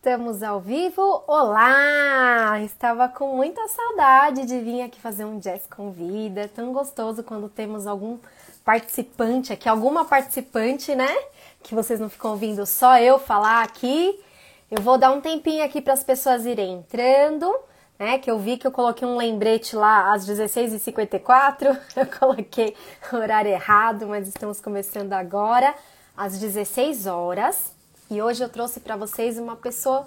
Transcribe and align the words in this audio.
Estamos 0.00 0.42
ao 0.42 0.58
vivo. 0.58 1.22
Olá! 1.26 2.58
Estava 2.62 3.06
com 3.06 3.36
muita 3.36 3.68
saudade 3.68 4.46
de 4.46 4.58
vir 4.58 4.80
aqui 4.80 4.98
fazer 4.98 5.26
um 5.26 5.38
Jazz 5.38 5.66
Convida. 5.66 6.40
É 6.40 6.48
tão 6.48 6.72
gostoso 6.72 7.22
quando 7.22 7.50
temos 7.50 7.86
algum 7.86 8.16
participante 8.64 9.52
aqui, 9.52 9.68
alguma 9.68 10.06
participante, 10.06 10.94
né? 10.94 11.14
Que 11.62 11.74
vocês 11.74 12.00
não 12.00 12.08
ficam 12.08 12.30
ouvindo 12.30 12.64
só 12.64 12.98
eu 12.98 13.18
falar 13.18 13.62
aqui. 13.62 14.18
Eu 14.70 14.80
vou 14.80 14.96
dar 14.96 15.12
um 15.12 15.20
tempinho 15.20 15.62
aqui 15.62 15.82
para 15.82 15.92
as 15.92 16.02
pessoas 16.02 16.46
irem 16.46 16.78
entrando, 16.78 17.54
né? 17.98 18.16
Que 18.16 18.30
eu 18.30 18.38
vi 18.38 18.56
que 18.56 18.66
eu 18.66 18.72
coloquei 18.72 19.06
um 19.06 19.18
lembrete 19.18 19.76
lá 19.76 20.14
às 20.14 20.26
16h54. 20.26 21.78
Eu 21.94 22.06
coloquei 22.06 22.74
o 23.12 23.16
horário 23.16 23.50
errado, 23.50 24.06
mas 24.06 24.26
estamos 24.26 24.62
começando 24.62 25.12
agora 25.12 25.74
às 26.16 26.40
16 26.40 27.06
horas. 27.06 27.78
E 28.10 28.20
hoje 28.20 28.42
eu 28.42 28.48
trouxe 28.48 28.80
para 28.80 28.96
vocês 28.96 29.38
uma 29.38 29.54
pessoa 29.54 30.04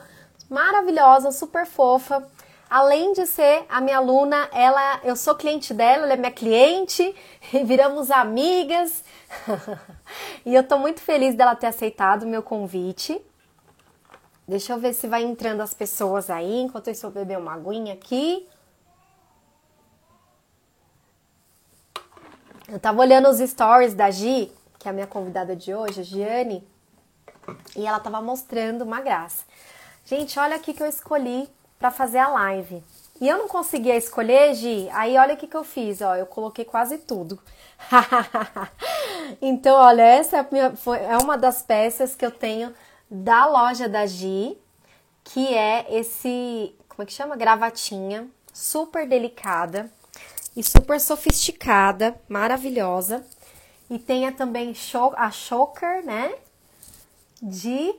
maravilhosa, 0.49 1.31
super 1.31 1.65
fofa. 1.65 2.27
Além 2.69 3.13
de 3.13 3.25
ser 3.25 3.65
a 3.69 3.79
minha 3.79 3.95
aluna, 3.95 4.49
ela, 4.51 4.99
eu 5.05 5.15
sou 5.15 5.35
cliente 5.35 5.73
dela, 5.73 6.03
ela 6.03 6.13
é 6.13 6.17
minha 6.17 6.31
cliente, 6.31 7.15
e 7.53 7.63
viramos 7.63 8.11
amigas. 8.11 9.05
e 10.45 10.53
eu 10.53 10.67
tô 10.67 10.77
muito 10.77 10.99
feliz 10.99 11.33
dela 11.33 11.55
ter 11.55 11.67
aceitado 11.67 12.23
o 12.23 12.27
meu 12.27 12.43
convite. 12.43 13.21
Deixa 14.45 14.73
eu 14.73 14.79
ver 14.79 14.93
se 14.93 15.07
vai 15.07 15.23
entrando 15.23 15.61
as 15.61 15.73
pessoas 15.73 16.29
aí, 16.29 16.59
enquanto 16.59 16.89
eu 16.89 17.09
beber 17.09 17.37
uma 17.37 17.53
aguinha 17.53 17.93
aqui. 17.93 18.45
Eu 22.67 22.81
tava 22.81 22.99
olhando 22.99 23.29
os 23.29 23.37
stories 23.37 23.93
da 23.93 24.11
Gi, 24.11 24.51
que 24.77 24.89
é 24.89 24.91
a 24.91 24.93
minha 24.93 25.07
convidada 25.07 25.55
de 25.55 25.73
hoje, 25.73 26.01
a 26.01 26.03
Giane, 26.03 26.67
e 27.75 27.85
ela 27.85 27.99
tava 27.99 28.21
mostrando 28.21 28.83
uma 28.83 29.01
graça. 29.01 29.43
Gente, 30.05 30.37
olha 30.37 30.55
aqui 30.55 30.73
que 30.73 30.83
eu 30.83 30.87
escolhi 30.87 31.49
para 31.79 31.91
fazer 31.91 32.17
a 32.17 32.27
live. 32.27 32.83
E 33.21 33.27
eu 33.27 33.37
não 33.37 33.47
conseguia 33.47 33.95
escolher, 33.95 34.53
Gi. 34.53 34.89
Aí 34.91 35.17
olha 35.17 35.35
o 35.35 35.37
que, 35.37 35.47
que 35.47 35.55
eu 35.55 35.63
fiz, 35.63 36.01
ó. 36.01 36.15
Eu 36.15 36.25
coloquei 36.25 36.65
quase 36.65 36.97
tudo. 36.97 37.39
então, 39.41 39.75
olha, 39.75 40.01
essa 40.01 40.37
é, 40.37 40.47
minha, 40.51 40.75
foi, 40.75 40.97
é 40.99 41.17
uma 41.17 41.37
das 41.37 41.61
peças 41.61 42.15
que 42.15 42.25
eu 42.25 42.31
tenho 42.31 42.73
da 43.09 43.45
loja 43.45 43.87
da 43.87 44.05
Gi, 44.05 44.57
que 45.23 45.53
é 45.53 45.85
esse, 45.89 46.75
como 46.89 47.03
é 47.03 47.05
que 47.05 47.13
chama? 47.13 47.35
Gravatinha, 47.35 48.27
super 48.51 49.07
delicada 49.07 49.89
e 50.55 50.63
super 50.63 50.99
sofisticada, 50.99 52.15
maravilhosa. 52.27 53.25
E 53.89 53.99
tem 53.99 54.29
também 54.31 54.73
a 55.15 55.31
choker, 55.31 56.03
né? 56.03 56.33
De 57.43 57.93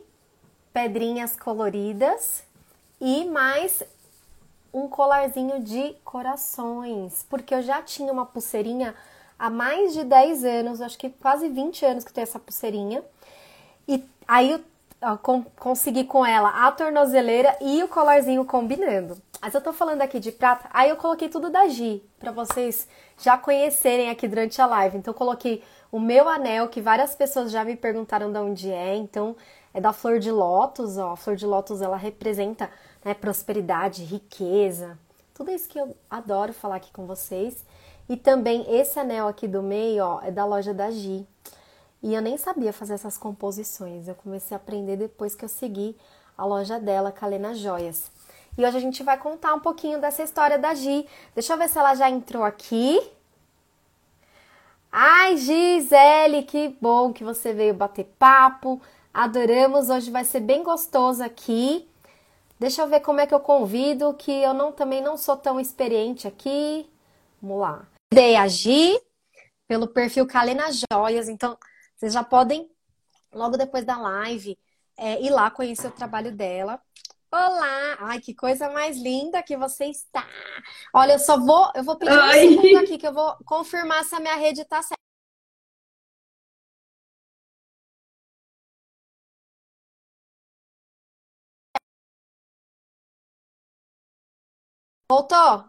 pedrinhas 0.72 1.36
coloridas 1.36 2.42
e 2.98 3.26
mais 3.26 3.82
um 4.72 4.88
colarzinho 4.88 5.62
de 5.62 5.94
corações, 6.02 7.26
porque 7.28 7.54
eu 7.54 7.60
já 7.60 7.82
tinha 7.82 8.10
uma 8.10 8.24
pulseirinha 8.24 8.94
há 9.38 9.50
mais 9.50 9.92
de 9.92 10.02
10 10.02 10.44
anos, 10.44 10.80
acho 10.80 10.96
que 10.96 11.10
quase 11.10 11.50
20 11.50 11.84
anos 11.84 12.04
que 12.04 12.12
tenho 12.12 12.22
essa 12.22 12.38
pulseirinha. 12.38 13.02
E 13.86 14.02
aí 14.26 14.50
eu 14.50 14.60
consegui 15.56 16.04
com 16.04 16.24
ela 16.24 16.66
a 16.66 16.72
tornozeleira 16.72 17.54
e 17.60 17.82
o 17.82 17.88
colarzinho 17.88 18.46
combinando. 18.46 19.18
Mas 19.44 19.52
eu 19.52 19.60
tô 19.60 19.74
falando 19.74 20.00
aqui 20.00 20.18
de 20.18 20.32
prata, 20.32 20.70
aí 20.72 20.88
eu 20.88 20.96
coloquei 20.96 21.28
tudo 21.28 21.50
da 21.50 21.68
Gi, 21.68 22.02
para 22.18 22.32
vocês 22.32 22.88
já 23.18 23.36
conhecerem 23.36 24.08
aqui 24.08 24.26
durante 24.26 24.58
a 24.58 24.64
live. 24.64 24.96
Então 24.96 25.12
coloquei 25.12 25.62
o 25.92 26.00
meu 26.00 26.30
anel, 26.30 26.66
que 26.68 26.80
várias 26.80 27.14
pessoas 27.14 27.52
já 27.52 27.62
me 27.62 27.76
perguntaram 27.76 28.32
de 28.32 28.38
onde 28.38 28.72
é, 28.72 28.96
então 28.96 29.36
é 29.74 29.82
da 29.82 29.92
flor 29.92 30.18
de 30.18 30.30
lótus, 30.30 30.96
ó. 30.96 31.10
A 31.10 31.16
flor 31.16 31.36
de 31.36 31.44
lótus 31.44 31.82
ela 31.82 31.98
representa 31.98 32.70
né, 33.04 33.12
prosperidade, 33.12 34.02
riqueza, 34.02 34.98
tudo 35.34 35.50
isso 35.50 35.68
que 35.68 35.78
eu 35.78 35.94
adoro 36.08 36.54
falar 36.54 36.76
aqui 36.76 36.90
com 36.90 37.04
vocês. 37.04 37.66
E 38.08 38.16
também 38.16 38.64
esse 38.74 38.98
anel 38.98 39.28
aqui 39.28 39.46
do 39.46 39.62
meio, 39.62 40.04
ó, 40.06 40.20
é 40.22 40.30
da 40.30 40.46
loja 40.46 40.72
da 40.72 40.90
Gi. 40.90 41.28
E 42.02 42.14
eu 42.14 42.22
nem 42.22 42.38
sabia 42.38 42.72
fazer 42.72 42.94
essas 42.94 43.18
composições. 43.18 44.08
Eu 44.08 44.14
comecei 44.14 44.56
a 44.56 44.58
aprender 44.58 44.96
depois 44.96 45.34
que 45.34 45.44
eu 45.44 45.50
segui 45.50 45.94
a 46.34 46.46
loja 46.46 46.80
dela, 46.80 47.12
Kalena 47.12 47.54
Joias. 47.54 48.13
E 48.56 48.64
hoje 48.64 48.76
a 48.76 48.80
gente 48.80 49.02
vai 49.02 49.18
contar 49.18 49.54
um 49.54 49.60
pouquinho 49.60 50.00
dessa 50.00 50.22
história 50.22 50.58
da 50.58 50.74
Gi. 50.74 51.06
Deixa 51.34 51.52
eu 51.52 51.58
ver 51.58 51.68
se 51.68 51.78
ela 51.78 51.94
já 51.94 52.08
entrou 52.08 52.44
aqui. 52.44 53.00
Ai, 54.92 55.36
Gisele, 55.36 56.44
que 56.44 56.68
bom 56.80 57.12
que 57.12 57.24
você 57.24 57.52
veio 57.52 57.74
bater 57.74 58.04
papo. 58.16 58.80
Adoramos, 59.12 59.90
hoje 59.90 60.10
vai 60.10 60.24
ser 60.24 60.40
bem 60.40 60.62
gostoso 60.62 61.22
aqui. 61.22 61.88
Deixa 62.58 62.82
eu 62.82 62.86
ver 62.86 63.00
como 63.00 63.20
é 63.20 63.26
que 63.26 63.34
eu 63.34 63.40
convido, 63.40 64.14
que 64.14 64.30
eu 64.30 64.54
não 64.54 64.70
também 64.70 65.02
não 65.02 65.16
sou 65.16 65.36
tão 65.36 65.58
experiente 65.58 66.28
aqui. 66.28 66.88
Vamos 67.42 67.60
lá. 67.60 67.88
Dei 68.12 68.36
agir 68.36 69.00
pelo 69.66 69.88
perfil 69.88 70.26
Kalena 70.26 70.66
Joias, 70.70 71.28
então 71.28 71.58
vocês 71.96 72.12
já 72.12 72.22
podem, 72.22 72.70
logo 73.32 73.56
depois 73.56 73.84
da 73.84 73.96
live, 73.96 74.56
é, 74.96 75.20
ir 75.20 75.30
lá 75.30 75.50
conhecer 75.50 75.88
o 75.88 75.92
trabalho 75.92 76.30
dela. 76.30 76.80
Olá! 77.34 77.96
Ai, 77.98 78.20
que 78.20 78.32
coisa 78.32 78.70
mais 78.70 78.96
linda 78.96 79.42
que 79.42 79.56
você 79.56 79.86
está! 79.86 80.24
Olha, 80.94 81.14
eu 81.14 81.18
só 81.18 81.36
vou, 81.36 81.68
eu 81.74 81.82
vou 81.82 81.98
pedir 81.98 82.16
um 82.16 82.30
segundo 82.30 82.76
aqui 82.78 82.96
que 82.96 83.06
eu 83.08 83.12
vou 83.12 83.36
confirmar 83.44 84.04
se 84.04 84.14
a 84.14 84.20
minha 84.20 84.36
rede 84.36 84.60
está 84.60 84.80
certa. 84.80 84.94
Voltou? 95.10 95.64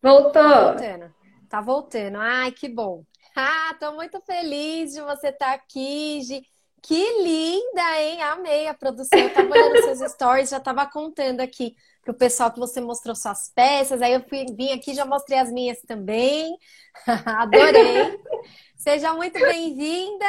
Voltou. 0.00 0.32
Tá 0.32 0.70
voltando. 0.70 1.14
Tá 1.48 1.60
voltando. 1.60 2.18
Ai, 2.18 2.52
que 2.52 2.68
bom. 2.68 3.04
Ah, 3.34 3.74
tô 3.80 3.90
muito 3.90 4.20
feliz 4.20 4.92
de 4.92 5.00
você 5.00 5.30
estar 5.30 5.46
tá 5.46 5.52
aqui, 5.54 6.22
Gi. 6.22 6.46
Que 6.82 7.22
linda, 7.22 8.00
hein? 8.00 8.22
Amei 8.22 8.68
a 8.68 8.74
produção. 8.74 9.18
Eu 9.18 9.32
tava 9.32 9.50
olhando 9.50 9.96
seus 9.96 10.12
stories, 10.12 10.50
já 10.50 10.60
tava 10.60 10.86
contando 10.86 11.40
aqui 11.40 11.76
pro 12.02 12.14
pessoal 12.14 12.52
que 12.52 12.60
você 12.60 12.80
mostrou 12.80 13.16
suas 13.16 13.50
peças. 13.54 14.00
Aí 14.00 14.12
eu 14.12 14.22
fui, 14.28 14.46
vim 14.54 14.72
aqui 14.72 14.94
já 14.94 15.04
mostrei 15.04 15.38
as 15.38 15.50
minhas 15.50 15.80
também. 15.82 16.56
Adorei. 17.26 18.18
Seja 18.76 19.12
muito 19.14 19.38
bem-vinda. 19.38 20.26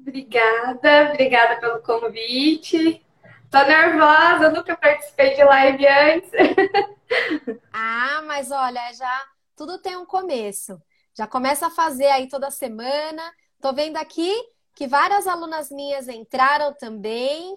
Obrigada, 0.00 1.10
obrigada 1.12 1.60
pelo 1.60 1.80
convite. 1.80 3.04
Tô 3.50 3.58
nervosa, 3.64 4.50
nunca 4.50 4.76
participei 4.76 5.34
de 5.34 5.44
live 5.44 5.86
antes. 5.86 6.30
ah, 7.72 8.22
mas 8.26 8.50
olha, 8.50 8.92
já 8.92 9.24
tudo 9.54 9.78
tem 9.78 9.96
um 9.96 10.04
começo. 10.04 10.82
Já 11.16 11.28
começa 11.28 11.68
a 11.68 11.70
fazer 11.70 12.06
aí 12.06 12.28
toda 12.28 12.50
semana. 12.50 13.22
Tô 13.60 13.72
vendo 13.72 13.96
aqui 13.96 14.34
que 14.74 14.86
várias 14.86 15.26
alunas 15.26 15.70
minhas 15.70 16.08
entraram 16.08 16.74
também. 16.74 17.56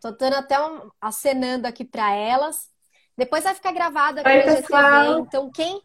Tô 0.00 0.10
dando 0.10 0.34
até 0.34 0.60
um 0.60 0.90
acenando 1.00 1.66
aqui 1.66 1.84
para 1.84 2.12
elas. 2.12 2.68
Depois 3.16 3.44
vai 3.44 3.54
ficar 3.54 3.72
gravado 3.72 4.20
aqui 4.20 4.28
Oi, 4.28 4.38
no 4.38 4.56
pessoal. 4.56 5.18
Então, 5.20 5.50
quem 5.50 5.80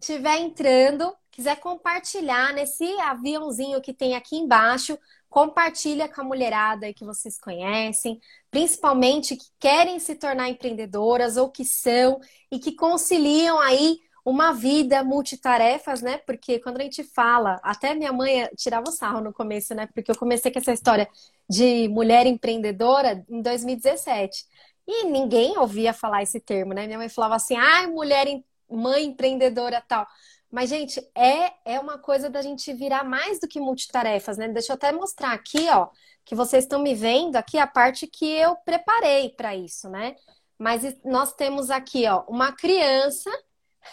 estiver 0.00 0.38
entrando, 0.38 1.14
quiser 1.30 1.56
compartilhar 1.60 2.52
nesse 2.52 2.84
aviãozinho 3.00 3.80
que 3.80 3.92
tem 3.92 4.16
aqui 4.16 4.36
embaixo, 4.36 4.98
compartilha 5.30 6.08
com 6.08 6.20
a 6.20 6.24
mulherada 6.24 6.92
que 6.92 7.04
vocês 7.04 7.38
conhecem, 7.38 8.20
principalmente 8.50 9.36
que 9.36 9.46
querem 9.58 9.98
se 9.98 10.14
tornar 10.14 10.48
empreendedoras 10.48 11.36
ou 11.36 11.50
que 11.50 11.64
são 11.64 12.20
e 12.50 12.58
que 12.58 12.74
conciliam 12.74 13.58
aí 13.58 13.98
uma 14.24 14.52
vida 14.52 15.04
multitarefas, 15.04 16.00
né? 16.00 16.18
Porque 16.18 16.58
quando 16.58 16.80
a 16.80 16.82
gente 16.82 17.04
fala, 17.04 17.60
até 17.62 17.94
minha 17.94 18.12
mãe 18.12 18.48
tirava 18.56 18.88
o 18.88 18.92
sarro 18.92 19.20
no 19.20 19.32
começo, 19.32 19.74
né? 19.74 19.86
Porque 19.94 20.10
eu 20.10 20.16
comecei 20.18 20.50
com 20.50 20.58
essa 20.58 20.72
história 20.72 21.08
de 21.48 21.88
mulher 21.88 22.26
empreendedora 22.26 23.24
em 23.28 23.42
2017. 23.42 24.44
E 24.86 25.04
ninguém 25.04 25.58
ouvia 25.58 25.92
falar 25.92 26.22
esse 26.22 26.40
termo, 26.40 26.72
né? 26.74 26.86
Minha 26.86 26.98
mãe 26.98 27.08
falava 27.08 27.36
assim: 27.36 27.56
"Ai, 27.56 27.86
mulher 27.86 28.26
mãe 28.70 29.04
empreendedora 29.04 29.82
tal". 29.86 30.06
Mas 30.50 30.70
gente, 30.70 31.00
é 31.14 31.52
é 31.64 31.80
uma 31.80 31.98
coisa 31.98 32.30
da 32.30 32.40
gente 32.42 32.72
virar 32.72 33.04
mais 33.04 33.40
do 33.40 33.48
que 33.48 33.60
multitarefas, 33.60 34.38
né? 34.38 34.48
Deixa 34.48 34.72
eu 34.72 34.74
até 34.76 34.92
mostrar 34.92 35.32
aqui, 35.32 35.68
ó, 35.70 35.88
que 36.24 36.34
vocês 36.34 36.64
estão 36.64 36.80
me 36.82 36.94
vendo 36.94 37.36
aqui 37.36 37.58
a 37.58 37.66
parte 37.66 38.06
que 38.06 38.26
eu 38.26 38.56
preparei 38.56 39.30
para 39.30 39.54
isso, 39.56 39.88
né? 39.90 40.14
Mas 40.58 40.82
nós 41.04 41.32
temos 41.34 41.70
aqui, 41.70 42.06
ó, 42.06 42.24
uma 42.28 42.52
criança 42.52 43.30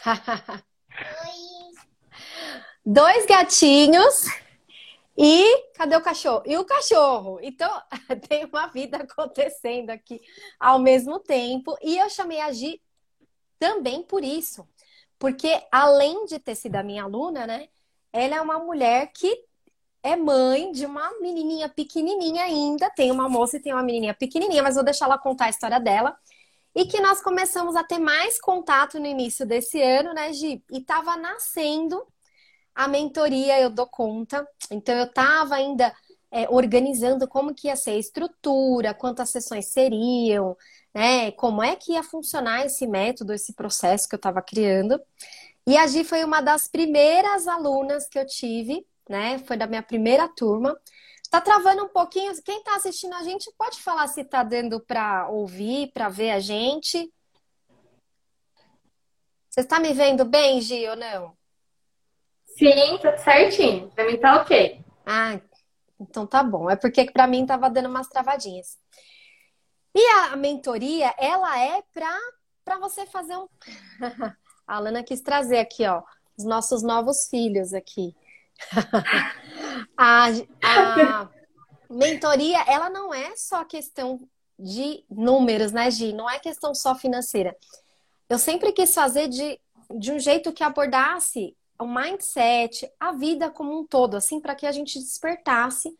Dois 2.84 3.26
gatinhos 3.26 4.26
e 5.18 5.68
cadê 5.76 5.96
o 5.96 6.02
cachorro? 6.02 6.44
E 6.46 6.58
o 6.58 6.66
cachorro. 6.66 7.40
Então, 7.42 7.70
tem 8.28 8.46
uma 8.46 8.68
vida 8.68 8.98
acontecendo 8.98 9.92
aqui 9.92 10.20
ao 10.60 10.80
mesmo 10.80 11.20
tempo. 11.20 11.78
E 11.82 11.98
eu 11.98 12.10
chamei 12.10 12.42
a 12.42 12.52
Gi 12.52 12.82
também 13.60 14.02
por 14.02 14.24
isso. 14.24 14.68
Porque 15.20 15.62
além 15.72 16.26
de 16.26 16.40
ter 16.40 16.56
sido 16.56 16.76
a 16.78 16.84
minha 16.84 17.04
aluna, 17.04 17.46
né? 17.46 17.68
Ela 18.12 18.38
é 18.38 18.42
uma 18.42 18.58
mulher 18.58 19.12
que 19.14 19.46
é 20.04 20.16
mãe 20.16 20.72
de 20.72 20.86
uma 20.86 21.12
menininha 21.20 21.70
pequenininha 21.70 22.44
ainda. 22.44 22.90
Tem 22.90 23.12
uma 23.12 23.30
moça 23.30 23.58
e 23.58 23.60
tem 23.60 23.74
uma 23.74 23.84
menininha 23.84 24.16
pequenininha, 24.16 24.64
mas 24.64 24.76
vou 24.76 24.84
deixar 24.84 25.06
ela 25.06 25.20
contar 25.20 25.46
a 25.46 25.50
história 25.50 25.80
dela. 25.80 26.18
E 26.76 26.86
que 26.86 27.02
nós 27.02 27.22
começamos 27.22 27.76
a 27.76 27.84
ter 27.84 28.00
mais 28.00 28.40
contato 28.40 29.00
no 29.00 29.06
início 29.06 29.46
desse 29.46 29.82
ano, 29.82 30.14
né, 30.14 30.32
Gi? 30.34 30.64
E 30.72 30.82
tava 30.82 31.18
nascendo 31.18 32.02
a 32.74 32.88
mentoria, 32.88 33.60
eu 33.60 33.70
dou 33.70 33.88
conta. 33.88 34.48
Então 34.72 34.96
eu 34.96 35.12
tava 35.12 35.56
ainda 35.56 35.94
é, 36.32 36.50
organizando 36.50 37.28
como 37.28 37.54
que 37.54 37.68
ia 37.68 37.76
ser 37.76 37.92
a 37.92 37.98
estrutura, 37.98 38.94
quantas 38.94 39.30
sessões 39.30 39.68
seriam, 39.68 40.56
né? 40.94 41.32
Como 41.34 41.62
é 41.62 41.76
que 41.76 41.94
ia 41.94 42.04
funcionar 42.04 42.66
esse 42.66 42.88
método, 42.88 43.34
esse 43.34 43.54
processo 43.54 44.08
que 44.08 44.16
eu 44.16 44.18
estava 44.18 44.42
criando. 44.42 45.00
E 45.68 45.78
a 45.78 45.86
Gi 45.88 46.04
foi 46.04 46.24
uma 46.24 46.42
das 46.42 46.68
primeiras 46.68 47.48
alunas 47.48 48.08
que 48.08 48.18
eu 48.18 48.26
tive, 48.26 48.86
né? 49.10 49.40
Foi 49.40 49.58
da 49.58 49.68
minha 49.68 49.84
primeira 49.84 50.28
turma. 50.28 50.76
Tá 51.32 51.40
travando 51.40 51.86
um 51.86 51.88
pouquinho. 51.88 52.34
Quem 52.44 52.62
tá 52.62 52.76
assistindo 52.76 53.16
a 53.16 53.24
gente 53.24 53.50
pode 53.58 53.82
falar 53.82 54.06
se 54.10 54.22
tá 54.26 54.44
dando 54.44 54.82
para 54.82 55.30
ouvir, 55.30 55.90
para 55.94 56.10
ver 56.10 56.32
a 56.32 56.42
gente. 56.42 57.10
Você 59.50 59.62
está 59.62 59.80
me 59.80 59.94
vendo 59.94 60.26
bem, 60.26 60.60
Gi, 60.60 60.90
ou 60.90 60.98
não? 60.98 61.38
Sim, 62.48 62.98
tudo 63.02 63.18
certinho. 63.18 63.90
Pra 63.92 64.06
mim 64.06 64.18
tá 64.18 64.42
ok. 64.42 64.84
Ah, 65.06 65.40
então 65.98 66.28
tá 66.28 66.44
bom. 66.44 66.70
É 66.70 66.76
porque 66.76 67.10
para 67.10 67.28
mim 67.28 67.46
tava 67.46 67.70
dando 67.70 67.88
umas 67.88 68.10
travadinhas. 68.10 68.78
E 69.96 70.06
a 70.10 70.36
mentoria, 70.36 71.16
ela 71.18 71.58
é 71.58 71.82
pra, 71.94 72.20
pra 72.66 72.78
você 72.78 73.06
fazer 73.06 73.38
um. 73.38 73.48
a 74.68 74.76
Alana 74.76 75.02
quis 75.02 75.22
trazer 75.22 75.60
aqui, 75.60 75.88
ó, 75.88 76.04
os 76.38 76.44
nossos 76.44 76.84
novos 76.84 77.30
filhos 77.30 77.74
aqui. 77.74 78.14
a, 79.98 80.28
a 80.64 81.30
mentoria, 81.90 82.62
ela 82.68 82.90
não 82.90 83.14
é 83.14 83.36
só 83.36 83.64
questão 83.64 84.20
de 84.58 85.04
números, 85.10 85.72
né, 85.72 85.90
Gi? 85.90 86.14
Não 86.14 86.30
é 86.30 86.40
questão 86.40 86.74
só 86.74 86.96
financeira. 86.96 87.56
Eu 88.30 88.38
sempre 88.38 88.72
quis 88.72 88.94
fazer 88.94 89.28
de, 89.28 89.60
de 89.98 90.12
um 90.12 90.20
jeito 90.20 90.54
que 90.54 90.64
abordasse 90.64 91.56
o 91.80 91.86
mindset, 91.86 92.90
a 93.00 93.12
vida 93.12 93.50
como 93.50 93.80
um 93.80 93.86
todo, 93.86 94.16
assim, 94.16 94.40
para 94.40 94.56
que 94.56 94.66
a 94.66 94.72
gente 94.72 95.00
despertasse 95.00 95.94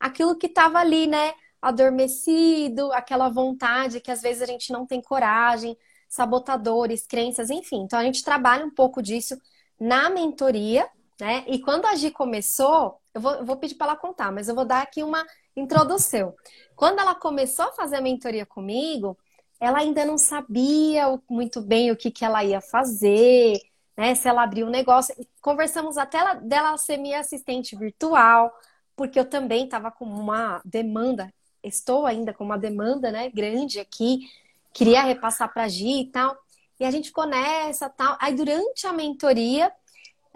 aquilo 0.00 0.36
que 0.36 0.46
estava 0.46 0.78
ali, 0.78 1.06
né? 1.06 1.34
Adormecido, 1.60 2.92
aquela 2.92 3.28
vontade 3.28 4.00
que 4.00 4.10
às 4.10 4.22
vezes 4.22 4.42
a 4.42 4.46
gente 4.46 4.72
não 4.72 4.86
tem 4.86 5.00
coragem, 5.00 5.76
sabotadores, 6.08 7.06
crenças, 7.06 7.50
enfim. 7.50 7.82
Então 7.82 7.98
a 7.98 8.04
gente 8.04 8.24
trabalha 8.24 8.64
um 8.64 8.70
pouco 8.70 9.02
disso 9.02 9.36
na 9.78 10.08
mentoria, 10.08 10.88
né? 11.20 11.44
E 11.46 11.58
quando 11.60 11.86
a 11.86 11.94
Gi 11.94 12.10
começou, 12.10 12.98
eu 13.16 13.20
vou, 13.20 13.44
vou 13.46 13.56
pedir 13.56 13.76
para 13.76 13.86
ela 13.88 13.96
contar, 13.96 14.30
mas 14.30 14.46
eu 14.46 14.54
vou 14.54 14.66
dar 14.66 14.82
aqui 14.82 15.02
uma 15.02 15.24
introdução. 15.56 16.34
Quando 16.74 16.98
ela 16.98 17.14
começou 17.14 17.64
a 17.64 17.72
fazer 17.72 17.96
a 17.96 18.00
mentoria 18.02 18.44
comigo, 18.44 19.16
ela 19.58 19.78
ainda 19.78 20.04
não 20.04 20.18
sabia 20.18 21.18
muito 21.26 21.62
bem 21.62 21.90
o 21.90 21.96
que, 21.96 22.10
que 22.10 22.26
ela 22.26 22.44
ia 22.44 22.60
fazer, 22.60 23.58
né? 23.96 24.14
Se 24.14 24.28
ela 24.28 24.42
abriu 24.42 24.66
um 24.66 24.70
negócio. 24.70 25.14
Conversamos 25.40 25.96
até 25.96 26.18
ela, 26.18 26.34
dela 26.34 26.76
ser 26.76 26.98
minha 26.98 27.20
assistente 27.20 27.74
virtual, 27.74 28.52
porque 28.94 29.18
eu 29.18 29.24
também 29.24 29.64
estava 29.64 29.90
com 29.90 30.04
uma 30.04 30.60
demanda, 30.62 31.32
estou 31.62 32.04
ainda 32.04 32.34
com 32.34 32.44
uma 32.44 32.58
demanda, 32.58 33.10
né, 33.10 33.30
grande 33.30 33.80
aqui, 33.80 34.28
queria 34.74 35.02
repassar 35.02 35.50
para 35.50 35.64
a 35.64 35.68
Gi 35.68 36.00
e 36.00 36.10
tal. 36.10 36.36
E 36.78 36.84
a 36.84 36.90
gente 36.90 37.08
ficou 37.08 37.26
nessa 37.26 37.88
tal. 37.88 38.18
Aí 38.20 38.34
durante 38.34 38.86
a 38.86 38.92
mentoria, 38.92 39.72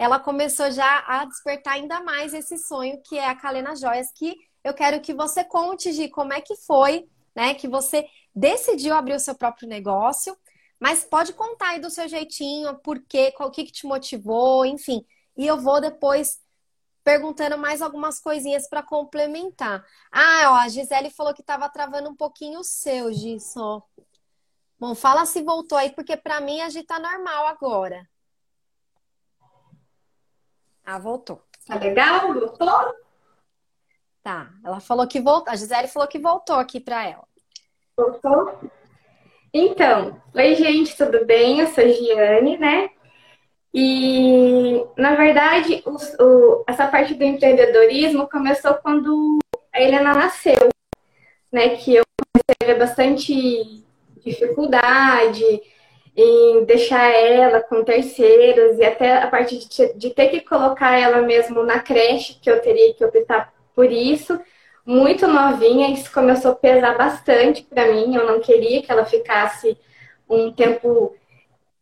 ela 0.01 0.19
começou 0.19 0.71
já 0.71 1.03
a 1.07 1.25
despertar 1.25 1.73
ainda 1.73 2.01
mais 2.01 2.33
esse 2.33 2.57
sonho 2.57 3.01
que 3.03 3.17
é 3.17 3.27
a 3.27 3.35
Calena 3.35 3.75
Joias, 3.75 4.11
que 4.13 4.35
eu 4.63 4.73
quero 4.73 5.01
que 5.01 5.13
você 5.13 5.43
conte, 5.43 5.91
Gi, 5.91 6.09
como 6.09 6.33
é 6.33 6.41
que 6.41 6.55
foi, 6.55 7.07
né, 7.35 7.53
que 7.53 7.67
você 7.67 8.07
decidiu 8.33 8.93
abrir 8.93 9.15
o 9.15 9.19
seu 9.19 9.35
próprio 9.35 9.67
negócio 9.67 10.35
mas 10.81 11.03
pode 11.03 11.31
contar 11.33 11.69
aí 11.69 11.79
do 11.79 11.91
seu 11.91 12.07
jeitinho, 12.07 12.75
por 12.79 12.99
quê, 13.03 13.31
qual 13.33 13.51
que, 13.51 13.65
que 13.65 13.71
te 13.71 13.85
motivou, 13.85 14.65
enfim. 14.65 15.05
E 15.37 15.45
eu 15.45 15.61
vou 15.61 15.79
depois 15.79 16.41
perguntando 17.03 17.55
mais 17.55 17.83
algumas 17.83 18.19
coisinhas 18.19 18.67
para 18.67 18.81
complementar. 18.81 19.85
Ah, 20.11 20.53
ó, 20.53 20.55
a 20.55 20.67
Gisele 20.67 21.11
falou 21.11 21.35
que 21.35 21.41
estava 21.41 21.69
travando 21.69 22.09
um 22.09 22.15
pouquinho 22.15 22.61
o 22.61 22.63
seu, 22.63 23.13
Gisso. 23.13 23.83
Bom, 24.79 24.95
fala 24.95 25.23
se 25.27 25.43
voltou 25.43 25.77
aí, 25.77 25.91
porque 25.91 26.17
para 26.17 26.41
mim 26.41 26.61
a 26.61 26.69
gente 26.69 26.87
tá 26.87 26.97
normal 26.97 27.45
agora. 27.45 28.09
Ah, 30.93 30.99
voltou. 30.99 31.41
Tá 31.65 31.75
legal? 31.75 32.33
Voltou? 32.33 32.93
Tá. 34.21 34.49
Ela 34.61 34.81
falou 34.81 35.07
que 35.07 35.21
voltou. 35.21 35.53
A 35.53 35.55
Gisele 35.55 35.87
falou 35.87 36.05
que 36.05 36.19
voltou 36.19 36.57
aqui 36.57 36.81
para 36.81 37.07
ela. 37.07 37.23
Voltou? 37.95 38.59
Então, 39.53 40.21
oi 40.35 40.55
gente, 40.55 40.97
tudo 40.97 41.25
bem? 41.25 41.61
Eu 41.61 41.67
sou 41.67 41.87
Giane, 41.87 42.57
né? 42.57 42.89
E, 43.73 44.85
na 44.97 45.15
verdade, 45.15 45.81
o, 45.85 45.95
o, 46.21 46.65
essa 46.67 46.85
parte 46.89 47.13
do 47.13 47.23
empreendedorismo 47.23 48.29
começou 48.29 48.73
quando 48.73 49.39
a 49.73 49.81
Helena 49.81 50.13
nasceu, 50.13 50.67
né? 51.49 51.69
Que 51.77 51.95
eu 51.95 52.03
comecei 52.33 52.55
a 52.63 52.65
ver 52.65 52.79
bastante 52.79 53.81
dificuldade 54.17 55.61
em 56.15 56.65
deixar 56.65 57.09
ela 57.09 57.61
com 57.61 57.83
terceiros 57.83 58.77
e 58.77 58.83
até 58.83 59.17
a 59.17 59.27
parte 59.27 59.57
de, 59.57 59.93
de 59.93 60.09
ter 60.09 60.27
que 60.27 60.41
colocar 60.41 60.97
ela 60.99 61.21
mesmo 61.21 61.63
na 61.63 61.79
creche, 61.79 62.37
que 62.41 62.49
eu 62.49 62.61
teria 62.61 62.93
que 62.93 63.05
optar 63.05 63.53
por 63.73 63.91
isso 63.91 64.39
muito 64.85 65.27
novinha, 65.27 65.91
isso 65.91 66.11
começou 66.11 66.51
a 66.51 66.55
pesar 66.55 66.97
bastante 66.97 67.63
para 67.63 67.91
mim. 67.91 68.15
Eu 68.15 68.25
não 68.25 68.39
queria 68.39 68.81
que 68.81 68.91
ela 68.91 69.05
ficasse 69.05 69.77
um 70.29 70.51
tempo 70.51 71.15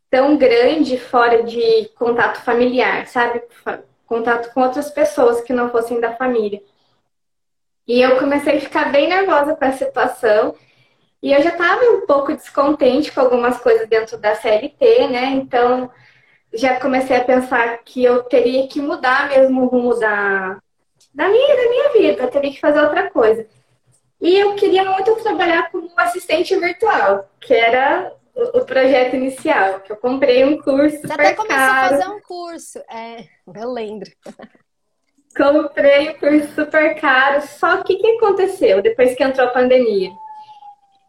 tão 0.10 0.38
grande 0.38 0.98
fora 0.98 1.44
de 1.44 1.90
contato 1.96 2.42
familiar, 2.44 3.08
sabe? 3.08 3.42
Contato 4.06 4.54
com 4.54 4.62
outras 4.62 4.90
pessoas 4.90 5.42
que 5.42 5.54
não 5.54 5.70
fossem 5.70 6.00
da 6.00 6.16
família. 6.16 6.62
E 7.88 8.02
eu 8.02 8.20
comecei 8.20 8.58
a 8.58 8.62
ficar 8.62 8.92
bem 8.92 9.08
nervosa 9.08 9.56
com 9.56 9.66
a 9.66 9.72
situação. 9.72 10.56
E 11.22 11.34
eu 11.34 11.42
já 11.42 11.50
estava 11.50 11.84
um 11.92 12.06
pouco 12.06 12.34
descontente 12.34 13.12
com 13.12 13.22
algumas 13.22 13.58
coisas 13.60 13.88
dentro 13.90 14.18
da 14.18 14.36
CLT, 14.36 15.08
né? 15.10 15.26
Então 15.32 15.92
já 16.54 16.80
comecei 16.80 17.16
a 17.16 17.24
pensar 17.24 17.80
que 17.84 18.04
eu 18.04 18.24
teria 18.24 18.68
que 18.68 18.82
mudar 18.82 19.30
mesmo 19.30 19.64
o 19.64 19.68
rumo 19.68 20.00
da, 20.00 20.58
da 21.14 21.28
minha, 21.28 21.56
da 21.56 21.70
minha 21.70 21.90
vida, 21.94 22.24
eu 22.24 22.32
teria 22.32 22.52
que 22.52 22.60
fazer 22.60 22.82
outra 22.82 23.10
coisa. 23.10 23.46
E 24.22 24.38
eu 24.38 24.56
queria 24.56 24.84
muito 24.86 25.16
trabalhar 25.18 25.70
como 25.72 25.92
assistente 25.96 26.56
virtual, 26.58 27.30
que 27.40 27.54
era 27.54 28.14
o, 28.36 28.66
projeto 28.66 29.16
inicial, 29.16 29.80
que 29.82 29.92
eu 29.92 29.98
comprei 29.98 30.44
um 30.44 30.62
curso 30.62 31.02
Você 31.02 31.14
até 31.14 31.34
começou 31.34 31.58
caro. 31.58 31.86
a 31.86 31.90
fazer 31.90 32.10
um 32.10 32.22
curso, 32.22 32.80
é, 32.90 33.26
eu 33.56 33.72
lembro. 33.72 34.10
Comprei 35.36 36.10
um 36.10 36.14
curso 36.16 36.54
super 36.56 37.00
caro, 37.00 37.42
só 37.42 37.84
que 37.84 37.94
o 37.94 37.98
que 37.98 38.18
aconteceu 38.18 38.82
depois 38.82 39.16
que 39.16 39.24
entrou 39.24 39.48
a 39.48 39.52
pandemia? 39.52 40.10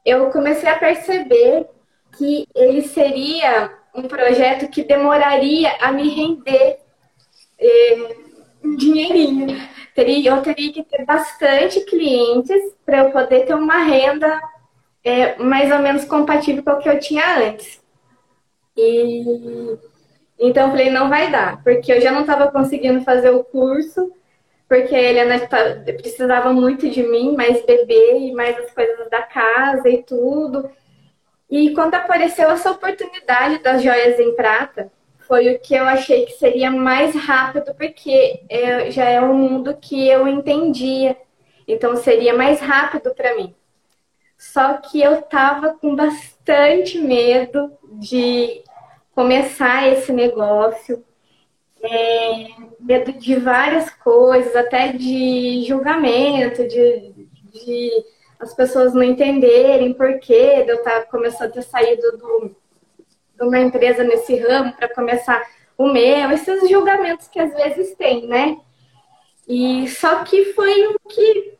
Eu 0.04 0.30
comecei 0.30 0.68
a 0.68 0.78
perceber 0.78 1.66
que 2.16 2.46
ele 2.54 2.82
seria 2.82 3.72
um 3.94 4.02
projeto 4.02 4.68
que 4.68 4.82
demoraria 4.82 5.76
a 5.80 5.92
me 5.92 6.08
render 6.08 6.78
eh, 7.58 8.16
um 8.64 8.76
dinheirinho 8.76 9.56
eu 10.02 10.42
teria 10.42 10.72
que 10.72 10.82
ter 10.82 11.04
bastante 11.04 11.80
clientes 11.80 12.74
para 12.86 12.98
eu 12.98 13.10
poder 13.10 13.44
ter 13.44 13.54
uma 13.54 13.82
renda 13.82 14.40
é, 15.04 15.36
mais 15.36 15.70
ou 15.70 15.78
menos 15.78 16.04
compatível 16.04 16.62
com 16.62 16.70
o 16.72 16.78
que 16.78 16.88
eu 16.88 16.98
tinha 16.98 17.38
antes. 17.38 17.80
E 18.76 19.78
então 20.38 20.64
eu 20.64 20.70
falei, 20.70 20.90
não 20.90 21.10
vai 21.10 21.30
dar, 21.30 21.62
porque 21.62 21.92
eu 21.92 22.00
já 22.00 22.10
não 22.10 22.22
estava 22.22 22.50
conseguindo 22.50 23.04
fazer 23.04 23.30
o 23.30 23.44
curso, 23.44 24.10
porque 24.70 24.94
a 24.94 25.02
Helena 25.02 25.48
precisava 25.98 26.52
muito 26.52 26.88
de 26.88 27.02
mim, 27.02 27.34
mais 27.34 27.60
bebê 27.66 28.18
e 28.18 28.32
mais 28.32 28.56
as 28.56 28.70
coisas 28.70 29.10
da 29.10 29.20
casa 29.20 29.88
e 29.88 30.00
tudo. 30.04 30.70
E 31.50 31.74
quando 31.74 31.96
apareceu 31.96 32.48
essa 32.48 32.70
oportunidade 32.70 33.58
das 33.58 33.82
joias 33.82 34.20
em 34.20 34.32
prata, 34.36 34.88
foi 35.26 35.52
o 35.52 35.58
que 35.58 35.74
eu 35.74 35.82
achei 35.86 36.24
que 36.24 36.34
seria 36.34 36.70
mais 36.70 37.16
rápido, 37.16 37.74
porque 37.74 38.44
é, 38.48 38.92
já 38.92 39.06
é 39.06 39.20
um 39.20 39.34
mundo 39.34 39.76
que 39.76 40.08
eu 40.08 40.28
entendia. 40.28 41.16
Então 41.66 41.96
seria 41.96 42.32
mais 42.32 42.60
rápido 42.60 43.12
para 43.12 43.34
mim. 43.34 43.52
Só 44.38 44.74
que 44.74 45.02
eu 45.02 45.20
tava 45.22 45.74
com 45.74 45.96
bastante 45.96 46.96
medo 46.96 47.76
de 47.94 48.62
começar 49.16 49.88
esse 49.88 50.12
negócio, 50.12 51.04
é, 51.82 52.46
medo 52.78 53.12
de 53.12 53.36
várias 53.36 53.90
coisas, 53.90 54.54
até 54.54 54.92
de 54.92 55.64
julgamento, 55.66 56.66
de, 56.66 57.12
de 57.52 57.90
as 58.38 58.54
pessoas 58.54 58.94
não 58.94 59.02
entenderem 59.02 59.92
por 59.92 60.18
que 60.18 60.32
eu 60.32 60.76
estar 60.76 61.02
começando 61.06 61.50
a 61.50 61.52
ter 61.52 61.62
saído 61.62 62.16
do 62.18 62.56
uma 63.40 63.58
empresa 63.58 64.04
nesse 64.04 64.36
ramo 64.36 64.72
para 64.74 64.92
começar 64.94 65.42
o 65.76 65.86
meu, 65.90 66.30
esses 66.30 66.68
julgamentos 66.68 67.26
que 67.28 67.40
às 67.40 67.54
vezes 67.54 67.94
tem, 67.94 68.26
né? 68.26 68.58
E 69.48 69.88
só 69.88 70.22
que 70.24 70.52
foi 70.52 70.86
o 70.88 70.98
que 71.08 71.54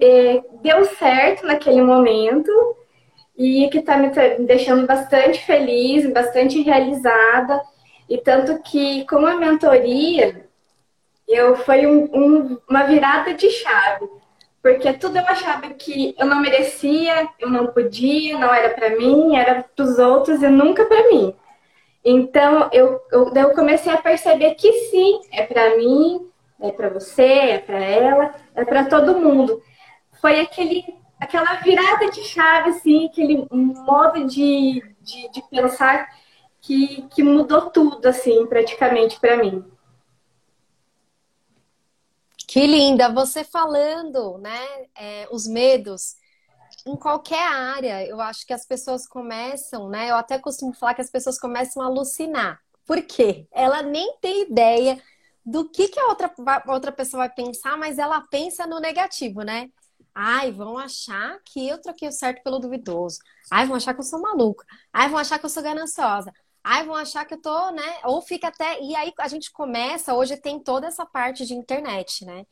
é, 0.00 0.42
deu 0.62 0.84
certo 0.84 1.44
naquele 1.44 1.82
momento 1.82 2.50
e 3.36 3.68
que 3.70 3.78
está 3.78 3.96
me 3.96 4.10
deixando 4.46 4.86
bastante 4.86 5.44
feliz, 5.44 6.10
bastante 6.12 6.60
realizada. 6.62 7.60
E 8.08 8.18
tanto 8.18 8.62
que, 8.62 9.04
como 9.06 9.26
a 9.26 9.36
mentoria, 9.36 10.48
eu 11.28 11.56
foi 11.56 11.86
um, 11.86 12.04
um, 12.12 12.58
uma 12.68 12.84
virada 12.84 13.34
de 13.34 13.50
chave. 13.50 14.08
Porque 14.62 14.92
tudo 14.94 15.18
eu 15.18 15.24
achava 15.26 15.70
que 15.74 16.14
eu 16.18 16.26
não 16.26 16.40
merecia, 16.40 17.28
eu 17.38 17.48
não 17.48 17.68
podia, 17.68 18.38
não 18.38 18.52
era 18.52 18.70
para 18.70 18.90
mim, 18.96 19.36
era 19.36 19.62
para 19.62 19.84
os 19.84 19.98
outros 19.98 20.42
e 20.42 20.48
nunca 20.48 20.84
para 20.84 21.08
mim. 21.08 21.34
Então 22.04 22.68
eu, 22.72 23.00
eu, 23.12 23.32
eu 23.34 23.50
comecei 23.54 23.92
a 23.92 23.98
perceber 23.98 24.54
que 24.54 24.72
sim, 24.90 25.20
é 25.32 25.42
para 25.44 25.76
mim, 25.76 26.26
é 26.60 26.72
para 26.72 26.88
você, 26.88 27.22
é 27.22 27.58
para 27.58 27.78
ela, 27.78 28.34
é 28.54 28.64
para 28.64 28.84
todo 28.84 29.18
mundo. 29.18 29.62
Foi 30.20 30.40
aquele, 30.40 30.84
aquela 31.20 31.54
virada 31.54 32.10
de 32.10 32.22
chave, 32.24 32.70
assim, 32.70 33.06
aquele 33.06 33.46
modo 33.50 34.24
de, 34.26 34.82
de, 35.00 35.30
de 35.30 35.42
pensar 35.50 36.08
que, 36.60 37.02
que 37.08 37.22
mudou 37.22 37.70
tudo, 37.70 38.06
assim, 38.06 38.46
praticamente 38.46 39.18
para 39.18 39.36
mim. 39.36 39.64
Que 42.46 42.66
linda! 42.66 43.12
Você 43.12 43.44
falando, 43.44 44.38
né? 44.38 44.66
É, 44.96 45.28
os 45.30 45.46
medos 45.46 46.16
em 46.86 46.96
qualquer 46.96 47.46
área, 47.46 48.06
eu 48.06 48.20
acho 48.20 48.46
que 48.46 48.52
as 48.52 48.64
pessoas 48.66 49.06
começam, 49.06 49.88
né? 49.88 50.10
Eu 50.10 50.16
até 50.16 50.38
costumo 50.38 50.72
falar 50.72 50.94
que 50.94 51.02
as 51.02 51.10
pessoas 51.10 51.38
começam 51.38 51.82
a 51.82 51.86
alucinar. 51.86 52.60
Por 52.86 53.02
quê? 53.02 53.46
Ela 53.52 53.82
nem 53.82 54.16
tem 54.20 54.42
ideia 54.42 55.00
do 55.44 55.68
que, 55.68 55.88
que 55.88 56.00
a 56.00 56.06
outra, 56.06 56.32
a 56.46 56.72
outra 56.72 56.90
pessoa 56.92 57.26
vai 57.26 57.30
pensar, 57.30 57.76
mas 57.76 57.98
ela 57.98 58.20
pensa 58.30 58.66
no 58.66 58.80
negativo, 58.80 59.42
né? 59.42 59.68
Ai, 60.14 60.50
vão 60.50 60.78
achar 60.78 61.38
que 61.44 61.68
eu 61.68 61.80
troquei 61.80 62.08
o 62.08 62.12
certo 62.12 62.42
pelo 62.42 62.58
duvidoso. 62.58 63.18
Ai, 63.50 63.66
vão 63.66 63.76
achar 63.76 63.94
que 63.94 64.00
eu 64.00 64.04
sou 64.04 64.20
maluca. 64.20 64.64
Ai, 64.92 65.08
vão 65.08 65.18
achar 65.18 65.38
que 65.38 65.44
eu 65.44 65.50
sou 65.50 65.62
gananciosa. 65.62 66.32
Ai, 66.70 66.84
vão 66.84 66.94
achar 66.94 67.24
que 67.24 67.32
eu 67.32 67.40
tô, 67.40 67.70
né? 67.70 67.98
Ou 68.04 68.20
fica 68.20 68.48
até. 68.48 68.78
E 68.82 68.94
aí 68.94 69.10
a 69.18 69.26
gente 69.26 69.50
começa, 69.50 70.14
hoje 70.14 70.36
tem 70.36 70.60
toda 70.60 70.86
essa 70.86 71.06
parte 71.06 71.46
de 71.46 71.54
internet, 71.54 72.26
né? 72.26 72.44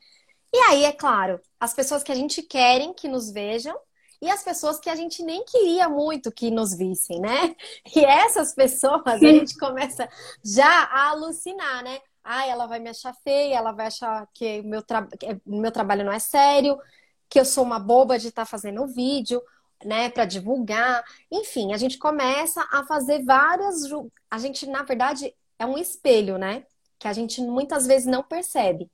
E 0.55 0.59
aí, 0.71 0.85
é 0.85 0.93
claro, 0.93 1.39
as 1.61 1.75
pessoas 1.75 2.03
que 2.03 2.11
a 2.11 2.15
gente 2.15 2.43
querem 2.43 2.95
que 2.95 3.09
nos 3.09 3.31
vejam 3.31 3.77
e 4.23 4.31
as 4.31 4.43
pessoas 4.43 4.81
que 4.81 4.89
a 4.89 4.97
gente 4.97 5.23
nem 5.23 5.45
queria 5.45 5.87
muito 5.87 6.33
que 6.33 6.51
nos 6.51 6.75
vissem, 6.75 7.21
né? 7.21 7.55
E 7.95 8.03
essas 8.07 8.55
pessoas 8.55 9.03
a 9.07 9.19
gente 9.19 9.55
começa 9.59 10.09
já 10.43 10.85
a 10.85 11.11
alucinar, 11.11 11.85
né? 11.85 12.01
Ah, 12.25 12.47
ela 12.47 12.67
vai 12.67 12.79
me 12.79 12.89
achar 12.89 13.15
feia, 13.23 13.57
ela 13.57 13.73
vai 13.73 13.89
achar 13.89 14.27
que 14.33 14.61
o 14.61 14.65
meu, 14.65 14.83
tra... 14.83 15.07
meu 15.45 15.71
trabalho 15.71 16.07
não 16.07 16.13
é 16.13 16.19
sério, 16.19 16.79
que 17.29 17.39
eu 17.39 17.45
sou 17.45 17.63
uma 17.63 17.79
boba 17.79 18.19
de 18.19 18.29
estar 18.29 18.43
tá 18.43 18.47
fazendo 18.47 18.87
vídeo, 18.87 19.43
né, 19.85 20.09
para 20.11 20.25
divulgar. 20.25 21.05
Enfim, 21.31 21.73
a 21.73 21.77
gente 21.77 21.99
começa 21.99 22.67
a 22.71 22.85
fazer 22.85 23.25
várias. 23.25 23.83
A 24.31 24.39
gente, 24.39 24.67
na 24.67 24.83
verdade, 24.83 25.35
é 25.59 25.67
um 25.67 25.79
espelho, 25.79 26.39
né? 26.39 26.65
Que 26.99 27.09
a 27.09 27.13
gente 27.13 27.41
muitas 27.41 27.87
vezes 27.87 28.07
não 28.07 28.23
percebe. 28.23 28.91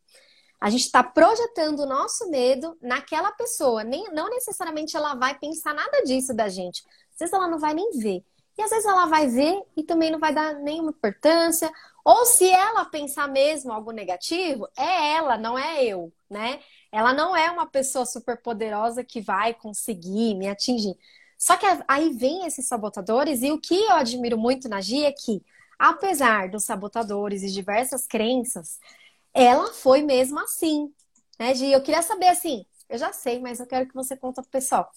A 0.60 0.70
gente 0.70 0.82
está 0.82 1.02
projetando 1.02 1.80
o 1.80 1.86
nosso 1.86 2.30
medo 2.30 2.76
naquela 2.80 3.32
pessoa. 3.32 3.82
Nem, 3.82 4.12
não 4.12 4.30
necessariamente 4.30 4.96
ela 4.96 5.14
vai 5.14 5.36
pensar 5.38 5.74
nada 5.74 6.02
disso 6.04 6.32
da 6.32 6.48
gente. 6.48 6.84
Às 7.12 7.18
vezes 7.18 7.32
ela 7.32 7.48
não 7.48 7.58
vai 7.58 7.74
nem 7.74 7.90
ver. 7.98 8.24
E 8.56 8.62
às 8.62 8.70
vezes 8.70 8.84
ela 8.84 9.06
vai 9.06 9.26
ver 9.26 9.60
e 9.76 9.82
também 9.82 10.10
não 10.10 10.20
vai 10.20 10.32
dar 10.32 10.54
nenhuma 10.54 10.90
importância. 10.90 11.70
Ou 12.04 12.26
se 12.26 12.48
ela 12.48 12.84
pensar 12.84 13.28
mesmo 13.28 13.72
algo 13.72 13.90
negativo, 13.90 14.68
é 14.76 15.14
ela, 15.14 15.36
não 15.38 15.58
é 15.58 15.84
eu, 15.84 16.12
né? 16.30 16.60
Ela 16.92 17.12
não 17.14 17.34
é 17.34 17.50
uma 17.50 17.66
pessoa 17.66 18.04
super 18.04 18.36
poderosa 18.36 19.02
que 19.02 19.20
vai 19.20 19.54
conseguir 19.54 20.34
me 20.34 20.46
atingir. 20.46 20.94
Só 21.38 21.56
que 21.56 21.66
aí 21.88 22.10
vem 22.10 22.46
esses 22.46 22.68
sabotadores, 22.68 23.42
e 23.42 23.50
o 23.50 23.58
que 23.58 23.74
eu 23.74 23.92
admiro 23.92 24.38
muito 24.38 24.68
na 24.68 24.80
Gia 24.80 25.08
é 25.08 25.12
que, 25.12 25.42
apesar 25.78 26.48
dos 26.48 26.64
sabotadores 26.64 27.42
e 27.42 27.50
diversas 27.50 28.06
crenças, 28.06 28.78
ela 29.34 29.72
foi 29.72 30.02
mesmo 30.02 30.38
assim. 30.38 30.92
Né, 31.38 31.54
Gia? 31.54 31.74
Eu 31.76 31.82
queria 31.82 32.02
saber 32.02 32.28
assim, 32.28 32.64
eu 32.88 32.98
já 32.98 33.12
sei, 33.12 33.40
mas 33.40 33.58
eu 33.58 33.66
quero 33.66 33.88
que 33.88 33.94
você 33.94 34.16
conte 34.16 34.36
pro 34.36 34.44
pessoal. 34.50 34.90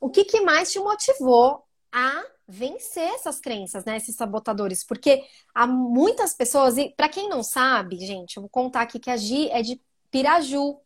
O 0.00 0.08
que, 0.08 0.24
que 0.24 0.40
mais 0.40 0.72
te 0.72 0.78
motivou 0.78 1.64
a 1.92 2.24
vencer 2.48 3.14
essas 3.14 3.38
crenças, 3.40 3.84
né? 3.84 3.96
Esses 3.96 4.16
sabotadores. 4.16 4.82
Porque 4.84 5.22
há 5.54 5.66
muitas 5.66 6.34
pessoas, 6.34 6.78
e 6.78 6.90
para 6.90 7.08
quem 7.08 7.28
não 7.28 7.42
sabe, 7.42 7.98
gente, 7.98 8.36
eu 8.36 8.42
vou 8.42 8.50
contar 8.50 8.82
aqui 8.82 8.98
que 8.98 9.10
a 9.10 9.16
Gi 9.16 9.50
é 9.50 9.60
de 9.62 9.80
Piraju. 10.10 10.78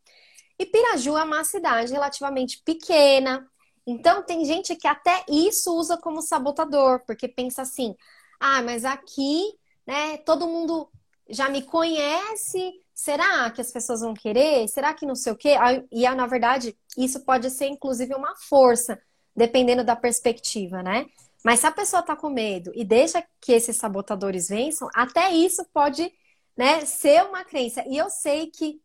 E 0.59 0.67
Piraju 0.67 1.17
é 1.17 1.23
uma 1.23 1.45
cidade 1.45 1.93
relativamente 1.93 2.63
pequena. 2.63 3.47
Então, 3.87 4.23
tem 4.23 4.45
gente 4.45 4.75
que 4.75 4.89
até 4.89 5.25
isso 5.29 5.73
usa 5.77 5.97
como 5.97 6.23
sabotador, 6.23 7.01
porque 7.07 7.29
pensa 7.29 7.63
assim: 7.63 7.95
ah, 8.41 8.63
mas 8.63 8.85
aqui, 8.85 9.45
né, 9.87 10.17
todo 10.19 10.49
mundo 10.49 10.89
já 11.29 11.49
me 11.49 11.63
conhece. 11.63 12.81
Será 12.95 13.51
que 13.51 13.61
as 13.61 13.71
pessoas 13.71 14.01
vão 14.01 14.15
querer? 14.15 14.67
Será 14.69 14.95
que 14.95 15.05
não 15.05 15.15
sei 15.15 15.33
o 15.33 15.37
quê? 15.37 15.55
E, 15.93 16.09
na 16.09 16.27
verdade, 16.27 16.77
isso 16.97 17.21
pode 17.21 17.51
ser 17.51 17.67
inclusive 17.67 18.15
uma 18.15 18.35
força, 18.37 18.99
dependendo 19.35 19.85
da 19.85 19.95
perspectiva, 19.95 20.83
né? 20.83 21.07
Mas 21.45 21.61
se 21.61 21.67
a 21.67 21.71
pessoa 21.71 22.03
tá 22.03 22.17
com 22.17 22.31
medo 22.31 22.73
e 22.75 22.85
deixa 22.85 23.23
que 23.41 23.53
esses 23.53 23.77
sabotadores 23.77 24.49
vençam, 24.49 24.89
até 24.95 25.31
isso 25.31 25.65
pode, 25.73 26.11
né, 26.57 26.85
ser 26.87 27.23
uma 27.25 27.45
crença. 27.45 27.85
E 27.87 27.97
eu 27.97 28.09
sei 28.09 28.47
que 28.49 28.81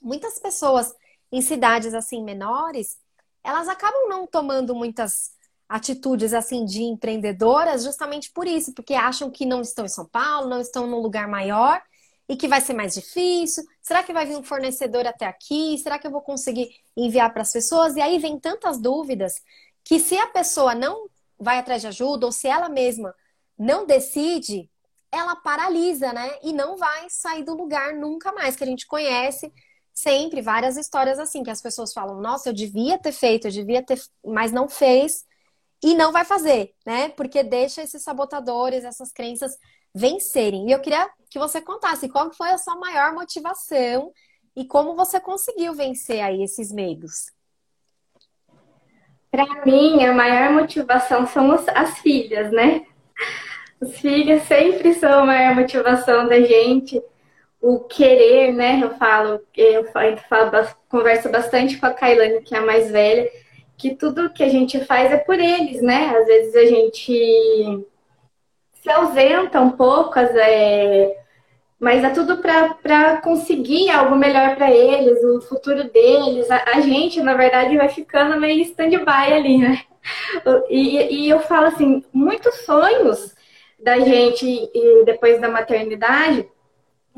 muitas 0.00 0.38
pessoas 0.38 0.94
em 1.30 1.40
cidades 1.40 1.94
assim 1.94 2.22
menores, 2.22 2.98
elas 3.44 3.68
acabam 3.68 4.08
não 4.08 4.26
tomando 4.26 4.74
muitas 4.74 5.32
atitudes 5.68 6.32
assim 6.32 6.64
de 6.64 6.82
empreendedoras 6.82 7.84
justamente 7.84 8.30
por 8.32 8.46
isso, 8.46 8.72
porque 8.72 8.94
acham 8.94 9.30
que 9.30 9.44
não 9.44 9.60
estão 9.60 9.84
em 9.84 9.88
São 9.88 10.06
Paulo, 10.06 10.48
não 10.48 10.60
estão 10.60 10.86
num 10.86 11.00
lugar 11.00 11.28
maior 11.28 11.82
e 12.28 12.36
que 12.36 12.48
vai 12.48 12.60
ser 12.60 12.74
mais 12.74 12.94
difícil. 12.94 13.64
Será 13.80 14.02
que 14.02 14.12
vai 14.12 14.26
vir 14.26 14.36
um 14.36 14.42
fornecedor 14.42 15.06
até 15.06 15.26
aqui? 15.26 15.78
Será 15.78 15.98
que 15.98 16.06
eu 16.06 16.10
vou 16.10 16.20
conseguir 16.20 16.70
enviar 16.96 17.32
para 17.32 17.42
as 17.42 17.52
pessoas? 17.52 17.96
E 17.96 18.00
aí 18.00 18.18
vem 18.18 18.38
tantas 18.38 18.78
dúvidas 18.78 19.42
que 19.84 19.98
se 19.98 20.16
a 20.18 20.26
pessoa 20.26 20.74
não 20.74 21.08
vai 21.38 21.58
atrás 21.58 21.82
de 21.82 21.88
ajuda 21.88 22.26
ou 22.26 22.32
se 22.32 22.48
ela 22.48 22.68
mesma 22.68 23.14
não 23.58 23.86
decide, 23.86 24.70
ela 25.10 25.36
paralisa, 25.36 26.12
né? 26.12 26.30
E 26.42 26.52
não 26.52 26.76
vai 26.76 27.06
sair 27.08 27.42
do 27.42 27.54
lugar 27.54 27.94
nunca 27.94 28.32
mais 28.32 28.56
que 28.56 28.64
a 28.64 28.66
gente 28.66 28.86
conhece 28.86 29.50
sempre 29.98 30.40
várias 30.40 30.76
histórias 30.76 31.18
assim, 31.18 31.42
que 31.42 31.50
as 31.50 31.60
pessoas 31.60 31.92
falam, 31.92 32.20
nossa, 32.20 32.48
eu 32.48 32.52
devia 32.52 32.98
ter 32.98 33.12
feito, 33.12 33.48
eu 33.48 33.52
devia 33.52 33.82
ter, 33.82 34.00
mas 34.24 34.52
não 34.52 34.68
fez 34.68 35.24
e 35.82 35.94
não 35.94 36.12
vai 36.12 36.24
fazer, 36.24 36.72
né? 36.86 37.08
Porque 37.10 37.42
deixa 37.42 37.82
esses 37.82 38.02
sabotadores, 38.02 38.84
essas 38.84 39.12
crenças 39.12 39.56
vencerem. 39.94 40.68
E 40.68 40.72
eu 40.72 40.80
queria 40.80 41.08
que 41.28 41.38
você 41.38 41.60
contasse 41.60 42.08
qual 42.08 42.32
foi 42.32 42.50
a 42.50 42.58
sua 42.58 42.76
maior 42.76 43.12
motivação 43.12 44.12
e 44.54 44.64
como 44.64 44.94
você 44.94 45.20
conseguiu 45.20 45.74
vencer 45.74 46.20
aí 46.20 46.42
esses 46.42 46.72
medos. 46.72 47.32
Para 49.30 49.64
mim, 49.66 50.04
a 50.04 50.12
maior 50.12 50.52
motivação 50.52 51.26
são 51.26 51.50
as 51.52 51.98
filhas, 51.98 52.52
né? 52.52 52.86
Os 53.80 53.98
filhos 53.98 54.42
sempre 54.44 54.94
são 54.94 55.22
a 55.22 55.26
maior 55.26 55.54
motivação 55.54 56.28
da 56.28 56.40
gente 56.40 57.02
o 57.60 57.80
querer, 57.80 58.52
né? 58.52 58.80
Eu 58.82 58.90
falo, 58.96 59.40
eu 59.56 59.84
falo, 59.86 60.50
converso 60.88 61.28
bastante 61.28 61.76
com 61.78 61.86
a 61.86 61.92
Kailane, 61.92 62.42
que 62.42 62.54
é 62.54 62.58
a 62.58 62.64
mais 62.64 62.90
velha, 62.90 63.28
que 63.76 63.94
tudo 63.94 64.30
que 64.30 64.42
a 64.42 64.48
gente 64.48 64.84
faz 64.84 65.12
é 65.12 65.16
por 65.16 65.38
eles, 65.38 65.82
né? 65.82 66.16
Às 66.16 66.26
vezes 66.26 66.54
a 66.54 66.64
gente 66.64 67.86
se 68.82 68.90
ausenta 68.90 69.60
um 69.60 69.70
pouco, 69.70 70.18
é, 70.18 71.16
mas 71.78 72.02
é 72.04 72.10
tudo 72.10 72.38
para 72.38 73.20
conseguir 73.20 73.90
algo 73.90 74.16
melhor 74.16 74.56
para 74.56 74.70
eles, 74.70 75.22
o 75.24 75.40
futuro 75.42 75.84
deles. 75.90 76.50
A, 76.50 76.76
a, 76.76 76.80
gente, 76.80 77.20
na 77.20 77.34
verdade, 77.34 77.76
vai 77.76 77.88
ficando 77.88 78.40
meio 78.40 78.62
stand-by 78.62 79.32
ali, 79.32 79.58
né? 79.58 79.82
E, 80.70 81.24
e 81.24 81.28
eu 81.28 81.40
falo 81.40 81.66
assim, 81.66 82.04
muitos 82.12 82.54
sonhos 82.64 83.34
da 83.78 83.98
gente 83.98 84.70
depois 85.04 85.40
da 85.40 85.48
maternidade 85.48 86.48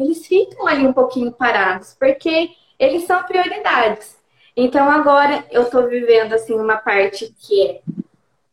eles 0.02 0.26
ficam 0.26 0.66
ali 0.66 0.86
um 0.86 0.92
pouquinho 0.92 1.32
parados, 1.32 1.96
porque 1.98 2.50
eles 2.78 3.04
são 3.04 3.22
prioridades. 3.24 4.18
Então 4.56 4.90
agora 4.90 5.44
eu 5.50 5.62
estou 5.62 5.88
vivendo 5.88 6.32
assim 6.32 6.54
uma 6.54 6.76
parte 6.76 7.32
que 7.38 7.66
é 7.66 7.80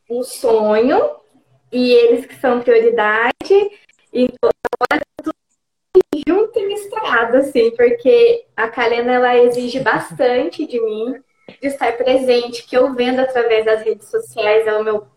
um 0.09 0.23
sonho 0.23 1.15
e 1.71 1.91
eles 1.91 2.25
que 2.25 2.35
são 2.35 2.61
prioridade. 2.61 3.31
Então 4.13 4.49
agora 4.81 5.03
tudo 5.23 5.35
junto 6.27 6.59
e 6.59 6.67
misturado 6.67 7.37
assim, 7.37 7.71
porque 7.71 8.45
a 8.55 8.67
Kalena 8.67 9.13
ela 9.13 9.37
exige 9.37 9.79
bastante 9.79 10.65
de 10.65 10.79
mim, 10.79 11.21
de 11.61 11.67
estar 11.67 11.97
presente, 11.97 12.65
que 12.65 12.77
eu 12.77 12.93
vendo 12.93 13.19
através 13.19 13.65
das 13.65 13.81
redes 13.81 14.09
sociais, 14.09 14.67
é 14.67 14.77
o 14.77 14.83
meu 14.83 15.07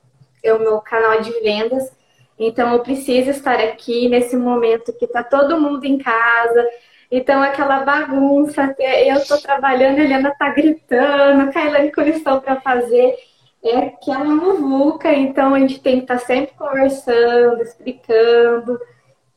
é 0.42 0.54
o 0.54 0.58
meu 0.58 0.80
canal 0.80 1.20
de 1.20 1.30
vendas. 1.40 1.92
Então, 2.40 2.72
eu 2.72 2.80
preciso 2.80 3.30
estar 3.30 3.60
aqui 3.60 4.08
nesse 4.08 4.34
momento 4.34 4.94
que 4.94 5.04
está 5.04 5.22
todo 5.22 5.60
mundo 5.60 5.84
em 5.84 5.98
casa, 5.98 6.66
Então, 7.10 7.42
aquela 7.42 7.80
bagunça, 7.84 8.74
eu 8.78 9.26
tô 9.26 9.36
trabalhando, 9.38 9.98
a 9.98 10.04
Helena 10.04 10.34
tá 10.38 10.48
gritando, 10.50 11.42
a 11.42 11.52
Kailane 11.52 11.92
com 11.92 12.02
lição 12.02 12.40
para 12.40 12.60
fazer, 12.60 13.16
é 13.62 13.78
aquela 13.78 14.24
muvuca, 14.24 15.12
então 15.12 15.54
a 15.54 15.58
gente 15.60 15.80
tem 15.80 15.96
que 15.98 16.04
estar 16.04 16.18
tá 16.18 16.24
sempre 16.24 16.54
conversando, 16.56 17.62
explicando, 17.62 18.78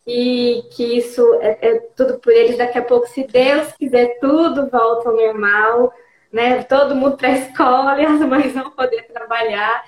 que, 0.06 0.64
que 0.76 0.98
isso 0.98 1.22
é, 1.42 1.58
é, 1.62 1.80
tudo 1.96 2.20
por 2.20 2.32
eles. 2.32 2.58
Daqui 2.58 2.78
a 2.78 2.84
pouco, 2.84 3.08
se 3.08 3.26
Deus 3.28 3.72
quiser, 3.74 4.20
tudo 4.20 4.70
volta 4.70 5.10
ao 5.10 5.16
normal, 5.16 5.94
né? 6.32 6.64
Todo 6.64 6.96
mundo 6.96 7.18
para 7.18 7.30
a 7.30 7.32
escola 7.40 8.02
e 8.02 8.06
as 8.06 8.20
mães 8.22 8.54
vão 8.54 8.72
poder 8.72 9.04
trabalhar. 9.08 9.84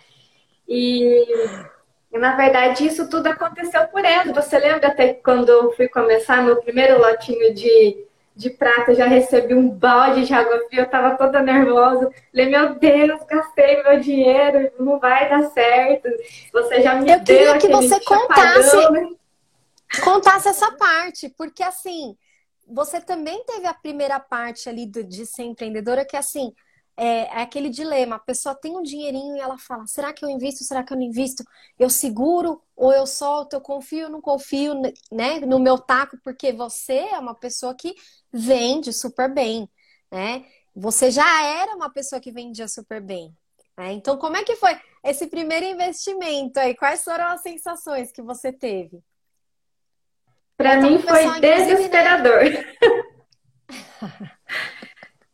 E, 0.67 1.25
e, 2.15 2.17
na 2.17 2.33
verdade, 2.33 2.87
isso 2.87 3.09
tudo 3.09 3.27
aconteceu 3.27 3.85
por 3.89 4.05
elas. 4.05 4.33
Você 4.33 4.57
lembra 4.57 4.87
até 4.87 5.15
quando 5.15 5.49
eu 5.49 5.73
fui 5.73 5.89
começar, 5.89 6.41
meu 6.41 6.55
primeiro 6.61 6.97
lotinho 6.97 7.53
de, 7.53 8.07
de 8.33 8.49
prata, 8.51 8.95
já 8.95 9.05
recebi 9.05 9.53
um 9.53 9.69
balde 9.69 10.25
de 10.25 10.33
água 10.33 10.61
fria, 10.69 10.79
eu 10.79 10.85
estava 10.85 11.17
toda 11.17 11.41
nervosa. 11.41 12.09
Falei, 12.31 12.49
meu 12.49 12.75
Deus, 12.75 13.21
gastei 13.29 13.83
meu 13.83 13.99
dinheiro, 13.99 14.71
não 14.79 14.97
vai 14.97 15.29
dar 15.29 15.43
certo. 15.49 16.07
Você 16.53 16.81
já 16.81 16.95
me 16.95 17.11
eu 17.11 17.19
deu 17.19 17.25
queria 17.25 17.57
que 17.57 17.67
você 17.67 17.99
contasse. 17.99 18.69
Chapadão, 18.69 18.91
né? 18.91 19.09
contasse 20.01 20.47
essa 20.47 20.71
parte, 20.71 21.27
porque 21.27 21.63
assim, 21.63 22.15
você 22.65 23.01
também 23.01 23.43
teve 23.43 23.67
a 23.67 23.73
primeira 23.73 24.21
parte 24.21 24.69
ali 24.69 24.85
do, 24.85 25.03
de 25.03 25.25
ser 25.25 25.43
empreendedora, 25.43 26.05
que 26.05 26.15
assim, 26.15 26.53
é, 26.97 27.05
é, 27.05 27.41
aquele 27.41 27.69
dilema, 27.69 28.15
a 28.15 28.19
pessoa 28.19 28.55
tem 28.55 28.75
um 28.75 28.81
dinheirinho 28.81 29.35
e 29.35 29.39
ela 29.39 29.57
fala, 29.57 29.85
será 29.85 30.13
que 30.13 30.23
eu 30.23 30.29
invisto, 30.29 30.63
será 30.63 30.83
que 30.83 30.93
eu 30.93 30.97
não 30.97 31.03
invisto? 31.03 31.43
Eu 31.77 31.89
seguro 31.89 32.61
ou 32.75 32.93
eu 32.93 33.05
solto, 33.05 33.53
eu 33.53 33.61
confio 33.61 34.05
ou 34.05 34.11
não 34.11 34.21
confio 34.21 34.73
né, 35.11 35.39
no 35.41 35.59
meu 35.59 35.77
taco, 35.77 36.17
porque 36.23 36.53
você 36.53 36.93
é 36.93 37.19
uma 37.19 37.35
pessoa 37.35 37.75
que 37.75 37.93
vende 38.31 38.93
super 38.93 39.33
bem, 39.33 39.69
né? 40.11 40.45
Você 40.75 41.09
já 41.11 41.45
era 41.45 41.75
uma 41.75 41.89
pessoa 41.89 42.19
que 42.19 42.31
vendia 42.31 42.67
super 42.67 43.01
bem. 43.01 43.33
Né? 43.77 43.93
Então, 43.93 44.17
como 44.17 44.37
é 44.37 44.43
que 44.43 44.55
foi 44.55 44.77
esse 45.03 45.27
primeiro 45.27 45.65
investimento 45.65 46.59
aí? 46.59 46.75
Quais 46.75 47.03
foram 47.03 47.27
as 47.27 47.41
sensações 47.41 48.11
que 48.11 48.21
você 48.21 48.51
teve? 48.51 49.01
Para 50.57 50.81
mim 50.81 50.99
foi 50.99 51.25
né? 51.25 51.39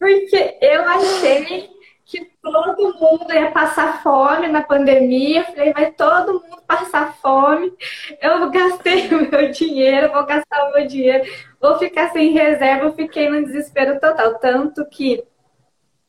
Porque 0.02 0.58
eu 0.60 0.84
achei 0.84 1.70
que 2.08 2.26
todo 2.42 2.96
mundo 3.00 3.32
ia 3.32 3.52
passar 3.52 4.02
fome 4.02 4.48
na 4.48 4.64
pandemia. 4.64 5.42
Eu 5.42 5.44
falei, 5.44 5.74
vai 5.74 5.92
todo 5.92 6.42
mundo 6.42 6.60
passar 6.66 7.16
fome. 7.18 7.72
Eu 8.20 8.50
gastei 8.50 9.10
o 9.14 9.30
meu 9.30 9.52
dinheiro, 9.52 10.12
vou 10.12 10.26
gastar 10.26 10.68
o 10.68 10.74
meu 10.74 10.88
dinheiro, 10.88 11.32
vou 11.62 11.78
ficar 11.78 12.10
sem 12.10 12.32
reserva. 12.32 12.86
Eu 12.86 12.94
fiquei 12.94 13.30
no 13.30 13.46
desespero 13.46 14.00
total. 14.00 14.40
Tanto 14.40 14.84
que 14.90 15.24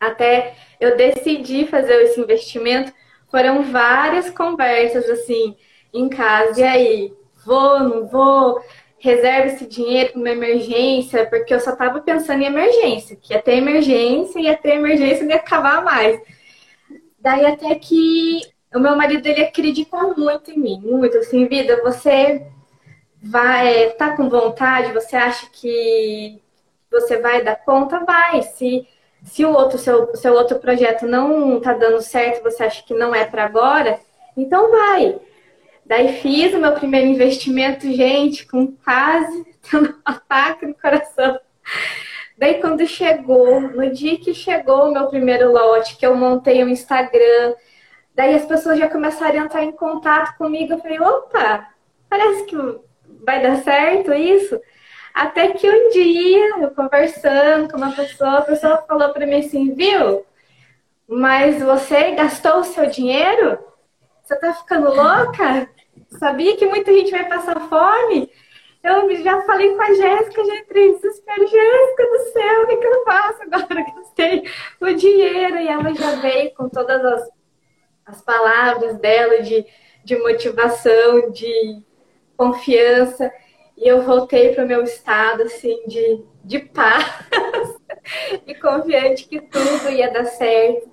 até 0.00 0.54
eu 0.80 0.96
decidi 0.96 1.66
fazer 1.66 1.92
esse 2.04 2.18
investimento, 2.18 2.94
foram 3.30 3.62
várias 3.64 4.30
conversas 4.30 5.06
assim 5.10 5.54
em 5.92 6.08
casa. 6.08 6.62
E 6.62 6.64
aí, 6.64 7.14
vou, 7.44 7.78
não 7.80 8.06
vou? 8.06 8.58
Reserva 9.02 9.48
esse 9.48 9.66
dinheiro 9.66 10.12
para 10.12 10.20
uma 10.20 10.30
emergência, 10.30 11.26
porque 11.26 11.52
eu 11.52 11.58
só 11.58 11.72
estava 11.72 12.00
pensando 12.00 12.40
em 12.40 12.46
emergência, 12.46 13.16
que 13.16 13.34
ia 13.34 13.42
ter 13.42 13.56
emergência, 13.56 14.40
ia 14.40 14.56
ter 14.56 14.76
emergência 14.76 15.24
e 15.24 15.28
ia 15.28 15.36
acabar 15.36 15.82
mais. 15.82 16.20
Daí 17.18 17.44
até 17.44 17.74
que 17.74 18.40
o 18.72 18.78
meu 18.78 18.94
marido 18.94 19.26
ele 19.26 19.42
acredita 19.42 19.96
muito 20.16 20.52
em 20.52 20.58
mim, 20.58 20.80
muito 20.84 21.18
assim, 21.18 21.46
vida, 21.46 21.82
você 21.82 22.46
vai 23.20 23.90
tá 23.90 24.16
com 24.16 24.30
vontade, 24.30 24.92
você 24.92 25.16
acha 25.16 25.48
que 25.50 26.40
você 26.88 27.18
vai 27.18 27.42
dar 27.42 27.56
conta, 27.56 28.04
vai. 28.04 28.42
Se 28.42 28.86
se 29.24 29.44
o 29.44 29.52
outro 29.52 29.78
seu, 29.78 30.14
seu 30.16 30.34
outro 30.34 30.58
projeto 30.58 31.06
não 31.06 31.60
tá 31.60 31.72
dando 31.74 32.00
certo, 32.02 32.42
você 32.42 32.64
acha 32.64 32.82
que 32.84 32.94
não 32.94 33.14
é 33.14 33.24
para 33.24 33.44
agora, 33.44 34.00
então 34.36 34.70
vai. 34.70 35.20
Daí 35.84 36.20
fiz 36.20 36.54
o 36.54 36.58
meu 36.58 36.72
primeiro 36.72 37.08
investimento, 37.08 37.90
gente, 37.92 38.46
com 38.46 38.68
quase 38.68 39.44
tendo 39.70 39.90
um 39.90 40.00
ataque 40.04 40.66
no 40.66 40.74
coração. 40.74 41.38
Daí 42.38 42.60
quando 42.60 42.86
chegou, 42.86 43.60
no 43.60 43.90
dia 43.90 44.18
que 44.18 44.34
chegou 44.34 44.88
o 44.88 44.92
meu 44.92 45.06
primeiro 45.08 45.52
lote, 45.52 45.96
que 45.96 46.06
eu 46.06 46.16
montei 46.16 46.62
o 46.62 46.66
um 46.66 46.70
Instagram, 46.70 47.54
daí 48.14 48.34
as 48.34 48.44
pessoas 48.44 48.78
já 48.78 48.88
começaram 48.88 49.40
a 49.40 49.44
entrar 49.44 49.64
em 49.64 49.72
contato 49.72 50.36
comigo. 50.36 50.72
Eu 50.72 50.78
falei, 50.78 51.00
opa, 51.00 51.68
parece 52.08 52.44
que 52.44 52.56
vai 53.24 53.42
dar 53.42 53.56
certo 53.58 54.12
isso. 54.12 54.60
Até 55.14 55.48
que 55.48 55.68
um 55.68 55.90
dia, 55.90 56.58
eu 56.62 56.70
conversando 56.70 57.70
com 57.70 57.76
uma 57.76 57.92
pessoa, 57.92 58.38
a 58.38 58.42
pessoa 58.42 58.84
falou 58.88 59.10
para 59.10 59.26
mim 59.26 59.40
assim, 59.40 59.74
viu? 59.74 60.24
Mas 61.06 61.62
você 61.62 62.12
gastou 62.12 62.60
o 62.60 62.64
seu 62.64 62.86
dinheiro? 62.86 63.58
Você 64.32 64.40
tá 64.40 64.54
ficando 64.54 64.88
louca? 64.88 65.68
Sabia 66.18 66.56
que 66.56 66.64
muita 66.64 66.90
gente 66.90 67.10
vai 67.10 67.28
passar 67.28 67.68
fome? 67.68 68.30
Eu 68.82 69.14
já 69.22 69.42
falei 69.42 69.74
com 69.74 69.82
a 69.82 69.92
Jéssica, 69.92 70.44
já 70.46 70.56
entrei 70.56 70.88
em 70.88 70.94
desespero. 70.94 71.46
Jéssica 71.46 72.06
do 72.06 72.18
céu, 72.32 72.62
o 72.62 72.66
que, 72.66 72.76
que 72.78 72.86
eu 72.86 73.04
faço 73.04 73.42
agora? 73.42 73.84
Gastei 73.94 74.44
o 74.80 74.94
dinheiro. 74.94 75.58
E 75.58 75.68
ela 75.68 75.94
já 75.94 76.14
veio 76.16 76.54
com 76.54 76.66
todas 76.66 77.04
as, 77.04 77.30
as 78.06 78.22
palavras 78.22 78.96
dela 78.96 79.42
de, 79.42 79.66
de 80.02 80.16
motivação, 80.16 81.30
de 81.30 81.82
confiança. 82.34 83.30
E 83.76 83.86
eu 83.86 84.00
voltei 84.00 84.54
para 84.54 84.64
o 84.64 84.68
meu 84.68 84.82
estado, 84.82 85.42
assim, 85.42 85.86
de, 85.86 86.24
de 86.42 86.58
paz 86.58 87.04
e 88.46 88.54
confiante 88.54 89.28
que 89.28 89.42
tudo 89.42 89.90
ia 89.90 90.10
dar 90.10 90.24
certo. 90.24 90.91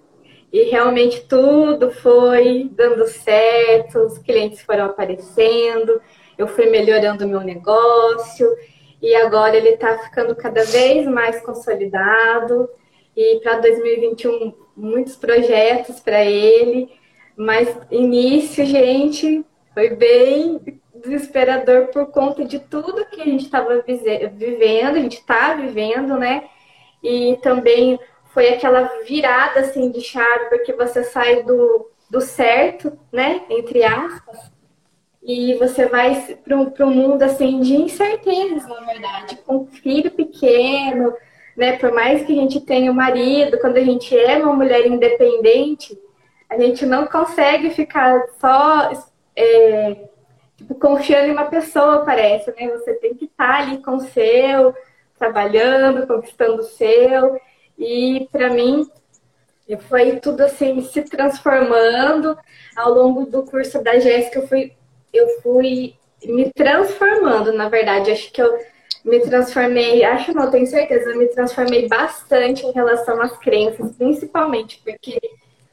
E 0.51 0.63
realmente 0.63 1.21
tudo 1.27 1.91
foi 1.91 2.69
dando 2.71 3.07
certo, 3.07 3.99
os 3.99 4.17
clientes 4.17 4.61
foram 4.61 4.85
aparecendo, 4.85 6.01
eu 6.37 6.47
fui 6.47 6.65
melhorando 6.67 7.25
o 7.25 7.27
meu 7.27 7.41
negócio 7.41 8.47
e 9.01 9.15
agora 9.15 9.55
ele 9.55 9.69
está 9.69 9.97
ficando 9.99 10.35
cada 10.35 10.63
vez 10.63 11.07
mais 11.07 11.39
consolidado. 11.41 12.69
E 13.15 13.39
para 13.41 13.59
2021, 13.59 14.53
muitos 14.75 15.15
projetos 15.15 15.99
para 15.99 16.23
ele, 16.23 16.89
mas 17.35 17.77
início, 17.91 18.65
gente, 18.65 19.45
foi 19.73 19.89
bem 19.89 20.59
desesperador 20.93 21.87
por 21.87 22.07
conta 22.07 22.43
de 22.43 22.59
tudo 22.59 23.05
que 23.05 23.21
a 23.21 23.25
gente 23.25 23.45
estava 23.45 23.83
vivendo, 24.33 24.95
a 24.95 24.99
gente 24.99 25.17
está 25.17 25.53
vivendo, 25.53 26.17
né? 26.17 26.43
E 27.03 27.37
também 27.41 27.99
foi 28.29 28.49
aquela 28.49 28.83
virada 29.05 29.61
assim 29.61 29.89
de 29.91 30.01
chave, 30.01 30.45
porque 30.49 30.73
você 30.73 31.03
sai 31.03 31.43
do, 31.43 31.89
do 32.09 32.21
certo, 32.21 32.97
né? 33.11 33.41
Entre 33.49 33.83
aspas, 33.83 34.51
e 35.21 35.55
você 35.55 35.85
vai 35.85 36.37
para 36.43 36.55
um 36.55 36.91
mundo 36.91 37.21
assim 37.23 37.59
de 37.59 37.75
incertezas, 37.75 38.67
na 38.67 38.79
verdade, 38.81 39.37
com 39.45 39.57
um 39.57 39.67
filho 39.67 40.11
pequeno, 40.11 41.13
né? 41.55 41.77
Por 41.77 41.91
mais 41.91 42.25
que 42.25 42.31
a 42.31 42.41
gente 42.41 42.61
tenha 42.61 42.91
um 42.91 42.95
marido, 42.95 43.59
quando 43.59 43.77
a 43.77 43.83
gente 43.83 44.17
é 44.17 44.37
uma 44.37 44.53
mulher 44.53 44.87
independente, 44.87 45.99
a 46.49 46.57
gente 46.57 46.85
não 46.85 47.05
consegue 47.05 47.69
ficar 47.69 48.25
só 48.39 48.91
é, 49.35 50.09
tipo, 50.55 50.75
confiando 50.75 51.27
em 51.27 51.31
uma 51.31 51.45
pessoa, 51.45 52.05
parece, 52.05 52.51
né? 52.51 52.69
Você 52.69 52.93
tem 52.95 53.13
que 53.13 53.25
estar 53.25 53.61
ali 53.61 53.83
com 53.83 53.97
o 53.97 53.99
seu, 53.99 54.73
trabalhando, 55.17 56.07
conquistando 56.07 56.61
o 56.61 56.63
seu. 56.63 57.39
E 57.79 58.27
para 58.31 58.49
mim 58.49 58.85
foi 59.87 60.17
tudo 60.19 60.41
assim 60.41 60.81
se 60.81 61.01
transformando 61.03 62.37
ao 62.75 62.93
longo 62.93 63.25
do 63.25 63.43
curso 63.43 63.81
da 63.81 63.97
Jéssica. 63.97 64.39
Eu 64.39 64.47
fui, 64.47 64.73
eu 65.13 65.41
fui 65.41 65.95
me 66.25 66.51
transformando, 66.51 67.53
na 67.53 67.69
verdade. 67.69 68.11
Acho 68.11 68.31
que 68.31 68.41
eu 68.41 68.59
me 69.05 69.19
transformei, 69.21 70.03
acho 70.03 70.33
não, 70.33 70.51
tenho 70.51 70.67
certeza, 70.67 71.11
eu 71.11 71.17
me 71.17 71.27
transformei 71.27 71.87
bastante 71.87 72.65
em 72.65 72.71
relação 72.71 73.21
às 73.21 73.37
crenças, 73.37 73.95
principalmente 73.95 74.81
porque 74.83 75.17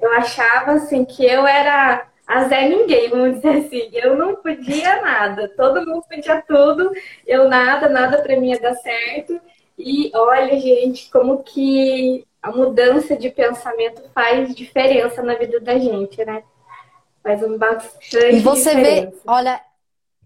eu 0.01 0.13
achava 0.13 0.73
assim 0.73 1.05
que 1.05 1.27
eu 1.27 1.45
era 1.47 2.07
a 2.27 2.45
Zé 2.45 2.69
Ninguém, 2.69 3.09
vamos 3.09 3.37
dizer 3.37 3.67
assim. 3.67 3.91
Eu 3.93 4.17
não 4.17 4.37
podia 4.37 5.01
nada, 5.01 5.49
todo 5.57 5.85
mundo 5.87 6.05
podia 6.09 6.43
tudo, 6.43 6.93
eu 7.27 7.49
nada, 7.49 7.89
nada 7.89 8.23
para 8.23 8.39
mim 8.39 8.51
ia 8.51 8.61
dar 8.61 8.75
certo. 8.75 9.41
E 9.79 10.11
olha, 10.15 10.59
gente, 10.59 11.11
como 11.11 11.43
que 11.43 12.27
a 12.43 12.51
mudança 12.51 13.17
de 13.17 13.31
pensamento 13.31 14.03
faz 14.15 14.55
diferença 14.55 15.23
na 15.23 15.35
vida 15.35 15.61
da 15.61 15.79
gente, 15.79 16.25
né? 16.25 16.43
Faz 17.23 17.43
um 17.43 17.59
bastante 17.59 18.37
E 18.37 18.41
você 18.41 18.75
diferença. 18.75 19.11
vê, 19.11 19.21
olha, 19.27 19.63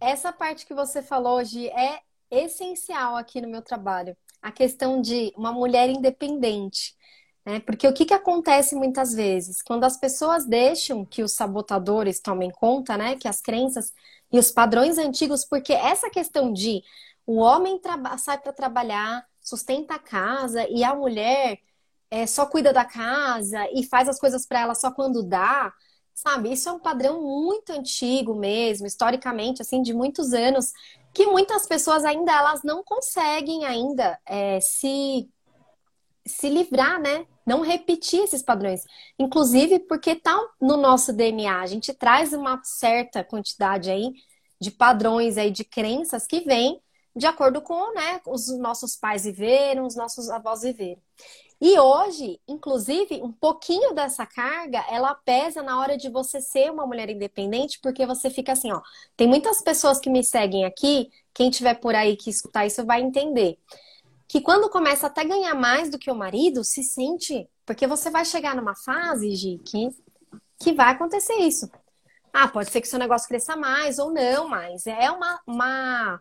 essa 0.01 0.33
parte 0.33 0.67
que 0.67 0.75
você 0.75 1.03
falou 1.03 1.39
hoje 1.39 1.69
é 1.69 2.01
essencial 2.31 3.17
aqui 3.17 3.41
no 3.41 3.49
meu 3.49 3.63
trabalho. 3.63 4.17
A 4.43 4.53
questão 4.53 5.01
de 5.01 5.33
uma 5.37 5.53
mulher 5.53 5.89
independente. 5.89 6.95
Né? 7.45 7.61
Porque 7.61 7.87
o 7.89 7.93
que, 7.93 8.05
que 8.05 8.15
acontece 8.15 8.75
muitas 8.75 9.13
vezes? 9.15 9.63
Quando 9.63 9.85
as 9.85 9.99
pessoas 9.99 10.47
deixam 10.47 11.05
que 11.05 11.23
os 11.23 11.35
sabotadores 11.35 12.21
tomem 12.21 12.51
conta, 12.51 12.97
né? 12.97 13.17
Que 13.17 13.29
as 13.29 13.41
crenças 13.41 13.93
e 14.33 14.39
os 14.39 14.51
padrões 14.51 14.99
antigos, 14.99 15.45
porque 15.45 15.73
essa 15.73 16.09
questão 16.11 16.53
de 16.53 16.83
o 17.27 17.39
homem 17.39 17.81
sai 18.19 18.39
para 18.39 18.53
trabalhar, 18.53 19.27
sustenta 19.51 19.95
a 19.95 19.99
casa 19.99 20.67
e 20.69 20.83
a 20.83 20.95
mulher 20.95 21.59
é, 22.11 22.27
só 22.27 22.47
cuida 22.47 22.73
da 22.73 22.85
casa 22.85 23.69
e 23.73 23.85
faz 23.85 24.09
as 24.09 24.19
coisas 24.19 24.47
para 24.47 24.61
ela 24.61 24.75
só 24.75 24.91
quando 24.91 25.23
dá, 25.23 25.73
sabe? 26.15 26.53
Isso 26.53 26.69
é 26.69 26.73
um 26.73 26.79
padrão 26.79 27.23
muito 27.23 27.73
antigo 27.73 28.35
mesmo, 28.35 28.87
historicamente, 28.87 29.63
assim, 29.63 29.83
de 29.83 29.93
muitos 29.95 30.33
anos, 30.33 30.73
que 31.15 31.27
muitas 31.27 31.67
pessoas 31.67 32.05
ainda 32.05 32.33
elas 32.33 32.63
não 32.63 32.83
conseguem 32.83 33.65
ainda 33.65 34.19
é, 34.27 34.61
se 34.61 35.29
se 36.27 36.49
livrar, 36.49 37.01
né? 37.01 37.27
Não 37.47 37.61
repetir 37.63 38.21
esses 38.21 38.43
padrões. 38.43 38.85
Inclusive 39.19 39.81
porque 39.81 40.15
tá 40.15 40.39
no 40.61 40.77
nosso 40.77 41.13
DNA, 41.13 41.61
a 41.61 41.67
gente 41.67 41.93
traz 41.95 42.33
uma 42.33 42.61
certa 42.63 43.25
quantidade 43.25 43.91
aí 43.91 44.13
de 44.61 44.71
padrões 44.71 45.39
aí 45.39 45.51
de 45.51 45.65
crenças 45.65 46.27
que 46.27 46.41
vêm 46.41 46.81
de 47.20 47.26
acordo 47.26 47.61
com, 47.61 47.92
né, 47.92 48.20
os 48.26 48.48
nossos 48.59 48.96
pais 48.96 49.24
viveram, 49.24 49.87
os 49.87 49.94
nossos 49.94 50.30
avós 50.30 50.62
viveram. 50.62 51.00
E 51.61 51.78
hoje, 51.78 52.40
inclusive, 52.48 53.20
um 53.22 53.30
pouquinho 53.30 53.94
dessa 53.94 54.24
carga, 54.24 54.83
ela 54.88 55.14
pesa 55.14 55.62
na 55.62 55.78
hora 55.78 55.98
de 55.98 56.09
você 56.09 56.40
ser 56.40 56.72
uma 56.72 56.87
mulher 56.87 57.11
independente, 57.11 57.78
porque 57.83 58.06
você 58.06 58.30
fica 58.30 58.52
assim, 58.52 58.72
ó. 58.72 58.80
Tem 59.14 59.28
muitas 59.28 59.61
pessoas 59.61 60.00
que 60.00 60.09
me 60.09 60.24
seguem 60.24 60.64
aqui, 60.64 61.11
quem 61.35 61.50
tiver 61.50 61.74
por 61.74 61.94
aí 61.94 62.16
que 62.16 62.30
escutar 62.30 62.64
isso 62.64 62.85
vai 62.87 63.02
entender. 63.02 63.59
Que 64.26 64.40
quando 64.40 64.70
começa 64.70 65.06
até 65.06 65.22
ganhar 65.22 65.54
mais 65.54 65.90
do 65.90 65.98
que 65.98 66.11
o 66.11 66.14
marido, 66.14 66.64
se 66.64 66.83
sente. 66.83 67.46
Porque 67.66 67.87
você 67.87 68.11
vai 68.11 68.24
chegar 68.24 68.56
numa 68.56 68.74
fase, 68.74 69.35
Gi, 69.37 69.61
que, 69.62 69.90
que 70.59 70.72
vai 70.72 70.92
acontecer 70.92 71.35
isso. 71.35 71.70
Ah, 72.33 72.48
pode 72.48 72.70
ser 72.70 72.80
que 72.80 72.88
seu 72.88 72.98
negócio 72.98 73.28
cresça 73.28 73.54
mais 73.54 73.98
ou 73.98 74.11
não, 74.11 74.48
mas 74.48 74.87
é 74.87 75.11
uma, 75.11 75.40
uma 75.46 76.20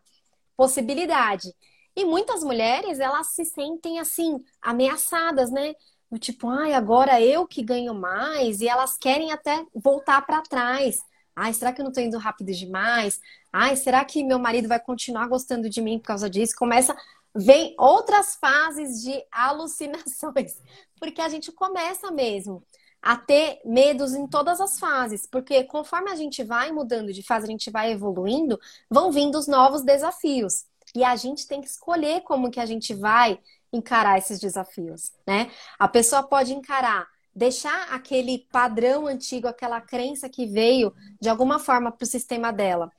possibilidade. 0.59 1.55
E 1.95 2.03
muitas 2.03 2.43
mulheres, 2.43 2.99
elas 2.99 3.27
se 3.27 3.45
sentem 3.45 3.97
assim, 3.97 4.43
ameaçadas, 4.61 5.49
né? 5.49 5.73
Do 6.11 6.19
tipo, 6.19 6.49
ai, 6.49 6.73
agora 6.73 7.21
eu 7.21 7.47
que 7.47 7.63
ganho 7.63 7.93
mais, 7.93 8.59
e 8.59 8.67
elas 8.67 8.97
querem 8.97 9.31
até 9.31 9.65
voltar 9.73 10.21
para 10.25 10.41
trás. 10.41 10.97
Ai, 11.33 11.53
será 11.53 11.71
que 11.71 11.79
eu 11.79 11.85
não 11.85 11.93
tô 11.93 12.01
indo 12.01 12.17
rápido 12.17 12.51
demais? 12.51 13.21
Ai, 13.53 13.77
será 13.77 14.03
que 14.03 14.21
meu 14.21 14.37
marido 14.37 14.67
vai 14.67 14.81
continuar 14.81 15.27
gostando 15.29 15.69
de 15.69 15.81
mim 15.81 15.97
por 15.97 16.07
causa 16.07 16.29
disso? 16.29 16.53
Começa, 16.57 16.93
vem 17.33 17.73
outras 17.79 18.35
fases 18.35 19.01
de 19.01 19.23
alucinações, 19.31 20.61
porque 20.99 21.21
a 21.21 21.29
gente 21.29 21.53
começa 21.53 22.11
mesmo 22.11 22.61
a 23.01 23.15
ter 23.15 23.61
medos 23.63 24.13
em 24.13 24.27
todas 24.27 24.59
as 24.59 24.79
fases, 24.79 25.25
porque 25.25 25.63
conforme 25.63 26.11
a 26.11 26.15
gente 26.15 26.43
vai 26.43 26.71
mudando 26.71 27.13
de 27.13 27.23
fase, 27.23 27.45
a 27.45 27.49
gente 27.49 27.71
vai 27.71 27.91
evoluindo, 27.91 28.59
vão 28.89 29.11
vindo 29.11 29.37
os 29.37 29.47
novos 29.47 29.81
desafios. 29.83 30.65
E 30.95 31.03
a 31.03 31.15
gente 31.15 31.47
tem 31.47 31.61
que 31.61 31.67
escolher 31.67 32.21
como 32.21 32.49
que 32.49 32.59
a 32.59 32.65
gente 32.65 32.93
vai 32.93 33.39
encarar 33.71 34.17
esses 34.17 34.39
desafios, 34.39 35.11
né? 35.25 35.51
A 35.77 35.87
pessoa 35.87 36.23
pode 36.23 36.53
encarar, 36.53 37.07
deixar 37.33 37.93
aquele 37.93 38.47
padrão 38.51 39.05
antigo, 39.07 39.47
aquela 39.47 39.79
crença 39.79 40.27
que 40.27 40.45
veio 40.47 40.93
de 41.21 41.29
alguma 41.29 41.59
forma 41.59 41.91
para 41.91 42.03
o 42.03 42.07
sistema 42.07 42.51
dela, 42.51 42.91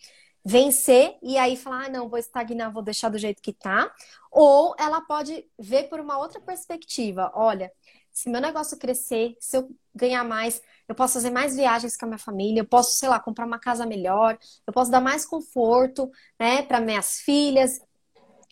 vencer 0.45 1.19
e 1.23 1.37
aí 1.37 1.57
falar, 1.57 1.87
ah, 1.87 1.89
não, 1.89 2.09
vou 2.09 2.19
estagnar, 2.19 2.73
vou 2.73 2.83
deixar 2.83 3.09
do 3.09 3.19
jeito 3.19 3.43
que 3.43 3.53
tá. 3.53 3.93
Ou 4.31 4.75
ela 4.79 5.01
pode 5.01 5.45
ver 5.59 5.89
por 5.89 6.01
uma 6.01 6.19
outra 6.19 6.41
perspectiva, 6.41 7.31
olha, 7.35 7.71
se 8.13 8.29
meu 8.29 8.41
negócio 8.41 8.79
crescer, 8.79 9.37
se 9.41 9.57
eu 9.57 9.71
ganhar 9.95 10.25
mais, 10.25 10.61
eu 10.89 10.95
posso 10.95 11.15
fazer 11.15 11.31
mais 11.31 11.57
viagens 11.57 11.97
com 11.97 12.07
a 12.07 12.09
minha 12.09 12.19
família, 12.19 12.61
eu 12.61 12.67
posso, 12.67 12.95
sei 12.95 13.09
lá, 13.09 13.19
comprar 13.21 13.47
uma 13.47 13.59
casa 13.59 13.87
melhor, 13.87 14.39
eu 14.67 14.73
posso 14.73 14.91
dar 14.91 15.01
mais 15.01 15.25
conforto, 15.25 16.11
né, 16.39 16.63
para 16.63 16.81
minhas 16.81 17.21
filhas. 17.21 17.81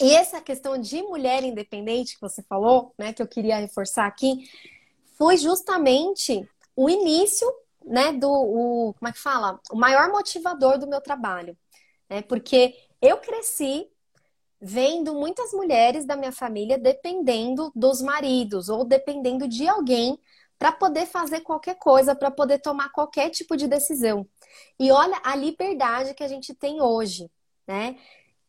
E 0.01 0.15
essa 0.15 0.41
questão 0.41 0.79
de 0.79 1.03
mulher 1.03 1.43
independente 1.43 2.15
que 2.15 2.21
você 2.21 2.43
falou, 2.43 2.95
né, 2.99 3.13
que 3.13 3.21
eu 3.21 3.27
queria 3.27 3.59
reforçar 3.59 4.07
aqui, 4.07 4.49
foi 5.17 5.37
justamente 5.37 6.49
o 6.77 6.89
início, 6.89 7.47
né, 7.85 8.13
do, 8.13 8.31
o, 8.31 8.95
como 8.95 9.09
é 9.09 9.13
que 9.13 9.19
fala? 9.19 9.61
O 9.71 9.77
maior 9.77 10.11
motivador 10.11 10.79
do 10.79 10.87
meu 10.87 11.01
trabalho, 11.01 11.57
né? 12.09 12.23
Porque 12.23 12.75
eu 13.03 13.19
cresci 13.19 13.89
vendo 14.61 15.15
muitas 15.15 15.53
mulheres 15.53 16.05
da 16.05 16.17
minha 16.17 16.33
família 16.33 16.79
dependendo 16.79 17.71
dos 17.75 18.03
maridos 18.03 18.69
ou 18.69 18.85
dependendo 18.85 19.47
de 19.47 19.69
alguém 19.69 20.19
para 20.59 20.73
poder 20.73 21.07
fazer 21.07 21.41
qualquer 21.43 21.77
coisa, 21.77 22.17
para 22.17 22.31
poder 22.31 22.59
tomar 22.59 22.91
qualquer 22.91 23.31
tipo 23.31 23.57
de 23.57 23.69
decisão. 23.69 24.27
E 24.79 24.91
olha 24.91 25.21
a 25.23 25.37
liberdade 25.37 26.15
que 26.15 26.25
a 26.25 26.29
gente 26.29 26.53
tem 26.53 26.83
hoje, 26.83 27.31
né? 27.67 27.97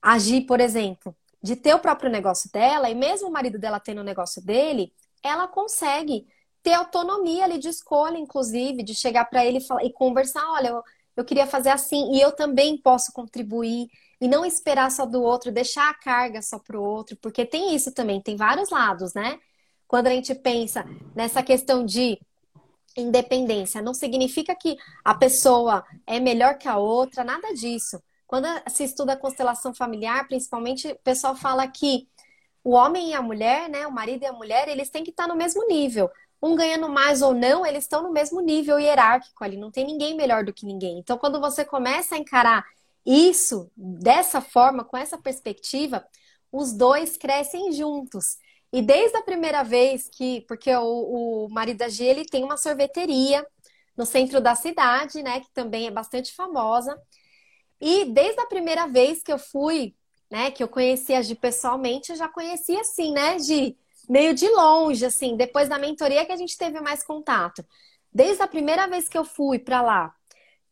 Agir, 0.01 0.45
por 0.47 0.59
exemplo, 0.59 1.15
de 1.41 1.55
ter 1.55 1.73
o 1.73 1.79
próprio 1.79 2.09
negócio 2.09 2.49
dela, 2.51 2.89
e 2.89 2.95
mesmo 2.95 3.27
o 3.27 3.31
marido 3.31 3.59
dela 3.59 3.79
tendo 3.79 4.01
o 4.01 4.03
negócio 4.03 4.43
dele, 4.43 4.91
ela 5.23 5.47
consegue 5.47 6.25
ter 6.63 6.73
autonomia 6.73 7.43
ali 7.43 7.57
de 7.59 7.69
escolha, 7.69 8.17
inclusive, 8.17 8.83
de 8.83 8.95
chegar 8.95 9.25
para 9.25 9.45
ele 9.45 9.59
e, 9.59 9.65
falar, 9.65 9.83
e 9.83 9.93
conversar, 9.93 10.43
olha, 10.51 10.69
eu, 10.69 10.83
eu 11.15 11.25
queria 11.25 11.45
fazer 11.45 11.69
assim, 11.69 12.11
e 12.13 12.19
eu 12.19 12.31
também 12.31 12.77
posso 12.77 13.13
contribuir, 13.13 13.87
e 14.21 14.27
não 14.27 14.45
esperar 14.45 14.91
só 14.91 15.05
do 15.05 15.21
outro, 15.21 15.51
deixar 15.51 15.89
a 15.89 15.93
carga 15.93 16.41
só 16.41 16.59
pro 16.59 16.81
outro, 16.81 17.17
porque 17.17 17.45
tem 17.45 17.75
isso 17.75 17.93
também, 17.93 18.21
tem 18.21 18.35
vários 18.35 18.69
lados, 18.69 19.13
né? 19.13 19.39
Quando 19.87 20.07
a 20.07 20.11
gente 20.11 20.35
pensa 20.35 20.85
nessa 21.15 21.41
questão 21.41 21.85
de 21.85 22.19
independência, 22.97 23.81
não 23.81 23.93
significa 23.93 24.55
que 24.55 24.77
a 25.03 25.13
pessoa 25.13 25.83
é 26.05 26.19
melhor 26.19 26.57
que 26.57 26.67
a 26.67 26.77
outra, 26.77 27.23
nada 27.23 27.53
disso. 27.53 28.01
Quando 28.27 28.47
se 28.67 28.83
estuda 28.83 29.13
a 29.13 29.17
constelação 29.17 29.73
familiar, 29.73 30.27
principalmente, 30.27 30.91
o 30.91 30.99
pessoal 30.99 31.35
fala 31.35 31.67
que 31.67 32.07
o 32.63 32.71
homem 32.71 33.11
e 33.11 33.13
a 33.13 33.21
mulher, 33.21 33.69
né, 33.69 33.87
o 33.87 33.91
marido 33.91 34.23
e 34.23 34.27
a 34.27 34.33
mulher, 34.33 34.67
eles 34.67 34.89
têm 34.89 35.03
que 35.03 35.11
estar 35.11 35.27
no 35.27 35.35
mesmo 35.35 35.65
nível. 35.65 36.09
Um 36.41 36.55
ganhando 36.55 36.87
mais 36.87 37.21
ou 37.21 37.33
não, 37.33 37.65
eles 37.65 37.83
estão 37.83 38.03
no 38.03 38.11
mesmo 38.11 38.39
nível 38.41 38.79
hierárquico 38.79 39.43
ali, 39.43 39.57
não 39.57 39.71
tem 39.71 39.85
ninguém 39.85 40.15
melhor 40.15 40.43
do 40.43 40.53
que 40.53 40.65
ninguém. 40.65 40.99
Então, 40.99 41.17
quando 41.17 41.39
você 41.39 41.65
começa 41.65 42.15
a 42.15 42.17
encarar 42.17 42.63
isso 43.05 43.71
dessa 43.75 44.41
forma, 44.41 44.83
com 44.83 44.97
essa 44.97 45.17
perspectiva, 45.17 46.05
os 46.51 46.73
dois 46.73 47.17
crescem 47.17 47.71
juntos. 47.71 48.37
E 48.71 48.81
desde 48.81 49.17
a 49.17 49.23
primeira 49.23 49.63
vez 49.63 50.09
que, 50.09 50.41
porque 50.41 50.73
o, 50.75 51.45
o 51.45 51.49
marido 51.49 51.77
da 51.77 51.89
G, 51.89 52.05
ele 52.05 52.25
tem 52.25 52.43
uma 52.43 52.57
sorveteria 52.57 53.45
no 53.97 54.05
centro 54.05 54.39
da 54.39 54.55
cidade, 54.55 55.21
né, 55.23 55.41
que 55.41 55.51
também 55.51 55.87
é 55.87 55.91
bastante 55.91 56.33
famosa. 56.33 56.97
E 57.81 58.05
desde 58.05 58.39
a 58.41 58.45
primeira 58.45 58.87
vez 58.87 59.21
que 59.23 59.31
eu 59.31 59.39
fui, 59.39 59.95
né, 60.29 60.51
que 60.51 60.63
eu 60.63 60.67
conheci 60.67 61.13
a 61.13 61.21
Gi 61.21 61.35
pessoalmente, 61.35 62.11
eu 62.11 62.15
já 62.15 62.29
conhecia 62.29 62.81
assim, 62.81 63.11
né, 63.11 63.39
Gi, 63.39 63.77
meio 64.07 64.33
de 64.33 64.47
longe, 64.49 65.05
assim, 65.05 65.35
depois 65.35 65.67
da 65.67 65.79
mentoria 65.79 66.25
que 66.25 66.31
a 66.31 66.37
gente 66.37 66.57
teve 66.57 66.79
mais 66.79 67.03
contato. 67.03 67.65
Desde 68.11 68.41
a 68.41 68.47
primeira 68.47 68.87
vez 68.87 69.07
que 69.09 69.17
eu 69.17 69.25
fui 69.25 69.59
para 69.59 69.81
lá, 69.81 70.15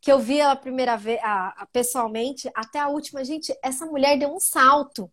que 0.01 0.11
eu 0.11 0.19
vi 0.19 0.39
ela 0.39 0.53
a 0.53 0.55
primeira 0.55 0.95
vez, 0.95 1.19
a, 1.23 1.49
a, 1.63 1.65
pessoalmente, 1.67 2.49
até 2.55 2.79
a 2.79 2.87
última, 2.87 3.23
gente, 3.23 3.53
essa 3.63 3.85
mulher 3.85 4.17
deu 4.17 4.33
um 4.33 4.39
salto 4.39 5.11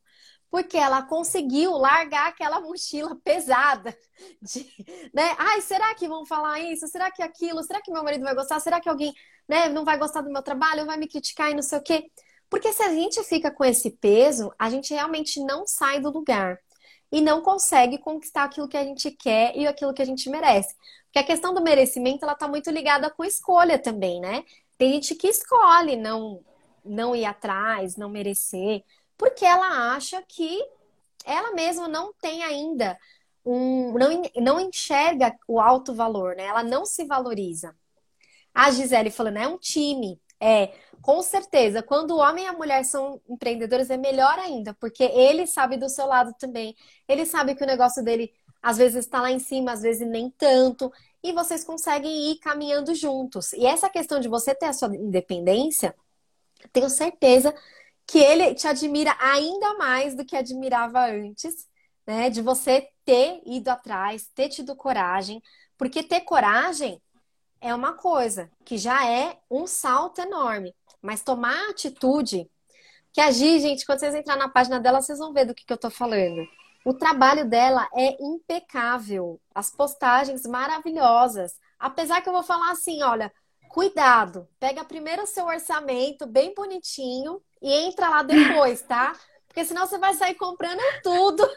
porque 0.50 0.76
ela 0.76 1.02
conseguiu 1.02 1.72
largar 1.72 2.28
aquela 2.28 2.60
mochila 2.60 3.16
pesada 3.24 3.92
de, 4.40 4.64
né? 5.12 5.34
Ai, 5.36 5.60
será 5.60 5.92
que 5.96 6.06
vão 6.06 6.24
falar 6.24 6.60
isso? 6.60 6.86
Será 6.86 7.10
que 7.10 7.22
aquilo? 7.24 7.62
Será 7.64 7.82
que 7.82 7.90
meu 7.90 8.04
marido 8.04 8.22
vai 8.22 8.36
gostar? 8.36 8.60
Será 8.60 8.80
que 8.80 8.88
alguém, 8.88 9.12
né, 9.48 9.68
não 9.68 9.84
vai 9.84 9.98
gostar 9.98 10.20
do 10.20 10.30
meu 10.30 10.42
trabalho, 10.42 10.86
vai 10.86 10.96
me 10.96 11.08
criticar 11.08 11.50
e 11.50 11.54
não 11.54 11.62
sei 11.62 11.78
o 11.78 11.82
quê? 11.82 12.08
Porque 12.48 12.72
se 12.72 12.84
a 12.84 12.90
gente 12.90 13.20
fica 13.24 13.50
com 13.50 13.64
esse 13.64 13.90
peso, 13.90 14.52
a 14.56 14.70
gente 14.70 14.94
realmente 14.94 15.40
não 15.40 15.66
sai 15.66 15.98
do 15.98 16.08
lugar 16.08 16.56
e 17.10 17.20
não 17.20 17.42
consegue 17.42 17.98
conquistar 17.98 18.44
aquilo 18.44 18.68
que 18.68 18.76
a 18.76 18.84
gente 18.84 19.10
quer 19.10 19.56
e 19.56 19.66
aquilo 19.66 19.92
que 19.92 20.02
a 20.02 20.06
gente 20.06 20.30
merece. 20.30 20.72
Porque 21.06 21.18
a 21.18 21.24
questão 21.24 21.52
do 21.52 21.62
merecimento, 21.62 22.24
ela 22.24 22.34
tá 22.36 22.46
muito 22.46 22.70
ligada 22.70 23.10
com 23.10 23.24
escolha 23.24 23.76
também, 23.76 24.20
né? 24.20 24.44
Tem 24.76 24.92
gente 24.92 25.14
que 25.14 25.28
escolhe 25.28 25.96
não 25.96 26.42
não 26.84 27.16
ir 27.16 27.24
atrás, 27.24 27.96
não 27.96 28.10
merecer 28.10 28.84
porque 29.16 29.44
ela 29.44 29.94
acha 29.94 30.22
que 30.26 30.60
ela 31.24 31.52
mesma 31.52 31.88
não 31.88 32.12
tem 32.14 32.42
ainda 32.42 32.98
um. 33.44 33.92
não, 33.92 34.22
não 34.36 34.60
enxerga 34.60 35.34
o 35.46 35.60
alto 35.60 35.94
valor, 35.94 36.36
né? 36.36 36.44
Ela 36.44 36.62
não 36.62 36.84
se 36.84 37.04
valoriza. 37.04 37.74
A 38.52 38.70
Gisele 38.70 39.10
falando, 39.10 39.38
é 39.38 39.48
um 39.48 39.58
time. 39.58 40.20
É, 40.40 40.74
com 41.00 41.22
certeza, 41.22 41.82
quando 41.82 42.12
o 42.12 42.18
homem 42.18 42.44
e 42.44 42.48
a 42.48 42.52
mulher 42.52 42.84
são 42.84 43.20
empreendedores, 43.28 43.88
é 43.88 43.96
melhor 43.96 44.38
ainda, 44.38 44.74
porque 44.74 45.04
ele 45.04 45.46
sabe 45.46 45.76
do 45.76 45.88
seu 45.88 46.06
lado 46.06 46.34
também. 46.38 46.74
Ele 47.08 47.24
sabe 47.24 47.54
que 47.54 47.64
o 47.64 47.66
negócio 47.66 48.02
dele 48.02 48.32
às 48.62 48.78
vezes 48.78 49.04
está 49.04 49.20
lá 49.20 49.30
em 49.30 49.38
cima, 49.38 49.72
às 49.72 49.82
vezes 49.82 50.06
nem 50.06 50.30
tanto, 50.30 50.92
e 51.24 51.32
vocês 51.32 51.64
conseguem 51.64 52.32
ir 52.32 52.36
caminhando 52.36 52.94
juntos. 52.94 53.54
E 53.54 53.64
essa 53.64 53.88
questão 53.88 54.20
de 54.20 54.28
você 54.28 54.54
ter 54.54 54.66
a 54.66 54.74
sua 54.74 54.94
independência, 54.94 55.94
tenho 56.70 56.90
certeza 56.90 57.54
que 58.06 58.18
ele 58.18 58.54
te 58.54 58.68
admira 58.68 59.16
ainda 59.18 59.74
mais 59.78 60.14
do 60.14 60.22
que 60.22 60.36
admirava 60.36 61.06
antes, 61.06 61.66
né? 62.06 62.28
De 62.28 62.42
você 62.42 62.90
ter 63.06 63.40
ido 63.46 63.70
atrás, 63.70 64.28
ter 64.34 64.50
tido 64.50 64.76
coragem, 64.76 65.42
porque 65.78 66.02
ter 66.02 66.20
coragem 66.20 67.00
é 67.58 67.74
uma 67.74 67.94
coisa 67.94 68.50
que 68.62 68.76
já 68.76 69.08
é 69.10 69.38
um 69.50 69.66
salto 69.66 70.20
enorme, 70.20 70.74
mas 71.00 71.22
tomar 71.22 71.70
atitude, 71.70 72.46
que 73.14 73.20
agir, 73.22 73.60
gente, 73.60 73.86
quando 73.86 74.00
vocês 74.00 74.14
entrar 74.14 74.36
na 74.36 74.50
página 74.50 74.78
dela, 74.78 75.00
vocês 75.00 75.18
vão 75.18 75.32
ver 75.32 75.46
do 75.46 75.54
que, 75.54 75.64
que 75.64 75.72
eu 75.72 75.78
tô 75.78 75.88
falando. 75.88 76.46
O 76.84 76.92
trabalho 76.92 77.48
dela 77.48 77.88
é 77.94 78.14
impecável, 78.22 79.40
as 79.54 79.70
postagens 79.70 80.42
maravilhosas. 80.46 81.58
Apesar 81.78 82.20
que 82.20 82.28
eu 82.28 82.32
vou 82.32 82.42
falar 82.42 82.72
assim, 82.72 83.02
olha, 83.02 83.32
cuidado, 83.70 84.46
pega 84.60 84.84
primeiro 84.84 85.22
o 85.22 85.26
seu 85.26 85.46
orçamento 85.46 86.26
bem 86.26 86.52
bonitinho 86.54 87.40
e 87.62 87.72
entra 87.72 88.10
lá 88.10 88.22
depois, 88.22 88.82
tá? 88.82 89.16
Porque 89.48 89.64
senão 89.64 89.86
você 89.86 89.96
vai 89.96 90.12
sair 90.14 90.34
comprando 90.34 90.80
tudo, 91.02 91.48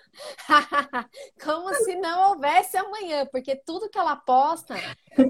como 1.44 1.74
se 1.74 1.96
não 1.96 2.30
houvesse 2.30 2.78
amanhã, 2.78 3.26
porque 3.32 3.56
tudo 3.56 3.90
que 3.90 3.98
ela 3.98 4.16
posta, 4.16 4.76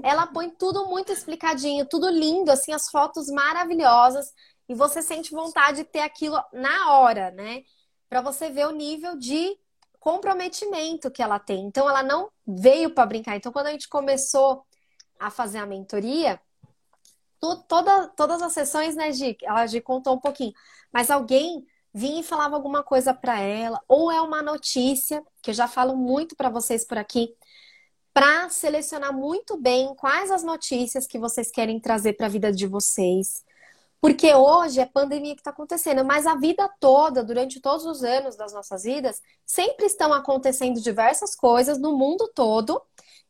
ela 0.04 0.26
põe 0.26 0.50
tudo 0.50 0.86
muito 0.86 1.10
explicadinho, 1.10 1.88
tudo 1.88 2.08
lindo, 2.10 2.52
assim, 2.52 2.72
as 2.72 2.90
fotos 2.90 3.28
maravilhosas, 3.28 4.32
e 4.68 4.74
você 4.74 5.00
sente 5.02 5.32
vontade 5.32 5.78
de 5.78 5.84
ter 5.84 6.00
aquilo 6.00 6.38
na 6.52 6.92
hora, 6.92 7.30
né? 7.30 7.62
Para 8.06 8.20
você 8.20 8.50
ver 8.50 8.66
o 8.66 8.72
nível 8.72 9.16
de 9.16 9.58
comprometimento 9.98 11.10
que 11.10 11.22
ela 11.22 11.38
tem. 11.38 11.64
Então, 11.64 11.88
ela 11.88 12.02
não 12.02 12.30
veio 12.46 12.90
para 12.90 13.06
brincar. 13.06 13.36
Então, 13.36 13.52
quando 13.52 13.66
a 13.66 13.72
gente 13.72 13.88
começou 13.88 14.64
a 15.18 15.30
fazer 15.30 15.58
a 15.58 15.66
mentoria, 15.66 16.40
toda, 17.68 18.08
todas 18.08 18.42
as 18.42 18.52
sessões, 18.52 18.94
né, 18.94 19.12
Gi? 19.12 19.36
Ela 19.42 19.66
Gi 19.66 19.80
contou 19.80 20.14
um 20.14 20.20
pouquinho, 20.20 20.52
mas 20.92 21.10
alguém 21.10 21.66
vinha 21.92 22.20
e 22.20 22.24
falava 22.24 22.54
alguma 22.54 22.82
coisa 22.82 23.12
para 23.14 23.40
ela, 23.40 23.80
ou 23.88 24.10
é 24.10 24.20
uma 24.20 24.42
notícia, 24.42 25.22
que 25.42 25.50
eu 25.50 25.54
já 25.54 25.66
falo 25.66 25.96
muito 25.96 26.36
para 26.36 26.50
vocês 26.50 26.86
por 26.86 26.98
aqui, 26.98 27.34
para 28.12 28.48
selecionar 28.48 29.12
muito 29.12 29.56
bem 29.56 29.94
quais 29.94 30.30
as 30.30 30.42
notícias 30.42 31.06
que 31.06 31.18
vocês 31.18 31.50
querem 31.50 31.80
trazer 31.80 32.14
para 32.14 32.26
a 32.26 32.30
vida 32.30 32.52
de 32.52 32.66
vocês. 32.66 33.44
Porque 34.00 34.32
hoje 34.32 34.80
é 34.80 34.86
pandemia 34.86 35.34
que 35.34 35.40
está 35.40 35.50
acontecendo, 35.50 36.04
mas 36.04 36.26
a 36.26 36.36
vida 36.36 36.70
toda, 36.78 37.24
durante 37.24 37.60
todos 37.60 37.84
os 37.84 38.04
anos 38.04 38.36
das 38.36 38.52
nossas 38.52 38.84
vidas, 38.84 39.20
sempre 39.44 39.86
estão 39.86 40.12
acontecendo 40.12 40.80
diversas 40.80 41.34
coisas 41.34 41.78
no 41.78 41.96
mundo 41.96 42.30
todo, 42.32 42.80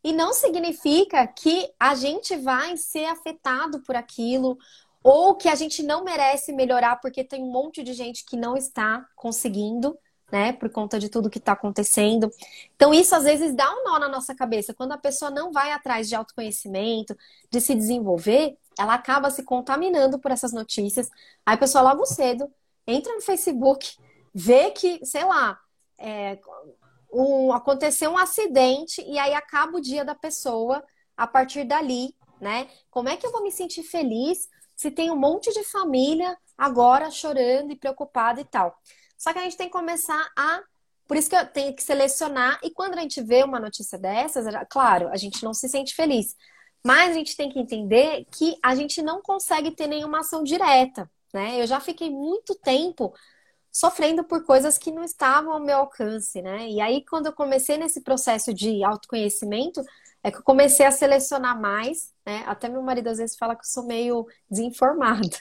e 0.03 0.13
não 0.13 0.33
significa 0.33 1.27
que 1.27 1.71
a 1.79 1.95
gente 1.95 2.37
vai 2.37 2.77
ser 2.77 3.07
afetado 3.07 3.81
por 3.83 3.97
aquilo 3.97 4.57
ou 5.03 5.35
que 5.35 5.49
a 5.49 5.55
gente 5.55 5.83
não 5.83 6.05
merece 6.05 6.53
melhorar 6.53 6.97
porque 6.97 7.25
tem 7.25 7.43
um 7.43 7.51
monte 7.51 7.83
de 7.83 7.93
gente 7.93 8.25
que 8.25 8.37
não 8.37 8.57
está 8.57 9.07
conseguindo, 9.17 9.99
né, 10.31 10.53
por 10.53 10.71
conta 10.71 10.99
de 10.99 11.09
tudo 11.09 11.31
que 11.31 11.39
está 11.39 11.53
acontecendo. 11.53 12.31
Então, 12.77 12.93
isso 12.93 13.15
às 13.15 13.25
vezes 13.25 13.55
dá 13.55 13.71
um 13.73 13.85
nó 13.85 13.99
na 13.99 14.09
nossa 14.09 14.35
cabeça. 14.35 14.75
Quando 14.75 14.93
a 14.93 14.99
pessoa 14.99 15.31
não 15.31 15.53
vai 15.53 15.73
atrás 15.73 16.09
de 16.09 16.15
autoconhecimento, 16.15 17.17
de 17.51 17.61
se 17.61 17.75
desenvolver, 17.75 18.57
ela 18.79 18.95
acaba 18.95 19.31
se 19.31 19.43
contaminando 19.43 20.19
por 20.19 20.31
essas 20.31 20.53
notícias. 20.53 21.09
Aí 21.45 21.55
a 21.55 21.59
pessoa 21.59 21.83
logo 21.83 22.07
cedo 22.07 22.51
entra 22.87 23.13
no 23.15 23.21
Facebook, 23.21 23.97
vê 24.35 24.71
que, 24.71 25.05
sei 25.05 25.25
lá, 25.25 25.59
é, 25.99 26.39
um, 27.13 27.53
aconteceu 27.53 28.11
um 28.11 28.19
acidente 28.19 29.03
e 29.03 29.19
aí 29.19 29.35
acaba 29.35 29.77
o 29.77 29.81
dia 29.81 30.05
da 30.05 30.15
pessoa 30.15 30.83
a 31.17 31.27
partir 31.27 31.65
dali, 31.65 32.15
né? 32.41 32.69
Como 32.91 33.09
é 33.09 33.17
que 33.17 33.27
eu 33.27 33.33
vou 33.33 33.43
me 33.43 33.51
sentir 33.51 33.83
feliz 33.83 34.49
se 34.77 34.93
tem 34.93 35.11
um 35.11 35.17
monte 35.17 35.53
de 35.53 35.65
família 35.65 36.39
agora 36.57 37.11
chorando 37.11 37.73
e 37.73 37.77
preocupada 37.77 38.41
e 38.41 38.45
tal. 38.45 38.77
Só 39.17 39.33
que 39.33 39.39
a 39.41 39.43
gente 39.43 39.57
tem 39.57 39.67
que 39.67 39.73
começar 39.73 40.31
a. 40.37 40.63
Por 41.07 41.17
isso 41.17 41.29
que 41.29 41.37
eu 41.37 41.47
tenho 41.47 41.75
que 41.75 41.83
selecionar. 41.83 42.61
E 42.63 42.71
quando 42.71 42.97
a 42.97 43.01
gente 43.01 43.21
vê 43.23 43.43
uma 43.43 43.59
notícia 43.59 43.99
dessas, 43.99 44.45
claro, 44.71 45.09
a 45.09 45.17
gente 45.17 45.43
não 45.43 45.53
se 45.53 45.69
sente 45.69 45.95
feliz. 45.95 46.37
Mas 46.85 47.11
a 47.11 47.15
gente 47.15 47.37
tem 47.37 47.51
que 47.51 47.59
entender 47.59 48.25
que 48.31 48.57
a 48.63 48.75
gente 48.75 49.03
não 49.03 49.21
consegue 49.21 49.71
ter 49.71 49.87
nenhuma 49.87 50.21
ação 50.21 50.43
direta. 50.43 51.11
Né? 51.33 51.61
Eu 51.61 51.67
já 51.67 51.81
fiquei 51.81 52.11
muito 52.11 52.55
tempo 52.55 53.13
sofrendo 53.71 54.25
por 54.25 54.45
coisas 54.45 54.79
que 54.79 54.91
não 54.91 55.05
estavam 55.05 55.53
ao 55.53 55.61
meu 55.61 55.79
alcance, 55.79 56.41
né? 56.41 56.69
E 56.69 56.81
aí, 56.81 57.05
quando 57.05 57.27
eu 57.27 57.33
comecei 57.33 57.77
nesse 57.77 58.01
processo 58.01 58.53
de 58.53 58.83
autoconhecimento, 58.83 59.85
é 60.23 60.31
que 60.31 60.39
eu 60.39 60.43
comecei 60.43 60.87
a 60.87 60.91
selecionar 60.91 61.61
mais, 61.61 62.13
né? 62.27 62.43
Até 62.47 62.69
meu 62.69 62.83
marido 62.83 63.09
às 63.09 63.19
vezes 63.19 63.37
fala 63.37 63.55
que 63.55 63.61
eu 63.61 63.71
sou 63.71 63.85
meio 63.85 64.27
desinformada. 64.51 65.37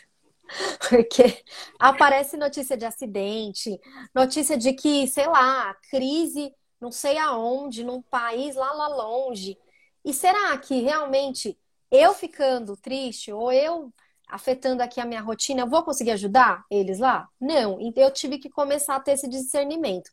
Porque 0.89 1.43
aparece 1.79 2.37
notícia 2.37 2.77
de 2.77 2.85
acidente, 2.85 3.79
notícia 4.13 4.57
de 4.57 4.73
que, 4.73 5.07
sei 5.07 5.27
lá, 5.27 5.73
crise 5.89 6.53
não 6.79 6.91
sei 6.91 7.17
aonde, 7.17 7.83
num 7.83 8.01
país 8.01 8.55
lá, 8.55 8.71
lá 8.71 8.87
longe. 8.87 9.57
E 10.03 10.13
será 10.13 10.57
que 10.57 10.81
realmente 10.81 11.57
eu 11.91 12.13
ficando 12.13 12.75
triste 12.77 13.31
ou 13.31 13.51
eu 13.51 13.93
afetando 14.27 14.83
aqui 14.83 14.99
a 14.99 15.05
minha 15.05 15.21
rotina, 15.21 15.61
eu 15.61 15.67
vou 15.67 15.83
conseguir 15.83 16.11
ajudar 16.11 16.65
eles 16.69 16.99
lá? 16.99 17.27
Não. 17.39 17.79
Então 17.79 18.03
eu 18.03 18.11
tive 18.11 18.37
que 18.37 18.49
começar 18.49 18.95
a 18.95 18.99
ter 18.99 19.13
esse 19.13 19.27
discernimento. 19.27 20.11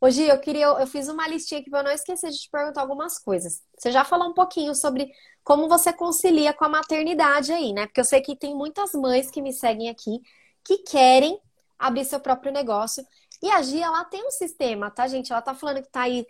Hoje 0.00 0.22
eu 0.22 0.38
queria, 0.38 0.66
eu 0.66 0.86
fiz 0.86 1.08
uma 1.08 1.26
listinha 1.26 1.60
aqui 1.60 1.68
para 1.68 1.82
não 1.82 1.90
esquecer 1.90 2.30
de 2.30 2.38
te 2.38 2.48
perguntar 2.50 2.82
algumas 2.82 3.18
coisas. 3.18 3.62
Você 3.76 3.90
já 3.90 4.04
falou 4.04 4.28
um 4.28 4.34
pouquinho 4.34 4.72
sobre 4.74 5.10
como 5.42 5.68
você 5.68 5.92
concilia 5.92 6.52
com 6.52 6.64
a 6.64 6.68
maternidade 6.68 7.52
aí, 7.52 7.72
né? 7.72 7.86
Porque 7.86 8.00
eu 8.00 8.04
sei 8.04 8.20
que 8.20 8.36
tem 8.36 8.54
muitas 8.54 8.92
mães 8.92 9.28
que 9.28 9.42
me 9.42 9.52
seguem 9.52 9.88
aqui 9.88 10.20
que 10.62 10.78
querem 10.78 11.40
abrir 11.78 12.04
seu 12.04 12.20
próprio 12.20 12.52
negócio. 12.52 13.04
E 13.42 13.50
a 13.50 13.62
Gia, 13.62 13.86
ela 13.86 14.04
tem 14.04 14.24
um 14.26 14.30
sistema, 14.30 14.90
tá, 14.90 15.08
gente? 15.08 15.32
Ela 15.32 15.42
tá 15.42 15.54
falando 15.54 15.82
que 15.82 15.90
tá 15.90 16.02
aí, 16.02 16.26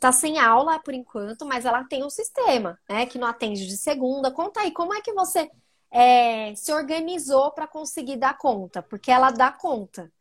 tá 0.00 0.12
sem 0.12 0.38
aula 0.38 0.78
por 0.80 0.94
enquanto, 0.94 1.44
mas 1.44 1.64
ela 1.64 1.84
tem 1.84 2.04
um 2.04 2.10
sistema, 2.10 2.78
né? 2.88 3.06
Que 3.06 3.18
não 3.18 3.26
atende 3.28 3.66
de 3.66 3.76
segunda. 3.76 4.30
Conta 4.30 4.60
aí, 4.60 4.72
como 4.72 4.94
é 4.94 5.00
que 5.00 5.12
você 5.12 5.50
é, 5.90 6.54
se 6.54 6.72
organizou 6.72 7.52
para 7.52 7.66
conseguir 7.66 8.16
dar 8.16 8.36
conta? 8.38 8.82
Porque 8.82 9.10
ela 9.10 9.30
dá 9.30 9.50
conta. 9.52 10.12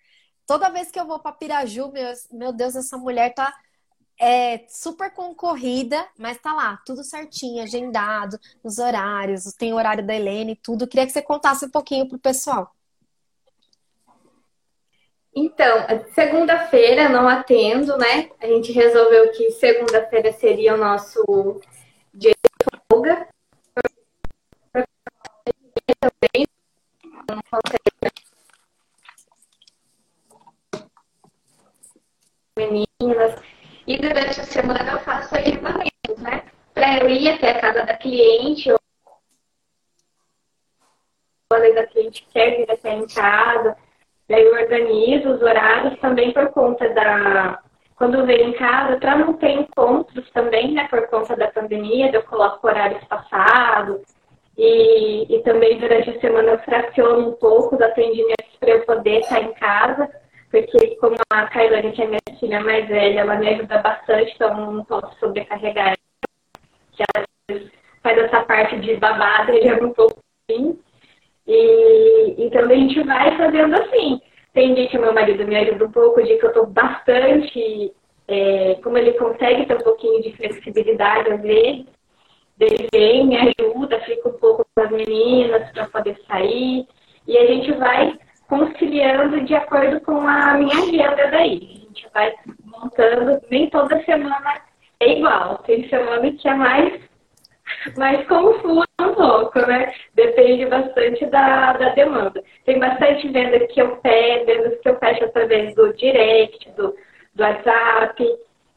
Toda 0.46 0.70
vez 0.70 0.92
que 0.92 1.00
eu 1.00 1.06
vou 1.08 1.20
para 1.20 1.34
Piraju, 1.34 1.92
meu, 1.92 2.14
meu 2.32 2.54
Deus, 2.54 2.76
essa 2.76 2.98
mulher 2.98 3.34
tá 3.34 3.54
é, 4.20 4.66
super 4.70 5.12
concorrida, 5.14 6.08
mas 6.18 6.38
tá 6.40 6.54
lá, 6.54 6.78
tudo 6.86 7.04
certinho, 7.04 7.64
agendado, 7.64 8.40
nos 8.64 8.78
horários, 8.78 9.46
tem 9.54 9.74
o 9.74 9.78
horário 9.78 10.06
da 10.06 10.14
Helene, 10.16 10.56
tudo. 10.56 10.88
Queria 10.88 11.06
que 11.06 11.12
você 11.12 11.22
contasse 11.22 11.66
um 11.66 11.70
pouquinho 11.70 12.08
pro 12.08 12.20
pessoal. 12.20 12.76
Então, 15.34 15.88
segunda-feira 16.14 17.08
não 17.08 17.28
atendo, 17.28 17.98
né? 17.98 18.30
A 18.42 18.48
gente 18.48 18.72
resolveu 18.74 19.32
que 19.32 19.52
segunda-feira 19.52 20.32
seria 20.34 20.74
o 20.74 20.78
nosso 20.78 21.62
dia 22.14 22.32
de 22.32 22.80
folga. 22.92 23.28
Também 26.02 26.48
não 27.30 27.40
meninas. 32.58 33.42
E 33.88 33.98
durante 33.98 34.42
a 34.42 34.44
semana 34.44 34.92
eu 34.92 35.00
faço 35.00 35.36
agendamentos, 35.36 36.18
né? 36.18 36.44
Para 36.74 37.00
eu 37.00 37.10
ir 37.10 37.30
até 37.30 37.52
a 37.52 37.62
casa 37.62 37.86
da 37.86 37.96
cliente, 37.96 38.72
ou 38.72 38.80
a 41.52 41.58
da 41.58 41.88
cliente 41.88 42.28
quer 42.32 42.58
vir 42.58 42.72
até 42.72 42.94
em 42.94 43.08
casa. 43.08 43.78
Daí 44.32 44.44
eu 44.44 44.54
organizo 44.54 45.30
os 45.30 45.42
horários 45.42 46.00
também 46.00 46.32
por 46.32 46.48
conta 46.50 46.90
da. 46.90 47.60
Quando 47.96 48.16
eu 48.16 48.26
venho 48.26 48.50
em 48.50 48.54
casa, 48.54 48.98
para 48.98 49.16
não 49.16 49.34
ter 49.34 49.52
encontros 49.52 50.28
também, 50.32 50.72
né? 50.72 50.88
Por 50.90 51.08
conta 51.08 51.36
da 51.36 51.52
pandemia, 51.52 52.10
eu 52.12 52.24
coloco 52.24 52.66
horários 52.66 53.04
passados. 53.04 54.02
E, 54.58 55.36
e 55.36 55.40
também 55.44 55.80
durante 55.80 56.10
a 56.10 56.20
semana 56.20 56.52
eu 56.52 56.60
fraciono 56.60 57.30
um 57.30 57.34
pouco 57.34 57.76
os 57.76 57.82
atendimentos 57.82 58.56
para 58.60 58.70
eu 58.72 58.86
poder 58.86 59.20
estar 59.20 59.42
em 59.42 59.54
casa 59.54 60.10
porque 60.52 60.98
como 60.98 61.16
a 61.32 61.48
Kailane, 61.48 61.94
que 61.94 62.02
é 62.02 62.08
minha 62.08 62.20
filha 62.38 62.60
mais 62.60 62.86
velha, 62.88 63.22
ela 63.22 63.36
me 63.36 63.48
ajuda 63.48 63.78
bastante, 63.78 64.34
então 64.36 64.74
não 64.74 64.84
posso 64.84 65.18
sobrecarregar 65.18 65.88
ela. 65.88 65.98
Que 66.92 67.04
ela 67.16 67.26
faz 68.04 68.18
essa 68.18 68.42
parte 68.44 68.78
de 68.82 68.98
babada 68.98 69.54
e 69.54 69.66
é 69.66 69.76
um 69.76 69.94
pouco 69.94 70.20
assim. 70.50 70.78
E, 71.48 72.46
e 72.46 72.50
também 72.52 72.86
a 72.86 72.88
gente 72.88 73.04
vai 73.04 73.38
fazendo 73.38 73.76
assim. 73.76 74.22
Tem 74.54 74.74
dia 74.74 74.88
que 74.88 74.98
meu 74.98 75.14
marido 75.14 75.46
me 75.46 75.56
ajuda 75.56 75.86
um 75.86 75.92
pouco, 75.92 76.24
dia 76.24 76.38
que 76.38 76.46
eu 76.46 76.50
estou 76.50 76.68
bastante, 76.68 77.94
é, 78.28 78.76
como 78.84 78.98
ele 78.98 79.14
consegue 79.14 79.66
ter 79.66 79.76
um 79.76 79.84
pouquinho 79.84 80.22
de 80.22 80.32
flexibilidade 80.34 81.32
às 81.32 81.42
vezes, 81.42 81.86
ele 82.60 82.88
vem, 82.94 83.28
me 83.28 83.38
ajuda, 83.38 84.00
fica 84.02 84.30
um 84.30 84.34
pouco 84.34 84.66
com 84.76 84.82
as 84.82 84.92
meninas 84.92 85.70
para 85.72 85.88
poder 85.88 86.20
sair. 86.28 86.88
E 87.28 87.38
a 87.38 87.48
gente 87.48 87.72
vai 87.74 88.18
conciliando 88.48 89.42
de 89.42 89.56
acordo 89.56 90.00
com 90.02 90.20
a 90.28 90.54
minha 90.56 90.78
agenda 90.78 91.32
daí. 91.32 91.58
A 91.58 91.88
gente 91.88 92.08
vai 92.14 92.34
montando, 92.64 93.42
nem 93.50 93.70
toda 93.70 94.04
semana 94.04 94.62
é 95.00 95.18
igual. 95.18 95.58
Tem 95.60 95.88
semana 95.90 96.32
que 96.32 96.48
é 96.48 96.54
mais, 96.54 97.02
mais 97.98 98.28
confuso 98.28 98.84
um 99.00 99.14
pouco, 99.14 99.60
né? 99.66 99.94
Depende 100.16 100.66
bastante 100.66 101.26
da, 101.28 101.74
da 101.74 101.90
demanda. 101.90 102.44
Tem 102.66 102.80
bastante 102.80 103.28
venda 103.30 103.60
que 103.68 103.82
eu 103.82 103.98
pego, 103.98 104.46
vendas 104.46 104.80
que 104.80 104.90
eu 104.90 105.00
fecho 105.00 105.26
através 105.26 105.76
do 105.76 105.94
direct, 105.94 106.70
do, 106.72 106.96
do 107.36 107.44
WhatsApp. 107.44 108.24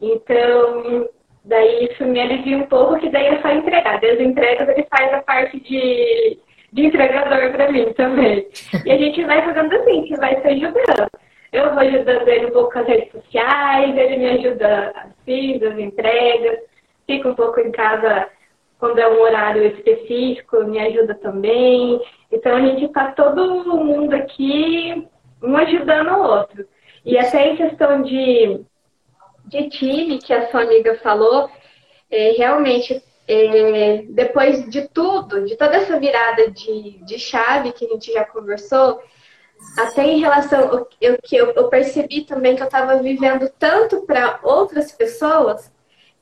Então, 0.00 1.08
daí 1.44 1.88
isso 1.90 2.04
me 2.04 2.20
alivia 2.20 2.58
um 2.58 2.66
pouco, 2.66 2.98
que 2.98 3.10
daí 3.10 3.26
é 3.26 3.42
só 3.42 3.48
entregar. 3.50 4.00
Desde 4.00 4.24
entregas 4.24 4.68
ele 4.68 4.86
faz 4.90 5.12
a 5.12 5.22
parte 5.22 5.60
de 5.60 6.38
de 6.74 6.86
entregador 6.86 7.52
para 7.52 7.70
mim 7.70 7.92
também. 7.92 8.48
E 8.84 8.90
a 8.90 8.98
gente 8.98 9.24
vai 9.24 9.42
fazendo 9.42 9.72
assim, 9.76 10.02
que 10.02 10.16
vai 10.16 10.40
se 10.40 10.48
ajudando. 10.48 11.08
Eu 11.52 11.70
vou 11.70 11.78
ajudando 11.78 12.28
ele 12.28 12.46
um 12.46 12.50
pouco 12.50 12.72
com 12.72 12.80
as 12.80 12.88
redes 12.88 13.12
sociais, 13.12 13.96
ele 13.96 14.16
me 14.16 14.26
ajuda 14.26 14.92
as 14.96 15.12
filhas, 15.24 15.72
as 15.72 15.78
entregas, 15.78 16.58
fica 17.06 17.28
um 17.28 17.34
pouco 17.36 17.60
em 17.60 17.70
casa 17.70 18.28
quando 18.84 18.98
é 18.98 19.08
um 19.08 19.22
horário 19.22 19.64
específico, 19.64 20.62
me 20.64 20.78
ajuda 20.78 21.14
também. 21.14 21.98
Então 22.30 22.54
a 22.54 22.60
gente 22.60 22.84
está 22.84 23.12
todo 23.12 23.64
mundo 23.82 24.12
aqui, 24.12 25.08
um 25.42 25.56
ajudando 25.56 26.10
o 26.10 26.22
outro. 26.22 26.68
E 27.02 27.16
até 27.16 27.48
em 27.48 27.56
questão 27.56 28.02
de, 28.02 28.60
de 29.46 29.70
time, 29.70 30.18
que 30.18 30.34
a 30.34 30.50
sua 30.50 30.64
amiga 30.64 30.98
falou, 30.98 31.48
é, 32.10 32.32
realmente, 32.32 33.02
é, 33.26 34.04
depois 34.10 34.68
de 34.68 34.86
tudo, 34.88 35.46
de 35.46 35.56
toda 35.56 35.76
essa 35.76 35.98
virada 35.98 36.50
de, 36.50 37.02
de 37.06 37.18
chave 37.18 37.72
que 37.72 37.86
a 37.86 37.88
gente 37.88 38.12
já 38.12 38.26
conversou, 38.26 39.00
até 39.78 40.04
em 40.04 40.20
relação 40.20 40.86
eu 41.00 41.16
que 41.22 41.34
eu, 41.34 41.52
eu, 41.52 41.68
percebi 41.68 42.26
também 42.26 42.54
que 42.54 42.60
eu 42.60 42.66
estava 42.66 42.98
vivendo 42.98 43.48
tanto 43.58 44.02
para 44.02 44.40
outras 44.42 44.92
pessoas 44.92 45.72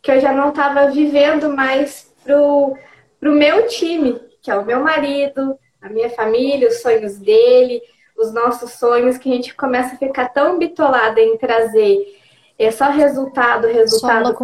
que 0.01 0.12
eu 0.12 0.20
já 0.20 0.33
não 0.33 0.51
estava 0.51 0.92
vivendo 0.92 1.48
mais 1.48 2.12
pro 2.25 2.77
pro 3.21 3.33
meu 3.33 3.69
time, 3.69 4.21
que 4.41 4.51
é 4.51 4.57
o 4.57 4.65
meu 4.65 4.81
marido, 4.81 5.57
a 5.81 5.89
minha 5.89 6.11
família, 6.11 6.69
os 6.69 6.83
sonhos 6.83 7.19
dele, 7.19 7.81
os 8.17 8.33
nossos 8.33 8.73
sonhos, 8.73 9.17
que 9.17 9.31
a 9.31 9.35
gente 9.35 9.55
começa 9.55 9.95
a 9.95 9.99
ficar 9.99 10.29
tão 10.31 10.59
bitolada 10.59 11.21
em 11.21 11.37
trazer 11.37 12.21
é 12.59 12.71
só 12.71 12.91
resultado, 12.91 13.67
resultado 13.67 14.35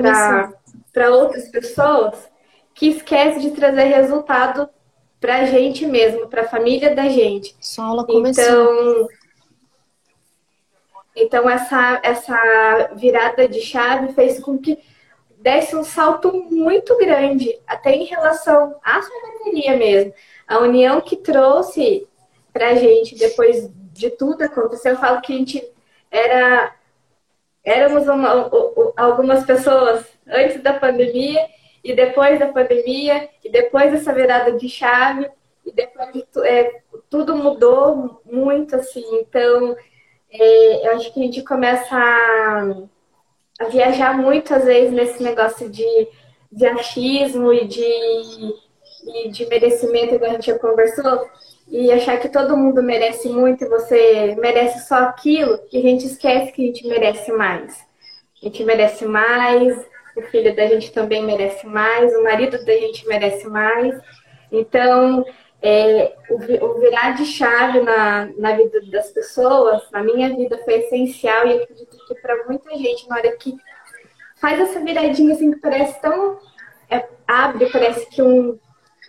para 0.93 1.11
outras 1.11 1.49
pessoas, 1.49 2.29
que 2.75 2.89
esquece 2.89 3.41
de 3.41 3.51
trazer 3.53 3.85
resultado 3.85 4.69
para 5.21 5.37
a 5.39 5.45
gente 5.45 5.87
mesmo, 5.87 6.29
para 6.29 6.43
a 6.43 6.49
família 6.49 6.95
da 6.95 7.09
gente. 7.09 7.57
Só 7.61 7.83
aula 7.83 8.07
começou. 8.07 8.45
Então, 8.45 9.09
então 11.15 11.51
essa, 11.51 12.01
essa 12.03 12.91
virada 12.95 13.49
de 13.49 13.61
chave 13.61 14.13
fez 14.15 14.41
com 14.41 14.59
que 14.59 14.79
desse 15.41 15.77
um 15.77 15.85
salto 15.85 16.33
muito 16.51 16.97
grande, 16.99 17.59
até 17.67 17.95
em 17.95 18.05
relação 18.05 18.77
à 18.83 19.01
sorveteria 19.01 19.77
mesmo. 19.77 20.13
A 20.47 20.59
união 20.59 21.01
que 21.01 21.17
trouxe 21.17 22.07
para 22.53 22.71
a 22.71 22.75
gente 22.75 23.17
depois 23.17 23.71
de 23.93 24.11
tudo 24.11 24.43
acontecer, 24.43 24.91
eu 24.91 24.97
falo 24.97 25.21
que 25.21 25.33
a 25.33 25.37
gente 25.37 25.73
era 26.11 26.75
éramos 27.65 28.09
uma, 28.09 28.51
algumas 28.97 29.45
pessoas 29.45 30.05
antes 30.27 30.63
da 30.63 30.73
pandemia 30.73 31.47
e 31.85 31.95
depois 31.95 32.39
da 32.39 32.49
pandemia, 32.49 33.29
e 33.45 33.51
depois 33.51 33.93
dessa 33.93 34.13
virada 34.13 34.53
de 34.53 34.69
chave, 34.69 35.31
e 35.65 35.73
depois 35.73 36.13
de, 36.13 36.25
é, 36.45 36.83
tudo 37.09 37.37
mudou 37.37 38.21
muito, 38.25 38.75
assim. 38.77 39.05
Então, 39.21 39.77
é, 40.31 40.87
eu 40.87 40.97
acho 40.97 41.13
que 41.13 41.21
a 41.21 41.23
gente 41.23 41.43
começa 41.43 41.95
a, 41.95 42.75
a, 43.59 43.65
viajar 43.65 44.17
muito, 44.17 44.55
às 44.55 44.65
vezes, 44.65 44.93
nesse 44.93 45.23
negócio 45.23 45.69
de, 45.69 46.09
de 46.51 46.67
achismo 46.67 47.53
e 47.53 47.67
de, 47.67 48.55
e 49.07 49.31
de 49.31 49.47
merecimento, 49.47 50.15
igual 50.15 50.31
a 50.31 50.35
gente 50.35 50.47
já 50.47 50.59
conversou, 50.59 51.29
e 51.67 51.93
achar 51.93 52.19
que 52.19 52.29
todo 52.29 52.57
mundo 52.57 52.83
merece 52.83 53.29
muito 53.29 53.65
e 53.65 53.69
você 53.69 54.37
merece 54.39 54.87
só 54.89 54.97
aquilo, 54.97 55.59
e 55.73 55.79
a 55.79 55.83
gente 55.83 56.07
esquece 56.07 56.53
que 56.53 56.63
a 56.63 56.67
gente 56.67 56.87
merece 56.87 57.31
mais. 57.33 57.87
A 58.41 58.47
gente 58.47 58.65
merece 58.65 59.05
mais, 59.05 59.77
o 60.17 60.23
filho 60.23 60.55
da 60.55 60.67
gente 60.67 60.93
também 60.93 61.23
merece 61.23 61.67
mais, 61.67 62.15
o 62.15 62.23
marido 62.23 62.65
da 62.65 62.73
gente 62.73 63.07
merece 63.07 63.47
mais. 63.49 63.95
Então, 64.51 65.25
é, 65.61 66.15
o, 66.31 66.65
o, 66.65 66.81
virar 66.81 67.13
de 67.13 67.25
chave 67.25 67.81
na, 67.81 68.29
na 68.37 68.57
vida 68.57 68.81
das 68.91 69.11
pessoas, 69.11 69.83
na 69.91 70.03
minha 70.03 70.35
vida, 70.35 70.59
foi 70.59 70.75
essencial 70.75 71.47
e 71.47 71.63
acredito 71.63 71.97
que 72.07 72.15
para 72.17 72.45
muita 72.47 72.77
gente, 72.77 73.09
na 73.09 73.17
hora 73.17 73.37
que 73.37 73.57
faz 74.41 74.61
essa 74.61 74.81
viradinha 74.81 75.35
assim 75.35 75.51
que 75.53 75.59
parece 75.59 76.01
tão. 76.01 76.39
É, 76.91 77.07
abre, 77.27 77.67
parece 77.71 78.09
que 78.09 78.23
um, 78.23 78.59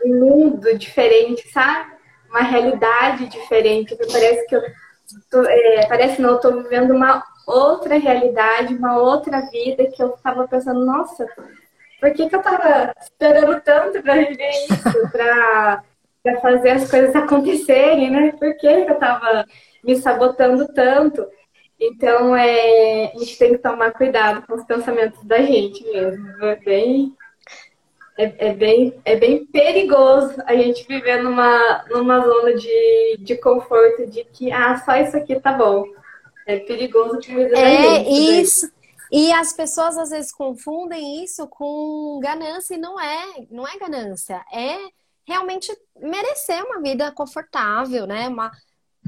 um 0.06 0.20
mundo 0.20 0.78
diferente, 0.78 1.48
sabe? 1.50 1.92
Uma 2.30 2.42
realidade 2.42 3.28
diferente, 3.28 3.96
parece 4.12 4.46
que 4.48 4.56
eu. 4.56 4.62
Tô, 5.30 5.44
é, 5.44 5.88
parece 5.88 6.22
não, 6.22 6.32
eu 6.32 6.40
tô 6.40 6.52
vivendo 6.62 6.92
uma 6.92 7.24
outra 7.48 7.98
realidade, 7.98 8.76
uma 8.76 8.98
outra 8.98 9.42
vida 9.50 9.88
que 9.88 10.02
eu 10.02 10.14
estava 10.14 10.48
pensando, 10.48 10.86
nossa, 10.86 11.26
por 12.00 12.14
que, 12.14 12.30
que 12.30 12.36
eu 12.36 12.40
estava 12.40 12.94
esperando 13.02 13.60
tanto 13.62 14.02
para 14.04 14.16
viver 14.16 14.52
isso, 14.70 15.10
para 16.32 16.42
fazer 16.42 16.70
as 16.72 16.90
coisas 16.90 17.16
acontecerem, 17.16 18.10
né? 18.10 18.32
Por 18.38 18.56
que, 18.58 18.68
eu 18.68 18.94
estava 18.94 19.46
me 19.84 19.96
sabotando 19.96 20.68
tanto? 20.74 21.26
Então, 21.80 22.36
é, 22.36 23.12
a 23.14 23.18
gente 23.18 23.38
tem 23.38 23.54
que 23.54 23.60
tomar 23.60 23.92
cuidado 23.92 24.46
com 24.46 24.56
os 24.56 24.66
pensamentos 24.66 25.24
da 25.24 25.42
gente 25.42 25.84
mesmo. 25.86 26.28
É 26.44 26.56
bem, 26.58 27.14
é, 28.18 28.50
é, 28.50 28.54
bem, 28.54 29.00
é 29.06 29.16
bem 29.16 29.46
perigoso 29.46 30.36
a 30.46 30.54
gente 30.56 30.86
viver 30.86 31.24
numa, 31.24 31.86
numa 31.90 32.20
zona 32.20 32.54
de, 32.54 33.18
de 33.20 33.36
conforto 33.38 34.08
de 34.08 34.26
que, 34.26 34.52
ah, 34.52 34.78
só 34.78 34.98
isso 34.98 35.16
aqui 35.16 35.40
tá 35.40 35.54
bom. 35.54 35.86
É 36.46 36.60
perigoso 36.60 37.20
que 37.20 37.32
É 37.32 38.02
isso. 38.02 38.70
E 39.12 39.32
as 39.32 39.54
pessoas 39.54 39.98
às 39.98 40.10
vezes 40.10 40.32
confundem 40.32 41.24
isso 41.24 41.48
com 41.48 42.20
ganância 42.22 42.76
e 42.76 42.78
não 42.78 43.00
é, 43.00 43.46
não 43.50 43.68
é 43.68 43.78
ganância, 43.78 44.44
é 44.54 44.78
realmente 45.30 45.72
merecer 45.96 46.66
uma 46.66 46.82
vida 46.82 47.12
confortável, 47.12 48.08
né? 48.08 48.28
Uma, 48.28 48.52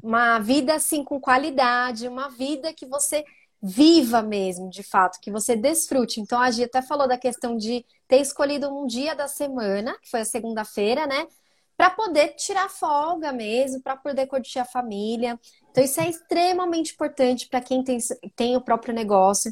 uma 0.03 0.39
vida 0.39 0.75
assim 0.75 1.03
com 1.03 1.19
qualidade, 1.19 2.07
uma 2.07 2.29
vida 2.29 2.71
que 2.71 2.85
você 2.85 3.25
viva 3.61 4.21
mesmo, 4.21 4.69
de 4.69 4.83
fato, 4.83 5.19
que 5.19 5.31
você 5.31 5.55
desfrute. 5.55 6.21
Então 6.21 6.39
a 6.39 6.51
Gia 6.51 6.65
até 6.65 6.81
falou 6.81 7.07
da 7.07 7.17
questão 7.17 7.57
de 7.57 7.83
ter 8.07 8.21
escolhido 8.21 8.69
um 8.69 8.85
dia 8.85 9.15
da 9.15 9.27
semana, 9.27 9.97
que 10.01 10.09
foi 10.09 10.21
a 10.21 10.25
segunda-feira, 10.25 11.07
né? 11.07 11.27
Para 11.75 11.89
poder 11.89 12.35
tirar 12.35 12.69
folga 12.69 13.31
mesmo, 13.31 13.81
para 13.81 13.97
poder 13.97 14.27
curtir 14.27 14.59
a 14.59 14.65
família. 14.65 15.39
Então, 15.71 15.83
isso 15.83 15.99
é 15.99 16.07
extremamente 16.07 16.93
importante 16.93 17.47
para 17.47 17.61
quem 17.61 17.83
tem, 17.83 17.97
tem 18.35 18.55
o 18.55 18.61
próprio 18.61 18.93
negócio, 18.93 19.51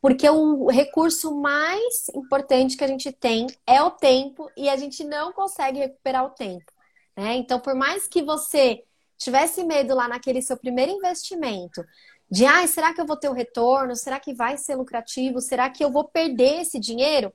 porque 0.00 0.28
o 0.28 0.68
recurso 0.68 1.34
mais 1.34 2.08
importante 2.14 2.76
que 2.76 2.84
a 2.84 2.88
gente 2.88 3.12
tem 3.12 3.46
é 3.66 3.82
o 3.82 3.90
tempo 3.90 4.50
e 4.56 4.68
a 4.68 4.76
gente 4.76 5.04
não 5.04 5.32
consegue 5.32 5.78
recuperar 5.78 6.24
o 6.24 6.30
tempo. 6.30 6.72
Né? 7.16 7.34
Então, 7.34 7.58
por 7.58 7.74
mais 7.74 8.06
que 8.06 8.22
você 8.22 8.84
tivesse 9.16 9.64
medo 9.64 9.94
lá 9.94 10.06
naquele 10.06 10.40
seu 10.40 10.56
primeiro 10.56 10.92
investimento, 10.92 11.84
de 12.30 12.46
ah, 12.46 12.66
será 12.66 12.94
que 12.94 13.00
eu 13.00 13.06
vou 13.06 13.16
ter 13.16 13.28
o 13.28 13.32
retorno? 13.32 13.96
Será 13.96 14.20
que 14.20 14.34
vai 14.34 14.56
ser 14.56 14.76
lucrativo? 14.76 15.40
Será 15.40 15.68
que 15.68 15.82
eu 15.82 15.90
vou 15.90 16.04
perder 16.04 16.60
esse 16.60 16.78
dinheiro? 16.78 17.32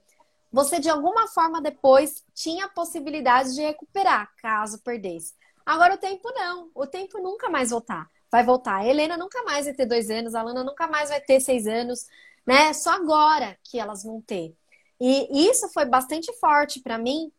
Você 0.52 0.80
de 0.80 0.89
alguma 0.89 1.28
forma 1.28 1.62
depois 1.62 2.23
tinha 2.34 2.65
a 2.65 2.69
possibilidade 2.69 3.56
de 3.56 3.62
recuperar, 3.62 4.30
caso 4.38 4.80
perdesse. 4.84 5.34
Agora 5.65 5.95
o 5.95 5.97
tempo 5.97 6.32
não, 6.32 6.69
o 6.76 6.86
tempo 6.86 7.19
nunca 7.19 7.49
mais 7.49 7.71
voltar 7.71 8.08
vai 8.34 8.43
voltar. 8.43 8.78
A 8.78 8.86
Helena 8.88 9.15
nunca 9.15 9.43
mais 9.43 9.65
vai 9.65 9.76
ter 9.76 9.86
dois 9.86 10.10
anos, 10.10 10.34
a 10.34 10.41
Lana 10.41 10.63
nunca 10.63 10.88
mais 10.88 11.10
vai 11.10 11.21
ter 11.21 11.39
seis 11.39 11.67
anos, 11.67 12.08
né? 12.45 12.73
Só 12.73 12.91
agora 12.91 13.58
que 13.63 13.79
elas 13.79 14.03
vão 14.03 14.21
ter. 14.21 14.56
E 14.99 15.49
isso 15.49 15.67
foi 15.69 15.86
bastante 15.86 16.32
forte 16.39 16.79
para 16.79 16.97
mim, 16.97 17.32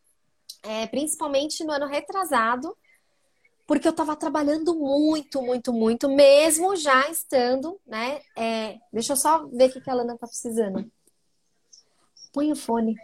é, 0.62 0.86
principalmente 0.86 1.64
no 1.64 1.72
ano 1.72 1.86
retrasado, 1.86 2.76
porque 3.66 3.88
eu 3.88 3.92
estava 3.92 4.14
trabalhando 4.14 4.74
muito, 4.74 5.40
muito, 5.40 5.72
muito, 5.72 6.08
mesmo 6.08 6.76
já 6.76 7.08
estando, 7.08 7.80
né? 7.86 8.20
É, 8.36 8.78
deixa 8.92 9.14
eu 9.14 9.16
só 9.16 9.46
ver 9.46 9.70
o 9.70 9.80
que 9.80 9.90
a 9.90 9.94
Lana 9.94 10.18
tá 10.18 10.26
precisando. 10.26 10.90
Põe 12.32 12.52
o 12.52 12.56
fone. 12.56 12.96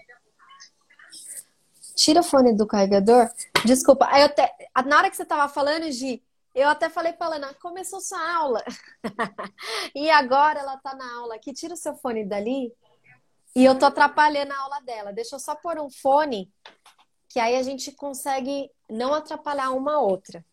Tira 1.95 2.21
o 2.21 2.25
fone 2.25 2.55
do 2.55 2.67
carregador. 2.67 3.31
Desculpa. 3.65 4.11
Eu 4.19 4.29
te... 4.29 4.43
Na 4.87 4.99
hora 4.99 5.11
que 5.11 5.17
você 5.17 5.25
tava 5.25 5.51
falando, 5.53 5.91
Gi, 5.91 6.23
eu 6.61 6.69
até 6.69 6.91
falei 6.91 7.13
para 7.15 7.37
ela, 7.37 7.55
começou 7.55 8.01
sua 8.01 8.35
aula. 8.37 8.63
e 9.95 10.11
agora 10.11 10.61
ela 10.61 10.77
tá 10.77 10.95
na 10.95 11.19
aula 11.19 11.37
aqui. 11.37 11.55
Tira 11.55 11.73
o 11.73 11.77
seu 11.77 11.95
fone 11.95 12.25
dali. 12.25 12.71
E 13.57 13.65
eu 13.65 13.79
tô 13.79 13.87
atrapalhando 13.87 14.53
a 14.53 14.61
aula 14.61 14.81
dela. 14.81 15.13
Deixa 15.13 15.37
eu 15.37 15.41
só 15.41 15.55
pôr 15.55 15.79
um 15.79 15.91
fone, 15.91 16.53
que 17.29 17.41
aí 17.41 17.57
a 17.57 17.63
gente 17.63 17.93
consegue 17.93 18.71
não 18.91 19.15
atrapalhar 19.15 19.71
uma 19.71 20.01
outra. 20.01 20.45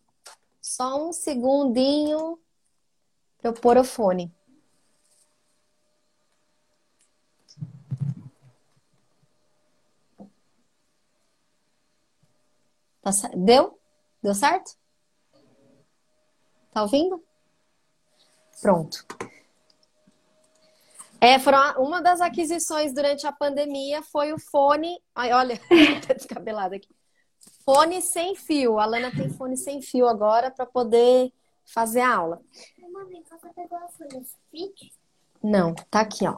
Só 0.62 0.98
um 1.06 1.12
segundinho 1.12 2.40
para 3.38 3.50
eu 3.50 3.54
pôr 3.54 3.78
o 3.78 3.84
fone. 3.84 4.34
Tá 13.02 13.12
Deu? 13.36 13.78
Deu 14.22 14.34
certo? 14.34 14.77
Tá 16.78 16.84
ouvindo? 16.84 17.24
Pronto. 18.62 19.04
É, 21.20 21.40
foram 21.40 21.60
uma 21.84 22.04
das 22.04 22.22
aquisições 22.22 22.94
durante 22.94 23.26
a 23.26 23.32
pandemia 23.32 24.04
foi 24.04 24.32
o 24.32 24.38
fone. 24.38 25.02
Ai, 25.16 25.34
olha, 25.34 25.60
tá 26.08 26.14
descabelado 26.14 26.76
aqui. 26.76 26.96
Fone 27.66 28.00
sem 28.00 28.36
fio. 28.36 28.78
A 28.78 28.86
Lana 28.86 29.10
tem 29.10 29.28
fone 29.28 29.58
sem 29.58 29.82
fio 29.82 30.08
agora 30.08 30.52
para 30.52 30.68
poder 30.68 31.34
fazer 31.66 32.02
a 32.02 32.16
aula. 32.16 32.42
Não, 35.42 35.74
tá 35.74 36.02
aqui, 36.02 36.28
ó. 36.28 36.38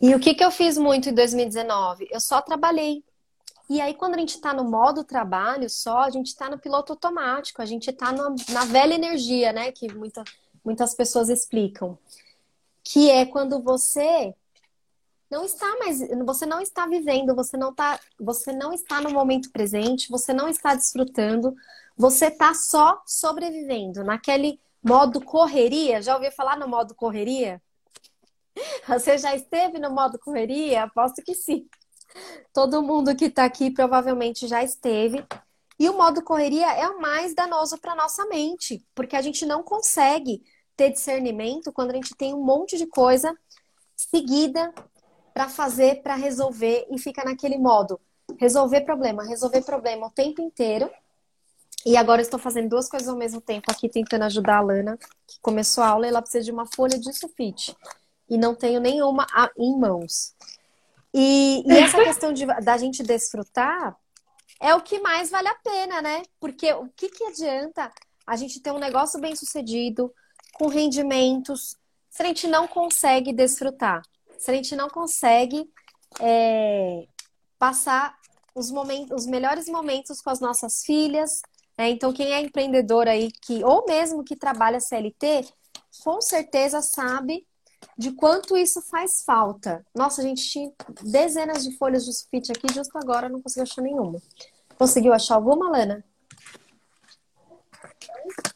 E 0.00 0.16
o 0.16 0.18
que, 0.18 0.34
que 0.34 0.42
eu 0.42 0.50
fiz 0.50 0.76
muito 0.76 1.10
em 1.10 1.14
2019? 1.14 2.08
Eu 2.10 2.18
só 2.18 2.42
trabalhei. 2.42 3.04
E 3.68 3.80
aí, 3.80 3.94
quando 3.94 4.14
a 4.14 4.18
gente 4.18 4.34
está 4.36 4.52
no 4.52 4.64
modo 4.64 5.04
trabalho 5.04 5.68
só, 5.70 6.00
a 6.00 6.10
gente 6.10 6.26
está 6.26 6.50
no 6.50 6.58
piloto 6.58 6.92
automático, 6.92 7.62
a 7.62 7.66
gente 7.66 7.88
está 7.90 8.12
na 8.12 8.64
velha 8.64 8.94
energia, 8.94 9.52
né? 9.52 9.72
Que 9.72 9.92
muita, 9.92 10.24
muitas 10.64 10.94
pessoas 10.94 11.28
explicam. 11.28 11.98
Que 12.82 13.10
é 13.10 13.24
quando 13.24 13.62
você 13.62 14.34
não 15.30 15.44
está 15.44 15.78
mais, 15.78 16.00
você 16.26 16.44
não 16.44 16.60
está 16.60 16.86
vivendo, 16.86 17.34
você 17.34 17.56
não 17.56 17.72
tá, 17.72 17.98
você 18.20 18.52
não 18.52 18.72
está 18.72 19.00
no 19.00 19.10
momento 19.10 19.50
presente, 19.50 20.10
você 20.10 20.32
não 20.34 20.48
está 20.48 20.74
desfrutando, 20.74 21.54
você 21.96 22.26
está 22.26 22.52
só 22.52 23.02
sobrevivendo 23.06 24.04
naquele 24.04 24.60
modo 24.82 25.20
correria. 25.20 26.02
Já 26.02 26.14
ouviu 26.16 26.32
falar 26.32 26.58
no 26.58 26.68
modo 26.68 26.94
correria? 26.94 27.62
Você 28.86 29.16
já 29.16 29.34
esteve 29.34 29.78
no 29.78 29.90
modo 29.90 30.18
correria? 30.18 30.82
Aposto 30.82 31.22
que 31.22 31.34
sim. 31.34 31.66
Todo 32.52 32.82
mundo 32.82 33.16
que 33.16 33.26
está 33.26 33.44
aqui 33.44 33.70
provavelmente 33.70 34.46
já 34.46 34.62
esteve. 34.62 35.24
E 35.78 35.88
o 35.88 35.96
modo 35.96 36.22
correria 36.22 36.72
é 36.74 36.88
o 36.88 37.00
mais 37.00 37.34
danoso 37.34 37.78
para 37.78 37.94
nossa 37.94 38.26
mente, 38.26 38.84
porque 38.94 39.16
a 39.16 39.22
gente 39.22 39.44
não 39.46 39.62
consegue 39.62 40.42
ter 40.76 40.90
discernimento 40.90 41.72
quando 41.72 41.90
a 41.90 41.94
gente 41.94 42.14
tem 42.14 42.34
um 42.34 42.42
monte 42.42 42.76
de 42.76 42.86
coisa 42.86 43.36
seguida 43.96 44.72
para 45.32 45.48
fazer, 45.48 46.02
para 46.02 46.14
resolver 46.14 46.86
e 46.90 46.98
fica 46.98 47.24
naquele 47.24 47.58
modo 47.58 48.00
resolver 48.38 48.82
problema, 48.82 49.24
resolver 49.24 49.62
problema 49.62 50.06
o 50.06 50.10
tempo 50.10 50.40
inteiro. 50.40 50.90
E 51.84 51.96
agora 51.96 52.22
estou 52.22 52.38
fazendo 52.38 52.70
duas 52.70 52.88
coisas 52.88 53.08
ao 53.08 53.16
mesmo 53.16 53.40
tempo 53.40 53.70
aqui, 53.70 53.88
tentando 53.88 54.22
ajudar 54.22 54.58
a 54.58 54.60
Lana, 54.60 54.98
que 55.26 55.40
começou 55.40 55.82
a 55.82 55.88
aula 55.88 56.06
e 56.06 56.10
ela 56.10 56.22
precisa 56.22 56.44
de 56.44 56.52
uma 56.52 56.66
folha 56.66 56.98
de 56.98 57.12
sulfite 57.12 57.76
e 58.28 58.38
não 58.38 58.54
tenho 58.54 58.80
nenhuma 58.80 59.26
em 59.58 59.76
mãos. 59.76 60.34
E, 61.14 61.62
e 61.66 61.72
essa 61.78 62.02
questão 62.02 62.32
de, 62.32 62.46
da 62.46 62.76
gente 62.78 63.02
desfrutar 63.02 63.96
é 64.60 64.74
o 64.74 64.80
que 64.80 65.00
mais 65.00 65.30
vale 65.30 65.48
a 65.48 65.54
pena, 65.56 66.00
né? 66.00 66.22
Porque 66.40 66.72
o 66.72 66.88
que, 66.96 67.08
que 67.08 67.24
adianta 67.24 67.92
a 68.26 68.36
gente 68.36 68.60
ter 68.60 68.72
um 68.72 68.78
negócio 68.78 69.20
bem 69.20 69.34
sucedido, 69.34 70.12
com 70.54 70.68
rendimentos, 70.68 71.76
se 72.08 72.22
a 72.22 72.26
gente 72.26 72.46
não 72.46 72.68
consegue 72.68 73.32
desfrutar, 73.32 74.02
se 74.38 74.50
a 74.50 74.54
gente 74.54 74.76
não 74.76 74.88
consegue 74.88 75.68
é, 76.20 77.06
passar 77.58 78.16
os, 78.54 78.70
momentos, 78.70 79.22
os 79.22 79.26
melhores 79.26 79.66
momentos 79.66 80.20
com 80.20 80.30
as 80.30 80.40
nossas 80.40 80.82
filhas. 80.84 81.42
Né? 81.76 81.90
Então, 81.90 82.12
quem 82.12 82.32
é 82.32 82.40
empreendedor 82.40 83.08
aí, 83.08 83.30
que, 83.30 83.64
ou 83.64 83.84
mesmo 83.86 84.24
que 84.24 84.36
trabalha 84.36 84.80
CLT, 84.80 85.46
com 86.04 86.20
certeza 86.20 86.80
sabe 86.80 87.46
de 87.96 88.12
quanto 88.12 88.56
isso 88.56 88.80
faz 88.82 89.22
falta. 89.24 89.84
Nossa, 89.94 90.20
a 90.20 90.24
gente 90.24 90.42
tinha 90.48 90.72
dezenas 91.02 91.64
de 91.64 91.76
folhas 91.76 92.04
de 92.04 92.12
sulfite 92.12 92.52
aqui, 92.52 92.72
justo 92.72 92.96
agora 92.98 93.28
não 93.28 93.40
conseguiu 93.40 93.64
achar 93.64 93.82
nenhuma. 93.82 94.20
Conseguiu 94.78 95.12
achar 95.12 95.34
alguma, 95.36 95.70
Lana? 95.70 96.04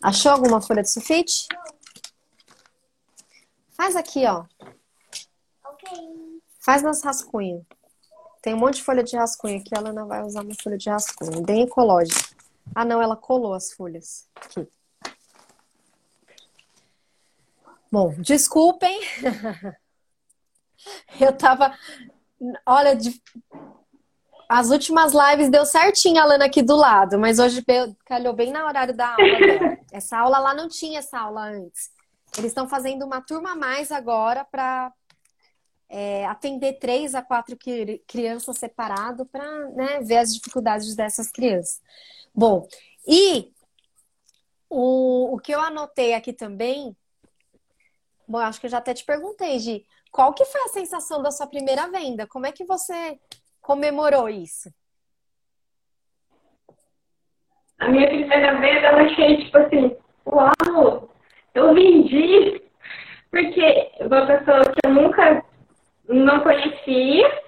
Achou 0.03 0.33
alguma 0.33 0.61
folha 0.61 0.83
de 0.83 0.91
sulfite? 0.91 1.47
Faz 3.71 3.95
aqui, 3.95 4.25
ó. 4.27 4.45
Faz 6.61 6.83
nas 6.83 7.03
rascunhos. 7.03 7.63
Tem 8.43 8.55
um 8.55 8.59
monte 8.59 8.77
de 8.77 8.85
folha 8.85 9.03
de 9.03 9.17
rascunho 9.17 9.59
aqui. 9.59 9.77
A 9.77 9.81
Lana 9.81 10.05
vai 10.05 10.23
usar 10.23 10.43
uma 10.43 10.55
folha 10.63 10.79
de 10.79 10.89
rascunho. 10.89 11.43
Bem 11.43 11.63
ecológica. 11.63 12.35
Ah, 12.75 12.85
não, 12.85 13.01
ela 13.03 13.17
colou 13.17 13.55
as 13.55 13.73
folhas. 13.73 14.29
Aqui. 14.37 14.67
Bom, 17.97 18.13
desculpem. 18.19 19.01
Eu 21.19 21.35
tava. 21.35 21.75
Olha, 22.67 22.95
de... 22.95 23.19
as 24.47 24.69
últimas 24.69 25.15
lives 25.15 25.49
deu 25.49 25.65
certinho 25.65 26.21
a 26.21 26.27
Lana 26.27 26.45
aqui 26.45 26.61
do 26.61 26.77
lado, 26.77 27.19
mas 27.19 27.39
hoje 27.39 27.65
calhou 28.05 28.35
bem 28.35 28.53
na 28.53 28.67
horário 28.67 28.95
da 28.95 29.13
aula 29.13 29.39
dela. 29.39 29.79
Essa 29.91 30.19
aula 30.19 30.39
lá 30.39 30.53
não 30.53 30.69
tinha 30.69 30.99
essa 30.99 31.19
aula 31.19 31.47
antes. 31.47 31.91
Eles 32.37 32.51
estão 32.51 32.69
fazendo 32.69 33.03
uma 33.03 33.23
turma 33.23 33.53
a 33.53 33.57
mais 33.57 33.91
agora 33.91 34.45
para 34.45 34.93
é, 35.89 36.27
atender 36.27 36.75
três 36.75 37.15
a 37.15 37.23
quatro 37.23 37.57
crianças 38.07 38.59
separado 38.59 39.25
para 39.25 39.71
né, 39.71 40.01
ver 40.01 40.19
as 40.19 40.35
dificuldades 40.35 40.95
dessas 40.95 41.33
crianças. 41.33 41.81
Bom, 42.35 42.69
e 43.09 43.55
o, 44.69 45.35
o 45.35 45.39
que 45.39 45.55
eu 45.55 45.61
anotei 45.61 46.13
aqui 46.13 46.35
também 46.35 46.95
Bom, 48.29 48.39
acho 48.39 48.61
que 48.61 48.67
eu 48.67 48.71
já 48.71 48.79
até 48.79 48.93
te 48.93 49.05
perguntei, 49.05 49.59
Gi, 49.59 49.87
qual 50.11 50.35
que 50.35 50.45
foi 50.45 50.61
a 50.63 50.69
sensação 50.69 51.23
da 51.23 51.31
sua 51.31 51.47
primeira 51.47 51.89
venda? 51.89 52.27
Como 52.27 52.47
é 52.47 52.53
que 52.53 52.65
você 52.65 53.19
comemorou 53.61 54.29
isso? 54.29 54.69
A 57.79 57.89
minha 57.89 58.09
primeira 58.09 58.59
venda 58.59 58.89
eu 58.89 58.97
achei 58.97 59.45
tipo 59.45 59.59
assim, 59.59 59.97
uau, 60.27 61.11
eu 61.55 61.75
vendi, 61.75 62.63
porque 63.31 63.93
uma 64.01 64.27
pessoa 64.27 64.63
que 64.65 64.81
eu 64.87 64.95
nunca 64.95 65.45
não 66.09 66.41
conhecia 66.41 67.43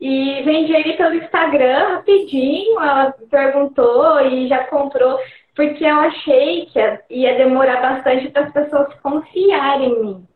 e 0.00 0.42
vendi 0.42 0.72
ele 0.74 0.96
pelo 0.96 1.14
Instagram 1.14 1.96
rapidinho, 1.96 2.80
ela 2.80 3.12
perguntou 3.30 4.20
e 4.20 4.48
já 4.48 4.64
comprou 4.66 5.18
porque 5.58 5.84
eu 5.84 5.96
achei 5.96 6.66
que 6.66 6.78
ia 7.10 7.34
demorar 7.34 7.80
bastante 7.80 8.28
para 8.28 8.44
as 8.44 8.52
pessoas 8.52 8.94
confiarem 9.02 9.90
em 9.90 10.00
mim. 10.00 10.28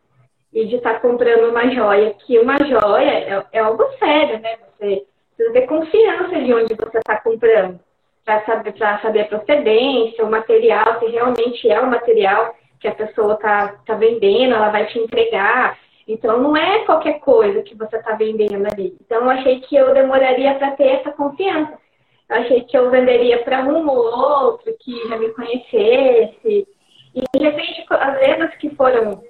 E 0.52 0.66
de 0.66 0.74
estar 0.74 0.94
tá 0.94 0.98
comprando 0.98 1.48
uma 1.48 1.70
joia, 1.70 2.12
que 2.26 2.40
uma 2.40 2.58
joia 2.58 3.08
é, 3.08 3.46
é 3.52 3.58
algo 3.60 3.84
sério, 4.00 4.40
né? 4.40 4.56
Você 4.56 5.06
precisa 5.36 5.52
ter 5.52 5.66
confiança 5.68 6.40
de 6.40 6.52
onde 6.52 6.74
você 6.74 6.98
está 6.98 7.20
comprando, 7.20 7.78
para 8.24 8.44
saber, 8.44 8.74
saber 9.00 9.20
a 9.20 9.26
procedência, 9.26 10.24
o 10.24 10.30
material, 10.30 10.98
se 10.98 11.06
realmente 11.06 11.70
é 11.70 11.80
o 11.80 11.88
material 11.88 12.56
que 12.80 12.88
a 12.88 12.94
pessoa 12.94 13.34
está 13.34 13.76
tá 13.86 13.94
vendendo, 13.94 14.54
ela 14.54 14.70
vai 14.70 14.86
te 14.86 14.98
entregar. 14.98 15.78
Então, 16.08 16.36
não 16.40 16.56
é 16.56 16.80
qualquer 16.80 17.20
coisa 17.20 17.62
que 17.62 17.76
você 17.76 17.96
está 17.96 18.16
vendendo 18.16 18.66
ali. 18.72 18.96
Então, 19.00 19.22
eu 19.22 19.30
achei 19.30 19.60
que 19.60 19.76
eu 19.76 19.94
demoraria 19.94 20.56
para 20.56 20.72
ter 20.72 20.88
essa 20.88 21.12
confiança 21.12 21.78
achei 22.32 22.62
que 22.64 22.76
eu 22.76 22.90
venderia 22.90 23.42
para 23.44 23.62
um 23.62 23.88
ou 23.88 24.04
outro 24.06 24.74
que 24.80 25.08
já 25.08 25.16
me 25.16 25.28
conhecesse. 25.30 26.66
E 27.14 27.22
de 27.34 27.44
repente 27.44 27.84
as 27.90 28.20
vendas 28.20 28.54
que 28.56 28.74
foram 28.74 29.22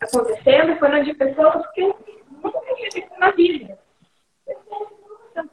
acontecendo 0.00 0.78
foram 0.78 1.02
de 1.02 1.14
pessoas 1.14 1.66
que 1.72 1.82
eu 1.82 1.96
nunca 2.42 2.60
tinha 2.74 2.90
visto 2.94 3.18
na 3.18 3.30
vida. 3.30 3.78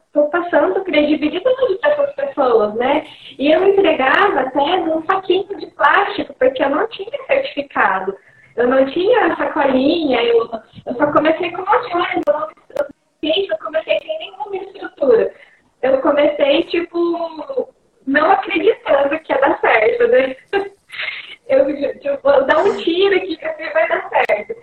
Estou 0.08 0.30
passando 0.30 0.84
credibilidade 0.84 1.78
para 1.80 1.92
essas 1.92 2.16
pessoas, 2.16 2.74
né? 2.76 3.06
E 3.38 3.52
eu 3.52 3.68
entregava 3.68 4.42
até 4.42 4.78
num 4.78 5.06
saquinho 5.06 5.58
de 5.58 5.68
plástico, 5.68 6.34
porque 6.40 6.64
eu 6.64 6.70
não 6.70 6.88
tinha 6.88 7.26
certificado. 7.28 8.18
Eu 8.56 8.68
não 8.68 8.86
tinha 8.86 9.36
sacolinha, 9.36 10.24
eu, 10.24 10.50
eu 10.86 10.96
só 10.96 11.12
comecei 11.12 11.52
com 11.52 11.62
uma 11.62 11.90
joia, 11.90 12.22
eu, 12.26 12.34
eu, 12.80 13.46
eu 13.52 13.58
comecei 13.58 14.00
sem 14.00 14.20
nenhuma 14.20 14.56
estrutura 14.56 15.34
eu 15.86 16.02
comecei, 16.02 16.64
tipo, 16.64 17.74
não 18.06 18.32
acreditando 18.32 19.20
que 19.20 19.34
ia 19.34 19.40
dar 19.40 19.60
certo, 19.60 20.08
né? 20.08 20.36
Eu, 21.48 21.66
tipo, 22.00 22.18
vou 22.24 22.44
dar 22.46 22.58
um 22.58 22.76
tiro 22.78 23.16
aqui 23.16 23.38
que 23.38 23.46
assim 23.46 23.72
vai 23.72 23.88
dar 23.88 24.10
certo. 24.10 24.56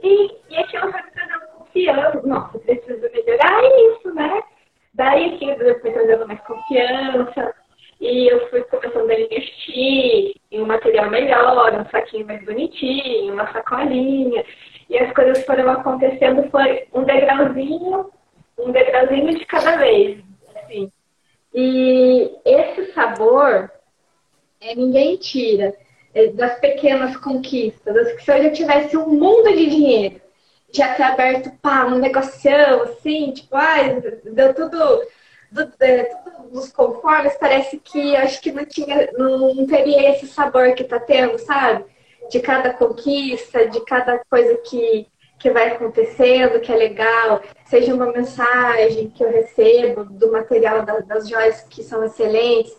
E, 0.00 0.30
e 0.48 0.58
aquilo 0.58 0.92
foi 0.92 1.02
me 1.02 1.10
trazendo 1.10 1.46
confiança. 1.56 2.22
Nossa, 2.24 2.58
preciso 2.60 3.00
melhorar 3.00 3.64
isso, 3.64 4.14
né? 4.14 4.42
Daí 4.94 5.34
aquilo 5.34 5.80
foi 5.80 5.90
trazendo 5.90 6.28
mais 6.28 6.40
confiança. 6.42 7.54
E 8.00 8.32
eu 8.32 8.48
fui 8.48 8.62
começando 8.62 9.10
a 9.10 9.20
investir 9.20 10.34
em 10.52 10.62
um 10.62 10.66
material 10.66 11.10
melhor, 11.10 11.74
um 11.74 11.90
saquinho 11.90 12.26
mais 12.26 12.44
bonitinho, 12.44 13.34
uma 13.34 13.52
sacolinha. 13.52 14.44
E 14.88 14.98
as 14.98 15.12
coisas 15.12 15.44
foram 15.44 15.68
acontecendo, 15.68 16.48
foi 16.50 16.86
um 16.94 17.02
degrauzinho, 17.02 18.10
um 18.56 18.70
degrauzinho 18.70 19.36
de 19.36 19.44
cada 19.46 19.76
vez. 19.76 20.29
Assim. 20.70 20.92
E 21.52 22.30
esse 22.44 22.92
sabor, 22.92 23.70
é, 24.60 24.74
ninguém 24.74 25.16
tira 25.16 25.74
é, 26.14 26.28
das 26.28 26.58
pequenas 26.60 27.16
conquistas. 27.16 28.12
Que 28.12 28.24
se 28.24 28.30
eu 28.30 28.42
já 28.44 28.50
tivesse 28.50 28.96
um 28.96 29.08
mundo 29.08 29.52
de 29.52 29.66
dinheiro, 29.66 30.20
já 30.72 30.94
ter 30.94 31.02
aberto 31.02 31.50
pá, 31.60 31.84
um 31.86 31.98
negocião, 31.98 32.82
assim, 32.84 33.32
tipo, 33.32 33.56
ai, 33.56 34.00
deu 34.24 34.54
tudo, 34.54 35.02
do, 35.50 35.72
é, 35.80 36.04
tudo 36.04 36.50
nos 36.52 36.70
conformes, 36.70 37.36
parece 37.38 37.78
que 37.78 38.14
acho 38.16 38.40
que 38.40 38.52
não 38.52 38.64
tinha, 38.64 39.10
não, 39.18 39.54
não 39.54 39.66
teria 39.66 40.10
esse 40.10 40.28
sabor 40.28 40.74
que 40.74 40.84
tá 40.84 41.00
tendo, 41.00 41.38
sabe? 41.38 41.84
De 42.30 42.38
cada 42.38 42.72
conquista, 42.72 43.68
de 43.68 43.84
cada 43.84 44.18
coisa 44.30 44.56
que, 44.58 45.08
que 45.40 45.50
vai 45.50 45.68
acontecendo, 45.68 46.60
que 46.60 46.70
é 46.70 46.76
legal, 46.76 47.40
seja 47.64 47.94
uma 47.94 48.12
mensagem 48.12 49.08
que 49.08 49.24
eu 49.24 49.32
recebo 49.32 50.04
do 50.04 50.30
material 50.30 50.82
das, 50.82 51.06
das 51.06 51.28
joias 51.28 51.62
que 51.62 51.82
são 51.82 52.04
excelentes, 52.04 52.76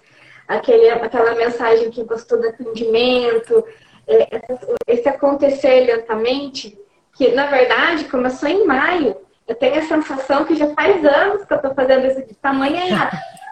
aquele, 0.47 0.89
aquela 0.89 1.34
mensagem 1.34 1.89
que 1.89 2.03
gostou 2.03 2.39
do 2.39 2.47
atendimento, 2.47 3.66
é, 4.07 4.28
esse 4.86 5.09
acontecer 5.09 5.86
lentamente, 5.86 6.78
que 7.16 7.30
na 7.30 7.47
verdade 7.47 8.05
começou 8.05 8.47
em 8.47 8.66
maio. 8.66 9.18
Eu 9.47 9.55
tenho 9.55 9.80
a 9.80 9.82
sensação 9.82 10.45
que 10.45 10.55
já 10.55 10.72
faz 10.76 11.03
anos 11.03 11.43
que 11.43 11.53
eu 11.53 11.57
estou 11.57 11.74
fazendo 11.74 12.05
isso 12.05 12.24
de 12.28 12.36
tamanha, 12.36 13.09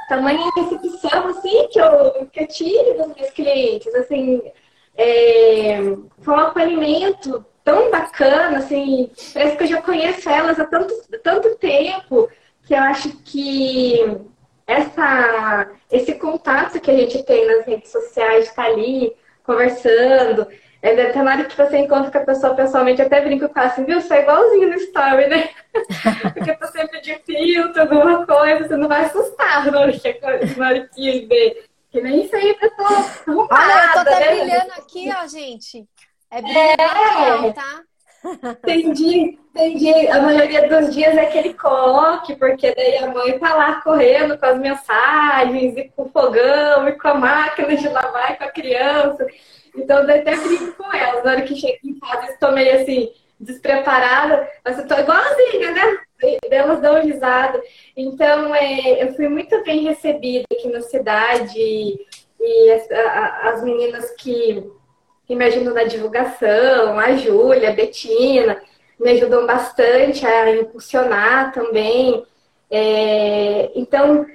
tamanha 0.08 0.52
recepção 0.56 1.28
assim, 1.30 1.68
que 1.70 1.82
eu, 1.82 2.28
que 2.32 2.42
eu 2.42 2.48
tive 2.48 2.94
dos 2.94 3.16
meus 3.16 3.32
clientes. 3.32 3.94
Assim, 3.96 4.40
é, 4.96 5.80
um 5.82 6.36
acolhimento 6.36 7.44
tão 7.70 7.92
bacana, 7.92 8.58
assim, 8.58 9.12
parece 9.32 9.56
que 9.56 9.64
eu 9.64 9.68
já 9.68 9.82
conheço 9.84 10.28
elas 10.28 10.60
há 10.60 10.66
tanto, 10.66 10.92
tanto 11.22 11.56
tempo 11.58 12.28
que 12.66 12.74
eu 12.74 12.80
acho 12.80 13.16
que 13.18 14.00
essa, 14.66 15.70
esse 15.92 16.16
contato 16.16 16.80
que 16.80 16.90
a 16.90 16.96
gente 16.96 17.22
tem 17.24 17.46
nas 17.46 17.68
redes 17.68 17.92
sociais, 17.92 18.46
estar 18.46 18.66
ali 18.66 19.14
conversando, 19.44 20.48
é, 20.82 21.00
até 21.00 21.22
na 21.22 21.34
hora 21.34 21.46
que 21.46 21.56
você 21.56 21.78
encontra 21.78 22.10
com 22.10 22.18
a 22.18 22.34
pessoa 22.34 22.56
pessoalmente, 22.56 23.04
até 23.04 23.22
brinco 23.22 23.48
com 23.48 23.60
ela 23.60 23.70
assim, 23.70 23.86
viu? 23.86 24.02
Você 24.02 24.16
é 24.16 24.22
igualzinho 24.24 24.70
no 24.70 24.76
story, 24.76 25.28
né? 25.28 25.50
Porque 26.34 26.54
tá 26.56 26.68
sempre 26.68 27.02
de 27.02 27.20
filtro, 27.20 27.82
alguma 27.82 28.26
coisa, 28.26 28.68
você 28.68 28.78
não 28.78 28.88
vai 28.88 29.06
assustar 29.06 29.66
na 29.72 29.82
hora 29.82 29.92
que, 29.92 30.58
na 30.58 30.68
hora 30.68 30.90
que 30.92 31.26
ver. 31.28 31.66
Que 31.92 32.02
nem 32.02 32.28
sempre 32.28 32.68
eu 32.68 32.76
tô 32.76 32.84
arrumada, 32.84 33.56
Olha, 33.56 33.86
eu 33.86 33.94
tô 33.94 34.00
até 34.00 34.20
né? 34.20 34.42
brilhando 34.42 34.72
aqui, 34.74 35.10
ó, 35.12 35.28
gente. 35.28 35.88
É 36.32 36.42
brilhando 36.42 37.48
é. 37.48 37.54
tá? 37.54 37.84
Tem 38.64 38.92
dia, 38.92 39.34
tem 39.54 39.78
dia, 39.78 40.14
a 40.14 40.22
maioria 40.22 40.68
dos 40.68 40.94
dias 40.94 41.16
é 41.16 41.22
aquele 41.22 41.54
coloque, 41.54 42.36
porque 42.36 42.74
daí 42.76 42.98
a 42.98 43.08
mãe 43.08 43.40
tá 43.40 43.56
lá 43.56 43.82
correndo 43.82 44.38
com 44.38 44.46
as 44.46 44.60
mensagens, 44.60 45.78
e 45.78 45.90
com 45.96 46.04
o 46.04 46.10
fogão, 46.10 46.88
e 46.88 46.92
com 46.94 47.08
a 47.08 47.14
máquina 47.14 47.76
de 47.76 47.88
lavar, 47.88 48.34
e 48.34 48.36
com 48.36 48.44
a 48.44 48.52
criança. 48.52 49.26
Então 49.76 50.00
eu 50.00 50.20
até 50.20 50.36
brinco 50.36 50.74
com 50.74 50.94
elas. 50.94 51.24
Na 51.24 51.32
hora 51.32 51.42
que 51.44 51.56
chego 51.56 51.80
em 51.84 51.98
casa, 51.98 52.32
estou 52.32 52.52
meio 52.52 52.82
assim, 52.82 53.10
despreparada, 53.40 54.48
mas 54.66 54.78
eu 54.78 54.88
tô 54.88 54.96
igualzinha, 54.96 55.72
né? 55.72 55.98
Elas 56.52 56.82
dão 56.82 57.02
risada. 57.02 57.62
Então, 57.96 58.54
é, 58.54 59.02
eu 59.02 59.14
fui 59.14 59.30
muito 59.30 59.64
bem 59.64 59.84
recebida 59.84 60.46
aqui 60.52 60.68
na 60.68 60.82
cidade 60.82 61.58
e 61.58 62.72
as, 62.72 62.92
a, 62.92 63.50
as 63.50 63.64
meninas 63.64 64.12
que 64.12 64.70
que 65.30 65.36
me 65.36 65.46
ajudam 65.46 65.76
na 65.76 65.84
divulgação, 65.84 66.98
a 66.98 67.16
Júlia, 67.16 67.70
a 67.70 67.74
Betina, 67.74 68.60
me 69.00 69.12
ajudam 69.12 69.46
bastante 69.46 70.26
a 70.26 70.56
impulsionar 70.56 71.52
também. 71.52 72.26
É, 72.68 73.70
então, 73.76 74.26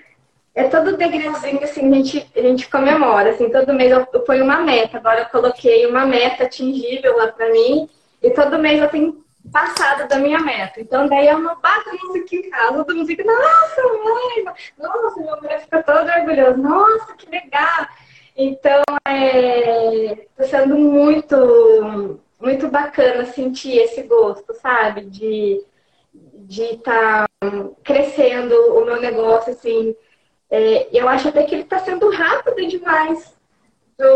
é 0.54 0.62
todo 0.68 0.96
degrauzinho, 0.96 1.64
assim, 1.64 1.90
a 1.90 1.96
gente, 1.96 2.30
a 2.36 2.40
gente 2.40 2.70
comemora, 2.70 3.30
assim, 3.30 3.50
todo 3.50 3.74
mês 3.74 3.90
eu, 3.90 4.06
eu 4.12 4.20
ponho 4.20 4.44
uma 4.44 4.60
meta, 4.60 4.98
agora 4.98 5.22
eu 5.22 5.26
coloquei 5.26 5.84
uma 5.84 6.06
meta 6.06 6.44
atingível 6.44 7.16
lá 7.16 7.26
para 7.26 7.50
mim, 7.50 7.90
e 8.22 8.30
todo 8.30 8.60
mês 8.60 8.80
eu 8.80 8.88
tenho 8.88 9.24
passado 9.52 10.06
da 10.06 10.16
minha 10.16 10.38
meta. 10.38 10.80
Então, 10.80 11.08
daí 11.08 11.26
eu 11.26 11.40
não 11.40 11.60
bato 11.60 11.90
música 12.04 12.36
em 12.36 12.50
casa, 12.50 12.84
todo 12.84 12.94
mundo 12.94 13.06
fica, 13.08 13.24
nossa, 13.24 13.82
mãe, 13.82 14.44
nossa, 14.78 15.20
meu 15.20 15.40
mulher 15.42 15.60
fica 15.60 15.82
toda 15.82 16.20
orgulhosa, 16.20 16.56
nossa, 16.56 17.14
que 17.14 17.28
legal. 17.28 17.88
Então, 18.36 18.82
é, 19.06 20.26
tá 20.36 20.44
sendo 20.44 20.76
muito, 20.76 22.20
muito 22.40 22.68
bacana 22.68 23.26
sentir 23.26 23.78
esse 23.78 24.02
gosto, 24.02 24.52
sabe? 24.54 25.02
De 25.06 25.64
de 26.46 26.62
estar 26.62 27.26
tá 27.40 27.48
crescendo 27.82 28.54
o 28.76 28.84
meu 28.84 29.00
negócio, 29.00 29.52
assim. 29.52 29.94
É, 30.50 30.88
eu 30.96 31.08
acho 31.08 31.28
até 31.28 31.42
que 31.42 31.54
ele 31.54 31.62
está 31.62 31.78
sendo 31.80 32.10
rápido 32.10 32.68
demais 32.68 33.34
para 33.96 34.12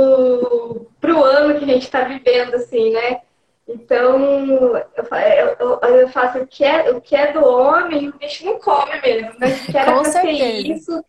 o 1.15 1.25
ano 1.25 1.59
que 1.59 1.65
a 1.65 1.69
gente 1.69 1.83
está 1.85 2.03
vivendo, 2.03 2.55
assim, 2.55 2.93
né? 2.93 3.23
Então, 3.67 4.77
eu, 4.77 5.57
eu, 5.59 5.81
eu, 5.97 6.09
faço 6.09 6.39
o 6.39 6.47
que, 6.47 6.65
é, 6.65 6.91
o 6.91 7.01
que 7.01 7.15
é 7.15 7.33
do 7.33 7.45
homem, 7.45 8.09
o 8.09 8.17
bicho 8.17 8.45
não 8.45 8.59
come 8.59 9.01
mesmo, 9.03 9.39
né? 9.39 9.49
Quero 9.71 9.95
Com 9.95 10.05
certeza. 10.05 10.69
isso 10.69 11.05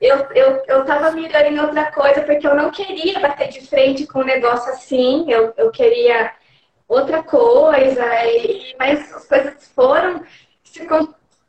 eu, 0.00 0.16
eu, 0.34 0.62
eu 0.66 0.84
tava 0.84 1.10
mirando 1.10 1.46
em 1.46 1.60
outra 1.60 1.92
coisa, 1.92 2.22
porque 2.22 2.46
eu 2.46 2.54
não 2.54 2.70
queria 2.70 3.20
bater 3.20 3.48
de 3.48 3.66
frente 3.66 4.06
com 4.06 4.20
um 4.20 4.24
negócio 4.24 4.72
assim, 4.72 5.30
eu, 5.30 5.52
eu 5.56 5.70
queria 5.70 6.32
outra 6.88 7.22
coisa, 7.22 8.02
e, 8.24 8.74
mas 8.78 9.12
as 9.14 9.26
coisas 9.26 9.70
foram 9.74 10.24
se 10.64 10.86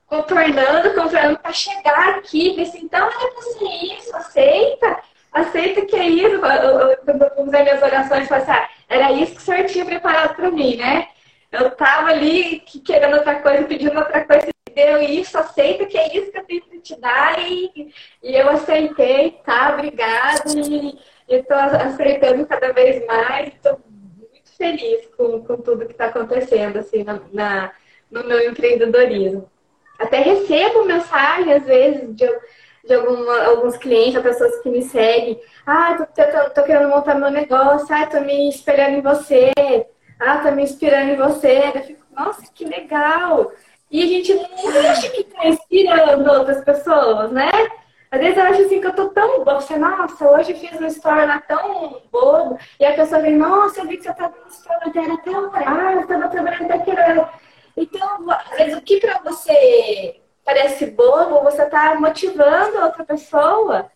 contornando, 0.05 0.93
contornando 0.93 1.39
para 1.39 1.53
chegar 1.53 2.17
aqui, 2.17 2.55
disse, 2.55 2.77
então 2.83 3.07
era 3.07 3.31
pra 3.31 3.41
ser 3.41 3.95
isso, 3.95 4.15
aceita, 4.15 4.99
aceita 5.31 5.85
que 5.85 5.95
é 5.95 6.07
isso. 6.07 6.39
Quando 6.39 7.23
eu 7.23 7.45
usei 7.45 7.63
minhas 7.63 7.81
orações, 7.81 8.29
eu 8.29 8.37
assim, 8.37 8.51
ah, 8.51 8.69
era 8.89 9.11
isso 9.13 9.31
que 9.33 9.37
o 9.37 9.41
senhor 9.41 9.65
tinha 9.65 9.85
preparado 9.85 10.35
para 10.35 10.51
mim, 10.51 10.75
né? 10.75 11.07
Eu 11.51 11.71
tava 11.71 12.09
ali 12.09 12.59
querendo 12.85 13.17
outra 13.17 13.41
coisa, 13.41 13.63
pedindo 13.65 13.97
outra 13.97 14.23
coisa, 14.25 14.47
deu 14.73 15.01
isso, 15.01 15.37
aceita 15.37 15.85
que 15.85 15.97
é 15.97 16.15
isso 16.15 16.31
que 16.31 16.37
eu 16.37 16.45
tenho 16.45 16.61
que 16.61 16.79
te 16.79 16.99
dar 16.99 17.37
e, 17.39 17.93
e 18.23 18.35
eu 18.35 18.49
aceitei, 18.49 19.39
tá? 19.45 19.73
Obrigada 19.73 20.43
e 20.47 20.97
estou 21.35 21.57
aceitando 21.57 22.45
cada 22.45 22.71
vez 22.71 23.05
mais. 23.05 23.49
Estou 23.49 23.79
muito 23.87 24.51
feliz 24.57 25.07
com, 25.17 25.43
com 25.43 25.57
tudo 25.57 25.85
que 25.85 25.91
está 25.91 26.05
acontecendo 26.05 26.79
assim 26.79 27.03
na, 27.03 27.19
na, 27.31 27.71
no 28.09 28.23
meu 28.23 28.49
empreendedorismo. 28.49 29.49
Até 29.99 30.19
recebo 30.19 30.85
mensagem 30.85 31.53
às 31.53 31.63
vezes 31.63 32.15
de, 32.15 32.27
de 32.85 32.93
alguma, 32.93 33.43
alguns 33.43 33.77
clientes, 33.77 34.21
pessoas 34.21 34.59
que 34.61 34.69
me 34.69 34.81
seguem. 34.81 35.39
Ah, 35.65 35.95
tô, 35.95 36.23
tô, 36.23 36.49
tô, 36.49 36.63
querendo 36.63 36.89
montar 36.89 37.15
meu 37.15 37.29
negócio. 37.29 37.93
Ah, 37.93 38.07
tô 38.07 38.19
me 38.21 38.49
espelhando 38.49 38.97
em 38.97 39.01
você. 39.01 39.51
Ah, 40.23 40.37
tô 40.37 40.51
me 40.51 40.61
inspirando 40.61 41.13
em 41.13 41.15
você. 41.15 41.71
Eu 41.73 41.81
fico, 41.81 42.05
nossa, 42.15 42.43
que 42.53 42.63
legal! 42.63 43.51
E 43.89 44.03
a 44.03 44.05
gente 44.05 44.33
não 44.35 44.89
acha 44.91 45.09
que 45.09 45.21
está 45.21 45.47
inspirando 45.47 46.31
outras 46.31 46.63
pessoas, 46.63 47.31
né? 47.31 47.49
Às 48.11 48.19
vezes 48.19 48.37
eu 48.37 48.43
acho 48.43 48.61
assim 48.61 48.79
que 48.79 48.85
eu 48.85 48.93
tô 48.93 49.09
tão 49.09 49.43
boa. 49.43 49.59
Você, 49.59 49.77
nossa, 49.77 50.29
hoje 50.29 50.53
fiz 50.53 50.77
uma 50.77 50.87
história 50.87 51.25
lá 51.25 51.39
tão 51.41 52.03
bobo. 52.11 52.59
E 52.79 52.85
a 52.85 52.93
pessoa 52.93 53.19
vem, 53.19 53.35
nossa, 53.35 53.81
eu 53.81 53.87
vi 53.87 53.97
que 53.97 54.03
você 54.03 54.11
estava 54.11 54.35
no 54.37 54.47
story 54.47 54.89
até 54.89 55.31
horário, 55.31 55.97
você 55.97 56.13
estava 56.13 56.29
trabalhando 56.29 56.71
até 56.71 56.73
aquele 56.75 57.25
Então, 57.75 58.29
às 58.29 58.57
vezes 58.57 58.77
o 58.77 58.81
que 58.81 58.99
para 58.99 59.19
você 59.23 60.21
parece 60.45 60.85
bobo, 60.85 61.41
você 61.41 61.63
está 61.63 61.95
motivando 61.99 62.83
outra 62.83 63.03
pessoa 63.03 63.89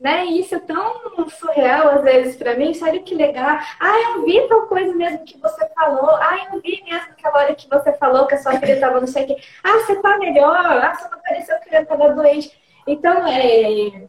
né? 0.00 0.24
Isso 0.24 0.54
é 0.54 0.58
tão 0.58 1.28
surreal 1.28 1.90
às 1.90 2.02
vezes 2.02 2.36
para 2.36 2.56
mim. 2.56 2.72
Sério 2.72 3.02
que 3.02 3.14
legal. 3.14 3.58
Ah, 3.78 4.00
eu 4.08 4.24
vi 4.24 4.48
tal 4.48 4.66
coisa 4.66 4.94
mesmo 4.94 5.24
que 5.24 5.38
você 5.38 5.68
falou. 5.74 6.16
Ah, 6.16 6.48
eu 6.52 6.60
vi 6.60 6.82
mesmo 6.84 7.10
aquela 7.10 7.38
hora 7.38 7.54
que 7.54 7.68
você 7.68 7.92
falou 7.92 8.26
que 8.26 8.34
a 8.34 8.38
sua 8.38 8.58
filha 8.58 8.74
estava 8.74 8.98
não 8.98 9.06
sei 9.06 9.24
o 9.24 9.26
quê. 9.26 9.36
Ah, 9.62 9.72
você 9.74 9.96
tá 10.00 10.16
melhor. 10.18 10.56
Ah, 10.56 10.94
você 10.94 11.08
não 11.08 11.20
pareceu 11.20 11.60
que 11.60 11.68
ela 11.74 11.82
estava 11.82 12.14
doente. 12.14 12.50
Então, 12.86 13.26
é 13.28 14.08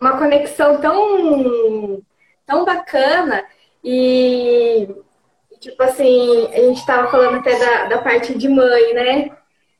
uma 0.00 0.18
conexão 0.18 0.80
tão, 0.80 2.02
tão 2.44 2.64
bacana. 2.64 3.44
E, 3.84 4.88
tipo 5.60 5.80
assim, 5.82 6.48
a 6.52 6.60
gente 6.60 6.78
estava 6.78 7.08
falando 7.08 7.38
até 7.38 7.56
da, 7.56 7.84
da 7.86 7.98
parte 7.98 8.36
de 8.36 8.48
mãe, 8.48 8.94
né? 8.94 9.30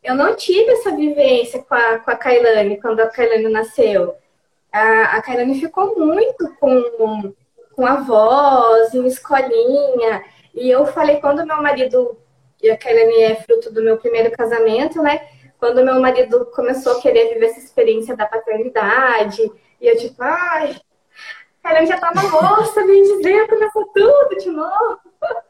Eu 0.02 0.14
não 0.14 0.36
tive 0.36 0.70
essa 0.70 0.94
vivência 0.94 1.60
com 1.62 1.74
a, 1.74 1.98
com 1.98 2.10
a 2.10 2.16
Kailane 2.16 2.80
quando 2.80 3.00
a 3.00 3.08
Kailane 3.08 3.48
nasceu 3.48 4.16
a, 4.72 5.16
a 5.16 5.22
Kairane 5.22 5.60
ficou 5.60 5.98
muito 5.98 6.54
com, 6.60 7.34
com 7.74 7.86
a 7.86 7.96
voz, 7.96 8.94
em 8.94 9.06
escolinha. 9.06 10.24
E 10.54 10.70
eu 10.70 10.86
falei, 10.86 11.20
quando 11.20 11.46
meu 11.46 11.62
marido, 11.62 12.18
e 12.62 12.70
a 12.70 12.76
Kairane 12.76 13.22
é 13.22 13.36
fruto 13.36 13.72
do 13.72 13.82
meu 13.82 13.96
primeiro 13.98 14.30
casamento, 14.36 15.02
né? 15.02 15.28
Quando 15.58 15.84
meu 15.84 16.00
marido 16.00 16.46
começou 16.54 16.98
a 16.98 17.00
querer 17.00 17.34
viver 17.34 17.46
essa 17.46 17.58
experiência 17.58 18.16
da 18.16 18.26
paternidade, 18.26 19.42
e 19.80 19.86
eu 19.86 19.96
tipo, 19.96 20.22
ai, 20.22 20.76
Kairane 21.62 21.86
já 21.86 21.98
tá 21.98 22.12
uma 22.12 22.22
moça, 22.22 22.86
vem 22.86 23.02
dizer, 23.02 23.48
começou 23.48 23.84
tudo 23.86 24.36
de 24.38 24.50
novo. 24.50 25.00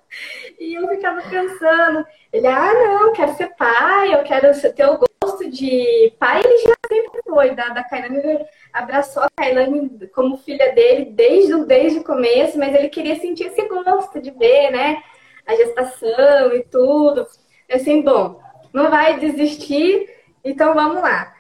E 0.59 0.75
eu 0.75 0.89
ficava 0.89 1.21
pensando, 1.21 2.05
ele, 2.33 2.47
ah, 2.47 2.73
não, 2.73 3.13
quero 3.13 3.37
ser 3.37 3.55
pai, 3.57 4.15
eu 4.15 4.25
quero 4.25 4.59
ter 4.75 4.87
o 4.87 4.99
gosto 4.99 5.51
de 5.51 6.15
pai, 6.19 6.41
ele 6.43 6.59
já 6.59 6.75
sempre 6.89 7.21
foi, 7.23 7.55
da, 7.55 7.69
da 7.69 7.85
Kailane, 7.85 8.47
abraçou 8.73 9.23
a 9.23 9.31
Kailane 9.37 10.09
como 10.15 10.39
filha 10.39 10.73
dele 10.73 11.07
desde, 11.07 11.65
desde 11.65 11.99
o 11.99 12.05
começo, 12.05 12.59
mas 12.59 12.75
ele 12.75 12.89
queria 12.89 13.19
sentir 13.19 13.45
esse 13.45 13.63
gosto 13.69 14.21
de 14.21 14.31
ver, 14.31 14.71
né, 14.71 15.03
a 15.47 15.55
gestação 15.57 16.53
e 16.55 16.63
tudo. 16.65 17.27
Assim, 17.71 18.03
bom, 18.03 18.41
não 18.73 18.91
vai 18.91 19.19
desistir, 19.19 20.09
então 20.45 20.75
vamos 20.75 21.03
lá. 21.03 21.33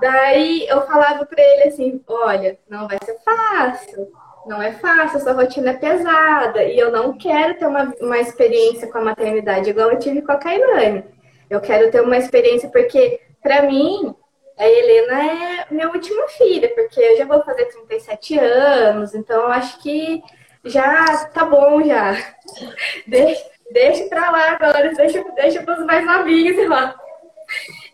Daí 0.00 0.66
eu 0.68 0.82
falava 0.86 1.24
para 1.24 1.42
ele 1.42 1.64
assim, 1.64 2.00
olha, 2.06 2.58
não 2.68 2.86
vai 2.86 2.98
ser 3.02 3.18
fácil, 3.24 4.08
não 4.46 4.62
é 4.62 4.72
fácil, 4.72 5.20
sua 5.20 5.32
rotina 5.32 5.70
é 5.70 5.74
pesada 5.74 6.62
e 6.64 6.78
eu 6.78 6.92
não 6.92 7.16
quero 7.16 7.58
ter 7.58 7.66
uma, 7.66 7.92
uma 8.00 8.18
experiência 8.18 8.90
com 8.90 8.98
a 8.98 9.04
maternidade 9.04 9.70
igual 9.70 9.90
eu 9.90 9.98
tive 9.98 10.22
com 10.22 10.32
a 10.32 10.36
Kailane. 10.36 11.04
Eu 11.48 11.60
quero 11.60 11.90
ter 11.90 12.00
uma 12.00 12.16
experiência 12.16 12.68
porque, 12.68 13.20
para 13.42 13.62
mim, 13.62 14.14
a 14.58 14.68
Helena 14.68 15.24
é 15.24 15.66
minha 15.70 15.88
última 15.88 16.28
filha, 16.28 16.68
porque 16.74 17.00
eu 17.00 17.16
já 17.18 17.24
vou 17.24 17.42
fazer 17.42 17.66
37 17.66 18.38
anos, 18.38 19.14
então 19.14 19.42
eu 19.42 19.48
acho 19.48 19.78
que 19.82 20.22
já 20.64 21.26
tá 21.26 21.44
bom 21.44 21.82
já. 21.84 22.12
Deixa, 23.06 23.44
deixa 23.70 24.08
pra 24.08 24.30
lá 24.30 24.52
agora, 24.52 24.94
deixa, 24.94 25.22
deixa 25.34 25.62
pros 25.62 25.84
mais 25.84 26.04
novinhos 26.06 26.68
lá. 26.68 26.94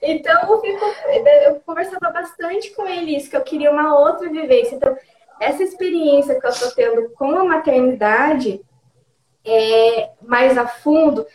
Então 0.00 0.50
eu, 0.50 0.60
fico, 0.60 0.84
eu 1.44 1.60
conversava 1.66 2.10
bastante 2.10 2.70
com 2.70 2.86
ele 2.86 3.16
isso, 3.16 3.30
que 3.30 3.36
eu 3.36 3.42
queria 3.42 3.70
uma 3.70 3.98
outra 3.98 4.28
vivência. 4.28 4.74
Então, 4.74 4.96
essa 5.40 5.62
experiência 5.62 6.38
que 6.38 6.46
eu 6.46 6.50
estou 6.50 6.70
tendo 6.72 7.10
com 7.10 7.36
a 7.36 7.44
maternidade 7.44 8.60
é, 9.44 10.10
mais 10.20 10.56
a 10.56 10.66
fundo 10.66 11.26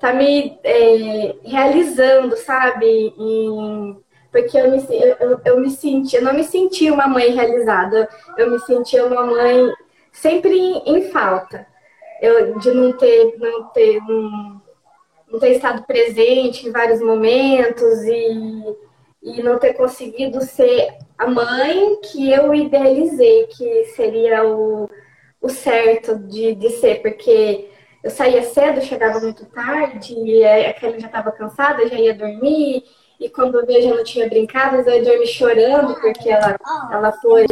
tá 0.00 0.12
me 0.12 0.58
é, 0.62 1.34
realizando, 1.44 2.36
sabe? 2.36 3.14
Em, 3.18 4.03
porque 4.34 4.58
eu 4.58 4.68
me, 4.68 4.84
eu, 5.20 5.40
eu 5.44 5.60
me 5.60 5.70
senti, 5.70 6.16
eu 6.16 6.22
não 6.22 6.34
me 6.34 6.42
senti 6.42 6.90
uma 6.90 7.06
mãe 7.06 7.30
realizada, 7.30 8.08
eu 8.36 8.50
me 8.50 8.58
senti 8.58 8.98
uma 8.98 9.24
mãe 9.24 9.72
sempre 10.10 10.58
em, 10.58 10.82
em 10.84 11.02
falta. 11.12 11.64
Eu, 12.20 12.58
de 12.58 12.72
não 12.72 12.92
ter, 12.96 13.36
não 13.38 13.66
ter, 13.68 14.00
um, 14.02 14.60
não 15.30 15.38
ter 15.38 15.50
estado 15.50 15.84
presente 15.84 16.66
em 16.66 16.72
vários 16.72 17.00
momentos 17.00 18.02
e, 18.02 18.76
e 19.22 19.40
não 19.40 19.56
ter 19.56 19.74
conseguido 19.74 20.40
ser 20.40 20.98
a 21.16 21.28
mãe 21.28 22.00
que 22.02 22.32
eu 22.32 22.52
idealizei 22.52 23.46
que 23.46 23.84
seria 23.94 24.44
o, 24.44 24.90
o 25.40 25.48
certo 25.48 26.18
de, 26.18 26.56
de 26.56 26.70
ser, 26.70 27.02
porque 27.02 27.70
eu 28.02 28.10
saía 28.10 28.42
cedo, 28.42 28.82
chegava 28.82 29.20
muito 29.20 29.46
tarde, 29.46 30.44
a 30.44 30.72
Kelly 30.72 30.98
já 30.98 31.06
estava 31.06 31.30
cansada, 31.30 31.86
já 31.86 31.94
ia 31.94 32.12
dormir, 32.12 32.82
e 33.24 33.30
quando 33.30 33.58
eu 33.58 33.64
vejo 33.64 33.88
ela 33.88 34.04
tinha 34.04 34.28
brincado, 34.28 34.76
ia 34.88 35.02
dormir 35.02 35.26
chorando, 35.26 35.98
porque 35.98 36.28
ela, 36.28 36.58
ela 36.92 37.10
foi, 37.12 37.46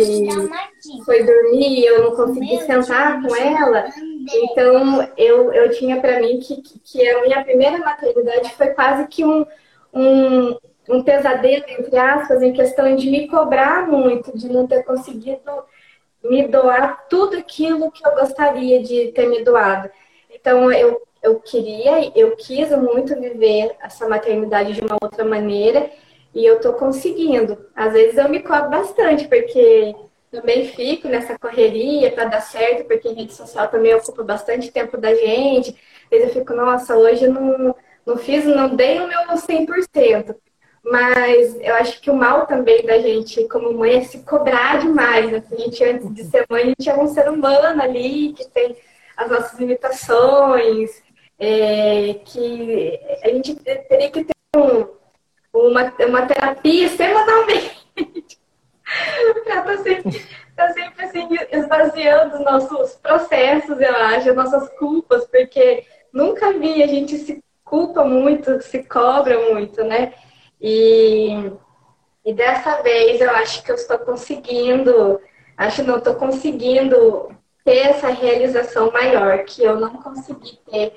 foi 1.06 1.22
dormir 1.24 1.80
e 1.80 1.86
eu 1.86 2.02
não 2.02 2.14
consegui 2.14 2.58
sentar 2.60 3.22
com 3.22 3.34
ela. 3.34 3.88
Então, 4.34 5.08
eu, 5.16 5.50
eu 5.50 5.70
tinha 5.70 5.98
para 5.98 6.20
mim 6.20 6.38
que, 6.40 6.60
que 6.60 7.08
a 7.08 7.22
minha 7.22 7.42
primeira 7.42 7.78
maternidade 7.78 8.54
foi 8.54 8.66
quase 8.68 9.06
que 9.08 9.24
um, 9.24 9.46
um, 9.94 10.58
um 10.90 11.02
pesadelo, 11.02 11.64
entre 11.66 11.96
aspas, 11.96 12.42
em 12.42 12.52
questão 12.52 12.94
de 12.94 13.08
me 13.08 13.26
cobrar 13.26 13.88
muito, 13.88 14.36
de 14.36 14.50
não 14.50 14.66
ter 14.66 14.82
conseguido 14.82 15.64
me 16.22 16.46
doar 16.48 17.06
tudo 17.08 17.38
aquilo 17.38 17.90
que 17.90 18.06
eu 18.06 18.12
gostaria 18.12 18.82
de 18.82 19.10
ter 19.12 19.26
me 19.26 19.42
doado. 19.42 19.88
Então, 20.30 20.70
eu, 20.70 21.00
eu 21.22 21.38
queria, 21.40 22.10
eu 22.16 22.36
quis 22.36 22.70
muito 22.70 23.18
viver 23.18 23.76
essa 23.80 24.08
maternidade 24.08 24.72
de 24.72 24.80
uma 24.80 24.98
outra 25.00 25.24
maneira 25.24 25.90
e 26.34 26.44
eu 26.44 26.60
tô 26.60 26.72
conseguindo. 26.72 27.66
Às 27.74 27.92
vezes 27.92 28.18
eu 28.18 28.28
me 28.28 28.40
cobro 28.40 28.70
bastante, 28.70 29.28
porque 29.28 29.94
também 30.30 30.66
fico 30.68 31.08
nessa 31.08 31.38
correria 31.38 32.10
para 32.10 32.24
dar 32.24 32.40
certo, 32.40 32.86
porque 32.86 33.08
rede 33.08 33.32
social 33.34 33.68
também 33.68 33.94
ocupa 33.94 34.24
bastante 34.24 34.72
tempo 34.72 34.96
da 34.96 35.14
gente. 35.14 35.70
Às 36.04 36.10
vezes 36.10 36.28
eu 36.28 36.40
fico, 36.40 36.54
nossa, 36.54 36.96
hoje 36.96 37.24
eu 37.24 37.32
não, 37.32 37.74
não 38.04 38.16
fiz, 38.16 38.44
não 38.44 38.74
dei 38.74 38.98
o 38.98 39.06
meu 39.06 39.20
100%. 39.20 40.34
Mas 40.84 41.56
eu 41.60 41.74
acho 41.76 42.00
que 42.00 42.10
o 42.10 42.14
mal 42.14 42.46
também 42.46 42.84
da 42.84 42.98
gente, 42.98 43.46
como 43.46 43.72
mãe, 43.72 43.98
é 43.98 44.00
se 44.02 44.18
cobrar 44.24 44.80
demais. 44.80 45.30
Né? 45.30 45.42
A 45.52 45.54
gente, 45.54 45.84
antes 45.84 46.12
de 46.12 46.24
ser 46.24 46.44
mãe, 46.50 46.62
a 46.62 46.66
gente 46.66 46.90
é 46.90 46.94
um 46.96 47.06
ser 47.06 47.28
humano 47.30 47.80
ali, 47.80 48.32
que 48.32 48.48
tem 48.48 48.76
as 49.16 49.30
nossas 49.30 49.58
limitações, 49.60 51.02
é, 51.42 52.14
que 52.24 53.00
a 53.24 53.28
gente 53.30 53.56
teria 53.56 54.10
que 54.12 54.24
ter 54.24 54.34
um, 54.56 54.86
uma, 55.52 55.92
uma 56.06 56.24
terapia 56.24 56.88
semanalmente 56.88 57.84
para 57.96 59.40
estar 59.40 59.62
tá 59.64 59.76
sempre, 59.78 60.26
tá 60.54 60.72
sempre 60.72 61.04
assim, 61.04 61.28
esvaziando 61.50 62.36
os 62.36 62.44
nossos 62.44 62.94
processos, 62.94 63.80
eu 63.80 63.96
acho, 63.96 64.30
as 64.30 64.36
nossas 64.36 64.68
culpas, 64.78 65.26
porque 65.26 65.84
nunca 66.12 66.52
vi 66.52 66.80
a 66.80 66.86
gente 66.86 67.18
se 67.18 67.42
culpa 67.64 68.04
muito, 68.04 68.62
se 68.62 68.84
cobra 68.84 69.36
muito, 69.52 69.82
né? 69.82 70.12
E, 70.60 71.50
e 72.24 72.32
dessa 72.32 72.82
vez 72.82 73.20
eu 73.20 73.30
acho 73.30 73.64
que 73.64 73.72
eu 73.72 73.74
estou 73.74 73.98
conseguindo, 73.98 75.20
acho 75.56 75.82
não 75.82 75.96
estou 75.98 76.14
conseguindo 76.14 77.34
ter 77.64 77.78
essa 77.78 78.10
realização 78.10 78.92
maior 78.92 79.44
que 79.44 79.64
eu 79.64 79.80
não 79.80 80.00
consegui 80.00 80.56
ter 80.70 80.92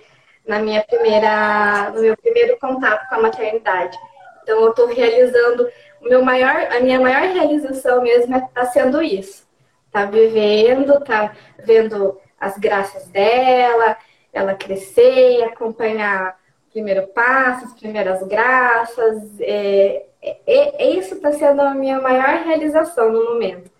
na 0.47 0.59
minha 0.59 0.83
primeira, 0.83 1.91
no 1.91 2.01
meu 2.01 2.15
primeiro 2.17 2.57
contato 2.59 3.07
com 3.09 3.15
a 3.15 3.21
maternidade. 3.21 3.97
Então 4.43 4.61
eu 4.61 4.69
estou 4.69 4.87
realizando 4.87 5.67
o 6.01 6.09
meu 6.09 6.23
maior, 6.23 6.55
a 6.71 6.79
minha 6.79 6.99
maior 6.99 7.21
realização 7.33 8.01
mesmo 8.01 8.35
está 8.37 8.61
é, 8.61 8.65
sendo 8.65 9.01
isso. 9.01 9.45
Tá 9.91 10.05
vivendo, 10.05 10.99
tá 11.03 11.33
vendo 11.63 12.19
as 12.39 12.57
graças 12.57 13.07
dela, 13.07 13.97
ela 14.31 14.53
crescer, 14.53 15.43
acompanhar 15.43 16.37
o 16.67 16.71
primeiro 16.71 17.07
passo, 17.07 17.65
as 17.65 17.73
primeiras 17.73 18.21
graças. 18.27 19.39
É, 19.39 20.05
é, 20.21 20.83
é 20.85 20.89
isso 20.91 21.15
está 21.15 21.31
sendo 21.31 21.61
a 21.61 21.73
minha 21.73 21.99
maior 21.99 22.43
realização 22.43 23.11
no 23.11 23.23
momento 23.25 23.75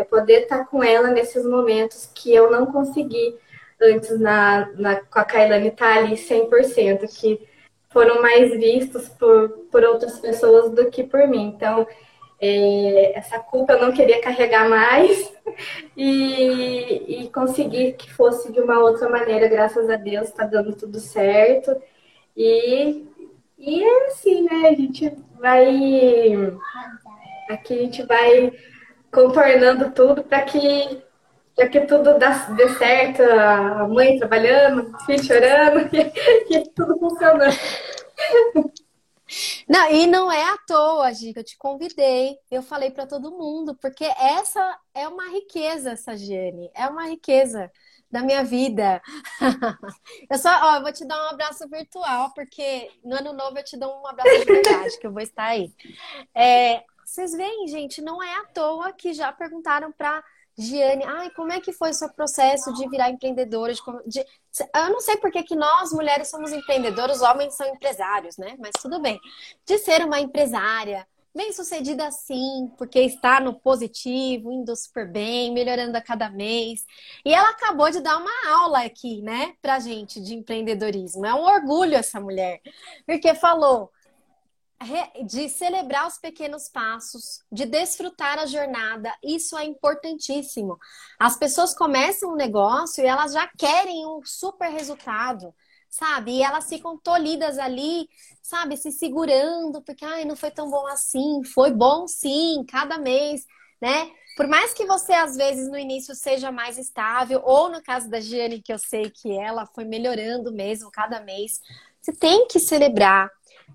é 0.00 0.04
poder 0.04 0.42
estar 0.42 0.64
com 0.66 0.82
ela 0.82 1.08
nesses 1.08 1.44
momentos 1.44 2.10
que 2.14 2.34
eu 2.34 2.50
não 2.50 2.66
consegui 2.66 3.36
antes 3.80 4.18
na, 4.18 4.70
na, 4.76 4.96
com 4.96 5.18
a 5.18 5.24
Kailane 5.24 5.68
estar 5.68 5.98
ali 5.98 6.14
100%, 6.16 7.08
que 7.18 7.40
foram 7.90 8.22
mais 8.22 8.50
vistos 8.52 9.08
por, 9.08 9.48
por 9.70 9.82
outras 9.84 10.18
pessoas 10.18 10.70
do 10.70 10.90
que 10.90 11.02
por 11.02 11.26
mim. 11.26 11.52
Então, 11.54 11.86
é, 12.40 13.18
essa 13.18 13.38
culpa 13.38 13.74
eu 13.74 13.80
não 13.80 13.92
queria 13.92 14.20
carregar 14.20 14.68
mais 14.68 15.32
e, 15.96 17.24
e 17.24 17.30
conseguir 17.30 17.94
que 17.94 18.12
fosse 18.12 18.50
de 18.50 18.60
uma 18.60 18.78
outra 18.78 19.08
maneira, 19.08 19.48
graças 19.48 19.90
a 19.90 19.96
Deus, 19.96 20.28
está 20.28 20.44
dando 20.46 20.74
tudo 20.74 20.98
certo. 20.98 21.76
E, 22.36 23.04
e 23.58 23.84
é 23.84 24.06
assim, 24.06 24.42
né? 24.42 24.68
A 24.68 24.74
gente 24.74 25.12
vai. 25.38 26.36
Aqui 27.50 27.74
a 27.74 27.78
gente 27.78 28.02
vai 28.04 28.52
contornando 29.10 29.90
tudo 29.90 30.22
para 30.22 30.42
que, 30.42 31.02
pra 31.54 31.68
que 31.68 31.80
tudo 31.82 32.18
dê 32.18 32.68
certo, 32.76 33.22
a 33.22 33.86
mãe 33.88 34.18
trabalhando, 34.18 34.94
o 34.94 34.98
filho 35.04 35.22
chorando, 35.22 35.88
que, 35.90 36.70
tudo 36.74 36.98
funcionando. 36.98 37.56
Não, 39.68 39.90
e 39.92 40.06
não 40.06 40.30
é 40.30 40.42
à 40.42 40.58
toa, 40.66 41.12
Giga, 41.12 41.40
eu 41.40 41.44
te 41.44 41.56
convidei, 41.56 42.36
eu 42.50 42.62
falei 42.62 42.90
para 42.90 43.06
todo 43.06 43.30
mundo, 43.30 43.76
porque 43.80 44.04
essa 44.04 44.78
é 44.92 45.06
uma 45.06 45.28
riqueza, 45.30 45.92
essa 45.92 46.16
Giane, 46.16 46.70
é 46.74 46.86
uma 46.88 47.06
riqueza 47.06 47.70
da 48.10 48.22
minha 48.22 48.42
vida. 48.42 49.00
eu 50.28 50.38
só, 50.38 50.50
ó, 50.50 50.76
eu 50.76 50.82
vou 50.82 50.92
te 50.92 51.06
dar 51.06 51.16
um 51.16 51.28
abraço 51.28 51.68
virtual, 51.68 52.32
porque 52.34 52.90
no 53.04 53.16
ano 53.16 53.32
novo 53.32 53.56
eu 53.58 53.64
te 53.64 53.76
dou 53.76 54.00
um 54.00 54.06
abraço 54.06 54.38
de 54.40 54.44
verdade, 54.44 54.98
que 54.98 55.06
eu 55.06 55.12
vou 55.12 55.22
estar 55.22 55.44
aí. 55.44 55.72
É, 56.34 56.82
vocês 57.04 57.32
veem, 57.32 57.68
gente, 57.68 58.02
não 58.02 58.22
é 58.22 58.34
à 58.36 58.44
toa 58.46 58.92
que 58.92 59.12
já 59.12 59.32
perguntaram 59.32 59.92
para 59.92 60.22
Giane, 60.60 61.04
ai, 61.04 61.30
como 61.30 61.52
é 61.52 61.60
que 61.60 61.72
foi 61.72 61.90
o 61.90 61.94
seu 61.94 62.10
processo 62.12 62.72
de 62.74 62.88
virar 62.88 63.10
empreendedora? 63.10 63.72
De, 63.72 63.80
de... 64.06 64.26
Eu 64.74 64.90
não 64.90 65.00
sei 65.00 65.16
porque 65.16 65.42
que 65.42 65.56
nós, 65.56 65.92
mulheres, 65.92 66.28
somos 66.28 66.52
empreendedoras, 66.52 67.22
homens 67.22 67.54
são 67.54 67.66
empresários, 67.66 68.36
né? 68.36 68.56
Mas 68.58 68.72
tudo 68.80 69.00
bem. 69.00 69.18
De 69.64 69.78
ser 69.78 70.04
uma 70.04 70.20
empresária, 70.20 71.06
bem 71.34 71.52
sucedida 71.52 72.10
sim, 72.10 72.70
porque 72.76 73.00
está 73.00 73.40
no 73.40 73.54
positivo, 73.54 74.52
indo 74.52 74.74
super 74.76 75.10
bem, 75.10 75.52
melhorando 75.52 75.96
a 75.96 76.02
cada 76.02 76.28
mês. 76.28 76.84
E 77.24 77.32
ela 77.32 77.50
acabou 77.50 77.90
de 77.90 78.00
dar 78.00 78.18
uma 78.18 78.60
aula 78.60 78.84
aqui, 78.84 79.22
né, 79.22 79.54
pra 79.62 79.78
gente 79.78 80.20
de 80.20 80.34
empreendedorismo. 80.34 81.24
É 81.24 81.32
um 81.34 81.42
orgulho 81.42 81.94
essa 81.94 82.20
mulher, 82.20 82.60
porque 83.06 83.34
falou 83.34 83.90
de 85.26 85.48
celebrar 85.48 86.06
os 86.06 86.16
pequenos 86.16 86.68
passos, 86.68 87.42
de 87.52 87.66
desfrutar 87.66 88.38
a 88.38 88.46
jornada, 88.46 89.14
isso 89.22 89.56
é 89.58 89.64
importantíssimo. 89.64 90.78
As 91.18 91.36
pessoas 91.36 91.74
começam 91.74 92.32
um 92.32 92.36
negócio 92.36 93.04
e 93.04 93.06
elas 93.06 93.32
já 93.32 93.46
querem 93.58 94.06
um 94.06 94.20
super 94.24 94.70
resultado, 94.70 95.54
sabe? 95.88 96.32
E 96.32 96.42
elas 96.42 96.68
ficam 96.68 96.96
tolhidas 96.96 97.58
ali, 97.58 98.08
sabe? 98.40 98.76
Se 98.76 98.90
segurando, 98.90 99.82
porque 99.82 100.04
ai, 100.04 100.24
não 100.24 100.34
foi 100.34 100.50
tão 100.50 100.70
bom 100.70 100.86
assim, 100.86 101.44
foi 101.44 101.70
bom 101.72 102.06
sim, 102.08 102.64
cada 102.66 102.96
mês, 102.96 103.44
né? 103.82 104.10
Por 104.36 104.46
mais 104.46 104.72
que 104.72 104.86
você, 104.86 105.12
às 105.12 105.36
vezes, 105.36 105.68
no 105.68 105.76
início 105.76 106.14
seja 106.14 106.50
mais 106.50 106.78
estável, 106.78 107.42
ou 107.44 107.68
no 107.68 107.82
caso 107.82 108.08
da 108.08 108.20
Giane, 108.20 108.62
que 108.62 108.72
eu 108.72 108.78
sei 108.78 109.10
que 109.10 109.30
ela 109.36 109.66
foi 109.66 109.84
melhorando 109.84 110.50
mesmo 110.50 110.90
cada 110.90 111.20
mês, 111.20 111.60
você 112.00 112.12
tem 112.12 112.46
que 112.46 112.58
celebrar, 112.58 113.30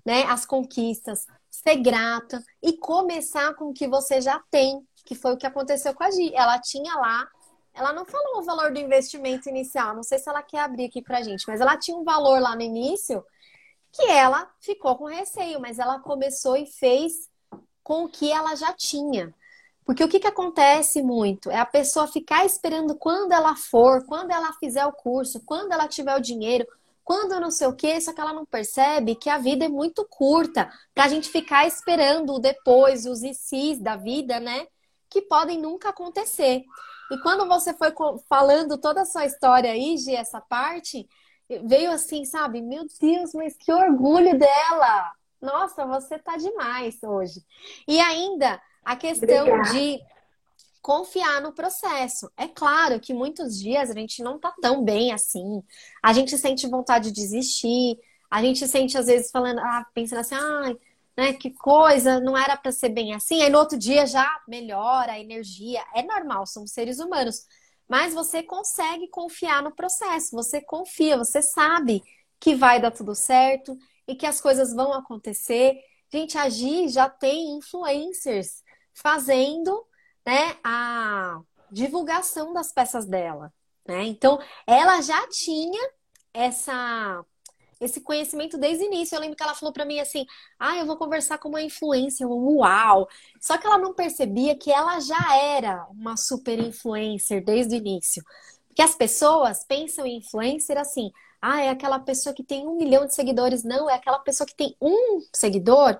né, 0.06 0.22
as 0.28 0.46
conquistas, 0.46 1.26
ser 1.50 1.76
grata 1.76 2.40
e 2.62 2.78
começar 2.78 3.54
com 3.54 3.70
o 3.70 3.74
que 3.74 3.88
você 3.88 4.20
já 4.20 4.40
tem, 4.52 4.86
que 5.04 5.16
foi 5.16 5.34
o 5.34 5.36
que 5.36 5.46
aconteceu 5.46 5.92
com 5.92 6.04
a 6.04 6.10
Gi. 6.12 6.32
Ela 6.32 6.60
tinha 6.60 6.94
lá, 6.94 7.28
ela 7.74 7.92
não 7.92 8.06
falou 8.06 8.38
o 8.38 8.44
valor 8.44 8.72
do 8.72 8.78
investimento 8.78 9.48
inicial, 9.48 9.96
não 9.96 10.04
sei 10.04 10.20
se 10.20 10.28
ela 10.28 10.42
quer 10.42 10.60
abrir 10.60 10.84
aqui 10.84 11.02
pra 11.02 11.22
gente, 11.22 11.44
mas 11.48 11.60
ela 11.60 11.76
tinha 11.76 11.96
um 11.96 12.04
valor 12.04 12.40
lá 12.40 12.54
no 12.54 12.62
início 12.62 13.24
que 13.92 14.06
ela 14.06 14.48
ficou 14.60 14.96
com 14.96 15.06
receio, 15.06 15.60
mas 15.60 15.80
ela 15.80 15.98
começou 15.98 16.56
e 16.56 16.66
fez 16.66 17.28
com 17.82 18.04
o 18.04 18.08
que 18.08 18.30
ela 18.30 18.54
já 18.54 18.72
tinha. 18.72 19.34
Porque 19.84 20.04
o 20.04 20.08
que, 20.08 20.20
que 20.20 20.26
acontece 20.26 21.02
muito 21.02 21.50
é 21.50 21.58
a 21.58 21.66
pessoa 21.66 22.06
ficar 22.06 22.44
esperando 22.44 22.94
quando 22.96 23.32
ela 23.32 23.56
for, 23.56 24.04
quando 24.04 24.30
ela 24.30 24.52
fizer 24.54 24.84
o 24.84 24.92
curso, 24.92 25.40
quando 25.46 25.72
ela 25.72 25.88
tiver 25.88 26.14
o 26.16 26.20
dinheiro, 26.20 26.66
quando 27.06 27.38
não 27.38 27.52
sei 27.52 27.68
o 27.68 27.72
quê, 27.72 28.00
só 28.00 28.12
que 28.12 28.20
ela 28.20 28.32
não 28.32 28.44
percebe 28.44 29.14
que 29.14 29.30
a 29.30 29.38
vida 29.38 29.64
é 29.64 29.68
muito 29.68 30.04
curta 30.10 30.68
para 30.92 31.04
a 31.04 31.08
gente 31.08 31.30
ficar 31.30 31.64
esperando 31.64 32.40
depois 32.40 33.06
os 33.06 33.22
ICs 33.22 33.78
da 33.78 33.94
vida, 33.94 34.40
né? 34.40 34.66
Que 35.08 35.22
podem 35.22 35.56
nunca 35.56 35.90
acontecer. 35.90 36.64
E 37.12 37.18
quando 37.18 37.46
você 37.46 37.72
foi 37.72 37.94
falando 38.28 38.76
toda 38.76 39.02
a 39.02 39.04
sua 39.04 39.24
história 39.24 39.70
aí, 39.70 39.94
de 39.94 40.16
essa 40.16 40.40
parte, 40.40 41.08
veio 41.62 41.92
assim, 41.92 42.24
sabe? 42.24 42.60
Meu 42.60 42.84
Deus, 43.00 43.32
mas 43.34 43.56
que 43.56 43.72
orgulho 43.72 44.36
dela! 44.36 45.12
Nossa, 45.40 45.86
você 45.86 46.18
tá 46.18 46.36
demais 46.36 47.00
hoje. 47.04 47.40
E 47.86 48.00
ainda 48.00 48.60
a 48.84 48.96
questão 48.96 49.46
Obrigada. 49.46 49.70
de 49.70 50.00
confiar 50.86 51.42
no 51.42 51.52
processo. 51.52 52.30
É 52.36 52.46
claro 52.46 53.00
que 53.00 53.12
muitos 53.12 53.58
dias 53.58 53.90
a 53.90 53.92
gente 53.92 54.22
não 54.22 54.38
tá 54.38 54.54
tão 54.62 54.84
bem 54.84 55.12
assim. 55.12 55.60
A 56.00 56.12
gente 56.12 56.38
sente 56.38 56.68
vontade 56.68 57.10
de 57.10 57.20
desistir. 57.20 57.98
A 58.30 58.40
gente 58.40 58.68
sente, 58.68 58.96
às 58.96 59.06
vezes, 59.06 59.32
falando, 59.32 59.58
ah, 59.58 59.84
pensando 59.92 60.20
assim, 60.20 60.36
ai, 60.36 60.78
né, 61.16 61.32
que 61.32 61.50
coisa, 61.50 62.20
não 62.20 62.38
era 62.38 62.56
para 62.56 62.70
ser 62.70 62.90
bem 62.90 63.12
assim. 63.14 63.42
Aí 63.42 63.50
no 63.50 63.58
outro 63.58 63.76
dia 63.76 64.06
já 64.06 64.30
melhora 64.46 65.14
a 65.14 65.18
energia. 65.18 65.84
É 65.92 66.04
normal, 66.04 66.46
somos 66.46 66.70
seres 66.70 67.00
humanos. 67.00 67.48
Mas 67.88 68.14
você 68.14 68.40
consegue 68.44 69.08
confiar 69.08 69.64
no 69.64 69.74
processo. 69.74 70.36
Você 70.36 70.60
confia, 70.60 71.18
você 71.18 71.42
sabe 71.42 72.00
que 72.38 72.54
vai 72.54 72.80
dar 72.80 72.92
tudo 72.92 73.12
certo 73.12 73.76
e 74.06 74.14
que 74.14 74.24
as 74.24 74.40
coisas 74.40 74.72
vão 74.72 74.92
acontecer. 74.92 75.80
Gente, 76.12 76.38
a 76.38 76.48
já 76.48 77.08
tem 77.08 77.56
influencers 77.56 78.62
fazendo 78.94 79.84
né, 80.26 80.56
a 80.64 81.40
divulgação 81.70 82.52
das 82.52 82.72
peças 82.72 83.06
dela. 83.06 83.52
Né? 83.86 84.04
Então, 84.04 84.38
ela 84.66 85.00
já 85.00 85.26
tinha 85.28 85.90
essa 86.34 87.24
esse 87.78 88.00
conhecimento 88.00 88.56
desde 88.56 88.84
o 88.84 88.86
início. 88.86 89.14
Eu 89.14 89.20
lembro 89.20 89.36
que 89.36 89.42
ela 89.42 89.54
falou 89.54 89.72
para 89.72 89.84
mim 89.84 90.00
assim: 90.00 90.26
"Ah, 90.58 90.78
eu 90.78 90.86
vou 90.86 90.96
conversar 90.96 91.38
com 91.38 91.48
uma 91.50 91.62
influencer". 91.62 92.26
Uau! 92.26 93.06
Só 93.40 93.58
que 93.58 93.66
ela 93.66 93.78
não 93.78 93.94
percebia 93.94 94.56
que 94.56 94.72
ela 94.72 94.98
já 95.00 95.36
era 95.36 95.86
uma 95.90 96.16
super 96.16 96.58
influencer 96.58 97.44
desde 97.44 97.74
o 97.74 97.78
início. 97.78 98.24
Porque 98.68 98.82
as 98.82 98.94
pessoas 98.94 99.64
pensam 99.64 100.06
em 100.06 100.18
influencer 100.18 100.78
assim: 100.78 101.12
"Ah, 101.40 101.60
é 101.62 101.68
aquela 101.70 101.98
pessoa 101.98 102.34
que 102.34 102.42
tem 102.42 102.66
um 102.66 102.76
milhão 102.76 103.06
de 103.06 103.14
seguidores". 103.14 103.62
Não, 103.62 103.88
é 103.90 103.94
aquela 103.94 104.18
pessoa 104.20 104.46
que 104.46 104.54
tem 104.56 104.74
um 104.80 105.20
seguidor 105.34 105.98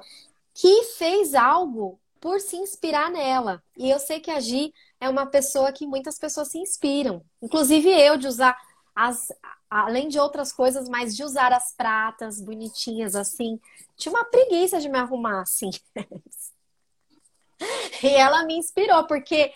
que 0.55 0.85
fez 0.99 1.35
algo 1.35 2.01
por 2.27 2.41
se 2.41 2.57
inspirar 2.57 3.09
nela. 3.09 3.63
E 3.77 3.89
eu 3.89 4.01
sei 4.01 4.19
que 4.19 4.33
a 4.33 4.41
Gi 4.41 4.75
é 5.01 5.09
uma 5.09 5.27
pessoa 5.27 5.71
que 5.71 5.87
muitas 5.87 6.19
pessoas 6.19 6.49
se 6.49 6.59
inspiram. 6.59 7.23
Inclusive 7.41 7.89
eu, 7.89 8.17
de 8.17 8.27
usar 8.27 8.59
as. 8.93 9.29
Além 9.71 10.09
de 10.09 10.19
outras 10.19 10.53
coisas, 10.53 10.89
mas 10.89 11.15
de 11.15 11.23
usar 11.23 11.53
as 11.53 11.73
pratas 11.77 12.41
bonitinhas 12.41 13.15
assim. 13.15 13.61
Tinha 13.97 14.13
uma 14.13 14.25
preguiça 14.25 14.81
de 14.81 14.89
me 14.89 14.99
arrumar 14.99 15.43
assim. 15.43 15.71
e 18.03 18.09
ela 18.09 18.45
me 18.45 18.55
inspirou, 18.55 19.07
porque 19.07 19.53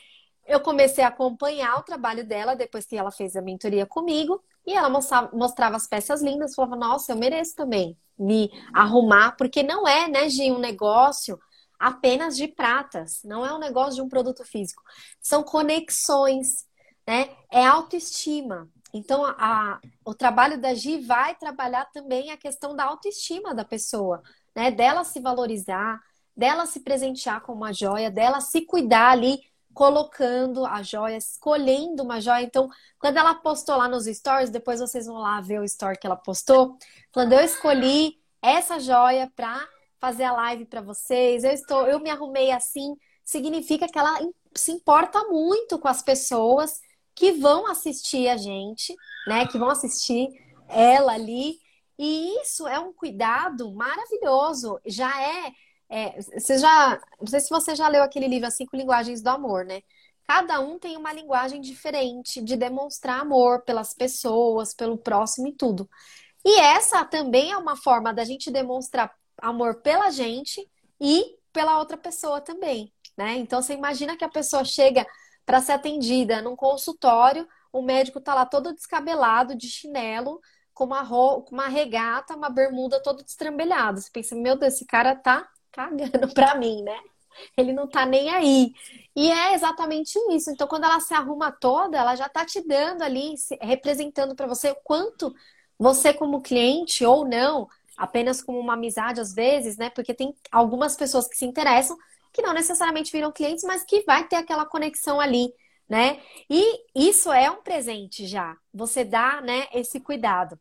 eu 0.46 0.60
comecei 0.60 1.02
a 1.02 1.08
acompanhar 1.08 1.76
o 1.76 1.82
trabalho 1.82 2.24
dela 2.24 2.54
depois 2.54 2.86
que 2.86 2.96
ela 2.96 3.10
fez 3.10 3.34
a 3.34 3.42
mentoria 3.42 3.84
comigo. 3.84 4.40
E 4.64 4.74
ela 4.74 4.88
mostrava, 4.88 5.36
mostrava 5.36 5.74
as 5.74 5.88
peças 5.88 6.22
lindas, 6.22 6.54
falava, 6.54 6.76
nossa, 6.76 7.10
eu 7.10 7.16
mereço 7.16 7.56
também 7.56 7.98
me 8.16 8.48
arrumar, 8.72 9.34
porque 9.36 9.60
não 9.60 9.88
é, 9.88 10.06
né, 10.06 10.28
Gi, 10.28 10.52
um 10.52 10.60
negócio 10.60 11.36
apenas 11.80 12.36
de 12.36 12.46
pratas, 12.46 13.22
não 13.24 13.44
é 13.44 13.54
um 13.54 13.58
negócio 13.58 13.94
de 13.94 14.02
um 14.02 14.08
produto 14.08 14.44
físico. 14.44 14.82
São 15.18 15.42
conexões, 15.42 16.66
né? 17.06 17.30
É 17.50 17.66
autoestima. 17.66 18.68
Então, 18.92 19.24
a, 19.24 19.34
a, 19.38 19.80
o 20.04 20.14
trabalho 20.14 20.60
da 20.60 20.74
Gi 20.74 20.98
vai 20.98 21.34
trabalhar 21.36 21.86
também 21.86 22.30
a 22.30 22.36
questão 22.36 22.76
da 22.76 22.84
autoestima 22.84 23.54
da 23.54 23.64
pessoa, 23.64 24.22
né? 24.54 24.70
Dela 24.70 25.04
se 25.04 25.20
valorizar, 25.20 25.98
dela 26.36 26.66
se 26.66 26.80
presentear 26.80 27.40
com 27.40 27.54
uma 27.54 27.72
joia, 27.72 28.10
dela 28.10 28.40
se 28.42 28.60
cuidar 28.66 29.12
ali, 29.12 29.40
colocando 29.72 30.66
a 30.66 30.82
joia, 30.82 31.16
escolhendo 31.16 32.02
uma 32.02 32.20
joia. 32.20 32.42
Então, 32.42 32.68
quando 32.98 33.16
ela 33.16 33.34
postou 33.36 33.76
lá 33.76 33.88
nos 33.88 34.04
stories, 34.04 34.50
depois 34.50 34.80
vocês 34.80 35.06
vão 35.06 35.16
lá 35.16 35.40
ver 35.40 35.60
o 35.60 35.64
story 35.64 35.98
que 35.98 36.06
ela 36.06 36.16
postou, 36.16 36.76
falando: 37.10 37.32
eu 37.32 37.40
escolhi 37.40 38.20
essa 38.42 38.78
joia 38.78 39.32
para 39.34 39.66
fazer 40.00 40.24
a 40.24 40.32
live 40.32 40.64
para 40.64 40.80
vocês. 40.80 41.44
Eu 41.44 41.52
estou, 41.52 41.86
eu 41.86 42.00
me 42.00 42.10
arrumei 42.10 42.50
assim, 42.50 42.96
significa 43.24 43.86
que 43.86 43.98
ela 43.98 44.18
se 44.54 44.72
importa 44.72 45.22
muito 45.24 45.78
com 45.78 45.88
as 45.88 46.02
pessoas 46.02 46.80
que 47.14 47.32
vão 47.32 47.66
assistir 47.66 48.28
a 48.28 48.36
gente, 48.36 48.94
né? 49.26 49.46
Que 49.46 49.58
vão 49.58 49.68
assistir 49.68 50.28
ela 50.68 51.12
ali. 51.12 51.58
E 51.98 52.40
isso 52.40 52.66
é 52.66 52.78
um 52.80 52.92
cuidado 52.92 53.72
maravilhoso. 53.74 54.80
Já 54.86 55.22
é, 55.22 55.52
é 55.88 56.22
você 56.22 56.58
já, 56.58 57.00
não 57.20 57.26
sei 57.26 57.40
se 57.40 57.50
você 57.50 57.76
já 57.76 57.88
leu 57.88 58.02
aquele 58.02 58.26
livro 58.26 58.50
Cinco 58.50 58.76
Linguagens 58.76 59.22
do 59.22 59.28
Amor, 59.28 59.64
né? 59.64 59.82
Cada 60.26 60.60
um 60.60 60.78
tem 60.78 60.96
uma 60.96 61.12
linguagem 61.12 61.60
diferente 61.60 62.40
de 62.40 62.56
demonstrar 62.56 63.20
amor 63.20 63.62
pelas 63.64 63.92
pessoas, 63.92 64.72
pelo 64.72 64.96
próximo 64.96 65.48
e 65.48 65.52
tudo. 65.52 65.88
E 66.44 66.60
essa 66.60 67.04
também 67.04 67.50
é 67.50 67.56
uma 67.56 67.76
forma 67.76 68.14
da 68.14 68.24
gente 68.24 68.50
demonstrar 68.50 69.12
amor 69.40 69.82
pela 69.82 70.10
gente 70.10 70.68
e 71.00 71.36
pela 71.52 71.78
outra 71.78 71.96
pessoa 71.96 72.40
também, 72.40 72.92
né? 73.16 73.36
Então 73.36 73.60
você 73.60 73.74
imagina 73.74 74.16
que 74.16 74.24
a 74.24 74.28
pessoa 74.28 74.64
chega 74.64 75.06
para 75.44 75.60
ser 75.60 75.72
atendida 75.72 76.40
num 76.42 76.54
consultório, 76.54 77.46
o 77.72 77.82
médico 77.82 78.20
tá 78.20 78.34
lá 78.34 78.46
todo 78.46 78.74
descabelado, 78.74 79.54
de 79.56 79.68
chinelo, 79.68 80.40
com 80.72 80.84
uma, 80.84 81.02
uma 81.50 81.68
regata, 81.68 82.36
uma 82.36 82.48
bermuda 82.48 83.02
todo 83.02 83.24
destrambelhado. 83.24 84.00
Você 84.00 84.10
pensa, 84.12 84.34
meu 84.34 84.56
Deus, 84.56 84.74
esse 84.74 84.86
cara 84.86 85.14
tá 85.14 85.48
cagando 85.72 86.28
pra 86.34 86.54
mim, 86.54 86.82
né? 86.82 86.98
Ele 87.56 87.72
não 87.72 87.88
tá 87.88 88.06
nem 88.06 88.30
aí. 88.30 88.72
E 89.14 89.30
é 89.30 89.54
exatamente 89.54 90.18
isso. 90.30 90.50
Então, 90.50 90.66
quando 90.66 90.84
ela 90.84 91.00
se 91.00 91.14
arruma 91.14 91.52
toda, 91.52 91.96
ela 91.98 92.14
já 92.16 92.28
tá 92.28 92.44
te 92.44 92.66
dando 92.66 93.02
ali, 93.02 93.34
representando 93.60 94.34
para 94.34 94.46
você 94.46 94.70
o 94.70 94.76
quanto 94.82 95.34
você, 95.78 96.12
como 96.12 96.42
cliente 96.42 97.04
ou 97.04 97.24
não, 97.26 97.68
apenas 98.00 98.42
como 98.42 98.58
uma 98.58 98.72
amizade 98.72 99.20
às 99.20 99.34
vezes, 99.34 99.76
né? 99.76 99.90
Porque 99.90 100.14
tem 100.14 100.34
algumas 100.50 100.96
pessoas 100.96 101.28
que 101.28 101.36
se 101.36 101.44
interessam 101.44 101.98
que 102.32 102.40
não 102.40 102.54
necessariamente 102.54 103.12
viram 103.12 103.30
clientes, 103.30 103.64
mas 103.64 103.84
que 103.84 104.02
vai 104.04 104.26
ter 104.26 104.36
aquela 104.36 104.64
conexão 104.64 105.20
ali, 105.20 105.52
né? 105.88 106.20
E 106.48 106.84
isso 106.94 107.30
é 107.30 107.50
um 107.50 107.62
presente 107.62 108.26
já. 108.26 108.56
Você 108.72 109.04
dá, 109.04 109.40
né, 109.42 109.66
esse 109.74 110.00
cuidado. 110.00 110.58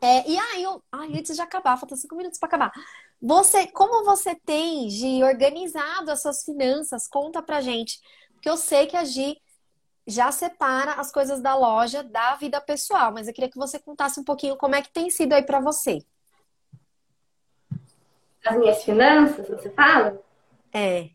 É, 0.00 0.28
e 0.28 0.38
aí, 0.38 0.62
eu, 0.62 0.82
ai, 0.92 1.08
antes 1.16 1.34
de 1.34 1.42
acabar, 1.42 1.76
faltam 1.76 1.96
cinco 1.96 2.16
minutos 2.16 2.38
para 2.38 2.48
acabar. 2.48 2.72
Você, 3.20 3.66
como 3.68 4.04
você 4.04 4.34
tem, 4.34 4.88
Gi, 4.90 5.22
organizado 5.24 6.10
as 6.10 6.22
suas 6.22 6.44
finanças? 6.44 7.08
Conta 7.08 7.42
pra 7.42 7.60
gente. 7.60 8.00
Porque 8.34 8.48
eu 8.50 8.56
sei 8.56 8.86
que 8.86 8.96
a 8.96 9.04
Gi 9.04 9.36
já 10.06 10.30
separa 10.32 10.94
as 10.94 11.10
coisas 11.12 11.40
da 11.40 11.56
loja 11.56 12.02
da 12.02 12.34
vida 12.36 12.60
pessoal, 12.60 13.12
mas 13.12 13.28
eu 13.28 13.34
queria 13.34 13.50
que 13.50 13.58
você 13.58 13.78
contasse 13.78 14.20
um 14.20 14.24
pouquinho 14.24 14.56
como 14.56 14.74
é 14.74 14.82
que 14.82 14.92
tem 14.92 15.10
sido 15.10 15.32
aí 15.32 15.42
para 15.44 15.60
você 15.60 16.04
as 18.44 18.56
minhas 18.56 18.84
finanças, 18.84 19.48
você 19.48 19.70
fala? 19.70 20.20
É. 20.72 21.10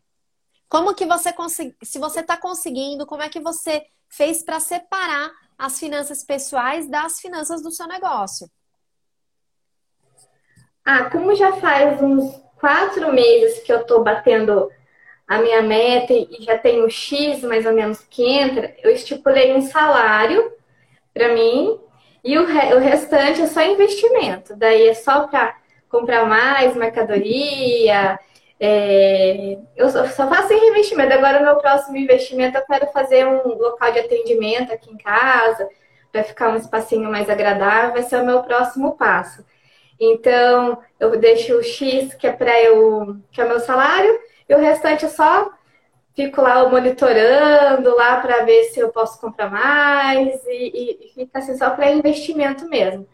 Como 0.70 0.94
que 0.94 1.06
você 1.06 1.32
consegue, 1.32 1.76
se 1.84 1.98
você 1.98 2.20
está 2.22 2.38
conseguindo, 2.38 3.06
como 3.06 3.24
é 3.24 3.30
que 3.30 3.40
você 3.40 3.86
fez 4.10 4.44
para 4.44 4.60
separar 4.60 5.32
as 5.58 5.80
finanças 5.80 6.24
pessoais 6.24 6.90
das 6.90 7.20
finanças 7.20 7.62
do 7.62 7.72
seu 7.72 7.88
negócio? 7.88 8.50
Ah, 10.86 11.10
como 11.10 11.36
já 11.36 11.54
faz 11.54 12.02
uns 12.02 12.34
quatro 12.60 13.12
meses 13.12 13.60
que 13.64 13.72
eu 13.72 13.82
estou 13.82 14.04
batendo 14.04 14.70
a 15.28 15.40
minha 15.40 15.62
meta 15.62 16.14
e 16.14 16.38
já 16.40 16.58
tenho 16.58 16.90
X 16.90 17.42
mais 17.44 17.66
ou 17.66 17.74
menos 17.74 18.00
que 18.02 18.24
entra, 18.24 18.74
eu 18.82 18.90
estipulei 18.92 19.54
um 19.54 19.62
salário 19.62 20.54
para 21.14 21.34
mim 21.34 21.78
e 22.24 22.38
o, 22.38 22.46
re 22.46 22.74
o 22.74 22.80
restante 22.80 23.42
é 23.42 23.48
só 23.48 23.62
investimento. 23.62 24.56
Daí 24.56 24.88
é 24.88 24.94
só 24.94 25.28
para 25.28 25.58
comprar 25.90 26.26
mais 26.26 26.76
mercadoria. 26.76 28.20
É, 28.60 29.58
eu 29.76 29.90
só, 29.90 30.06
faço 30.06 30.54
em 30.54 30.60
revestimento. 30.70 31.14
Agora, 31.14 31.40
o 31.40 31.44
meu 31.44 31.56
próximo 31.58 31.98
investimento, 31.98 32.58
eu 32.58 32.66
quero 32.66 32.88
fazer 32.88 33.26
um 33.28 33.56
local 33.56 33.92
de 33.92 34.00
atendimento 34.00 34.74
aqui 34.74 34.92
em 34.92 34.98
casa, 34.98 35.68
para 36.12 36.24
ficar 36.24 36.50
um 36.50 36.56
espacinho 36.56 37.10
mais 37.10 37.30
agradável. 37.30 37.94
Vai 37.94 38.04
ser 38.04 38.22
o 38.22 38.26
meu 38.26 38.44
próximo 38.44 38.96
passo. 38.98 39.46
Então, 40.00 40.80
eu 41.00 41.18
deixo 41.18 41.56
o 41.56 41.64
X, 41.64 42.14
que 42.16 42.28
é 42.28 42.32
para 42.32 42.62
eu, 42.62 43.18
que 43.32 43.42
é 43.42 43.46
o 43.46 43.48
meu 43.48 43.60
salário, 43.60 44.20
e 44.48 44.54
o 44.54 44.60
restante 44.60 45.04
eu 45.04 45.10
só 45.10 45.52
fico 46.16 46.42
lá 46.42 46.68
monitorando 46.70 47.96
lá 47.96 48.20
para 48.22 48.44
ver 48.44 48.66
se 48.66 48.80
eu 48.80 48.90
posso 48.90 49.20
comprar 49.20 49.52
mais 49.52 50.44
e, 50.48 50.98
e 51.00 51.12
fica 51.14 51.40
assim 51.40 51.56
só 51.58 51.72
para 51.72 51.92
investimento 51.92 52.68
mesmo 52.68 53.08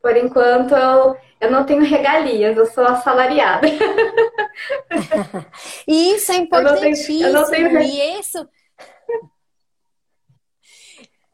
Por 0.00 0.16
enquanto, 0.16 0.74
eu, 0.74 1.16
eu 1.40 1.50
não 1.50 1.64
tenho 1.64 1.84
regalias, 1.84 2.56
eu 2.56 2.66
sou 2.66 2.84
assalariada. 2.84 3.68
e 5.86 6.14
isso 6.14 6.32
é 6.32 6.36
importantíssimo. 6.36 7.22
Eu 7.22 7.32
não 7.32 7.50
tenho, 7.50 7.66
eu 7.66 7.72
não 7.72 7.80
tenho... 7.80 7.90
E 7.90 8.18
isso. 8.18 8.48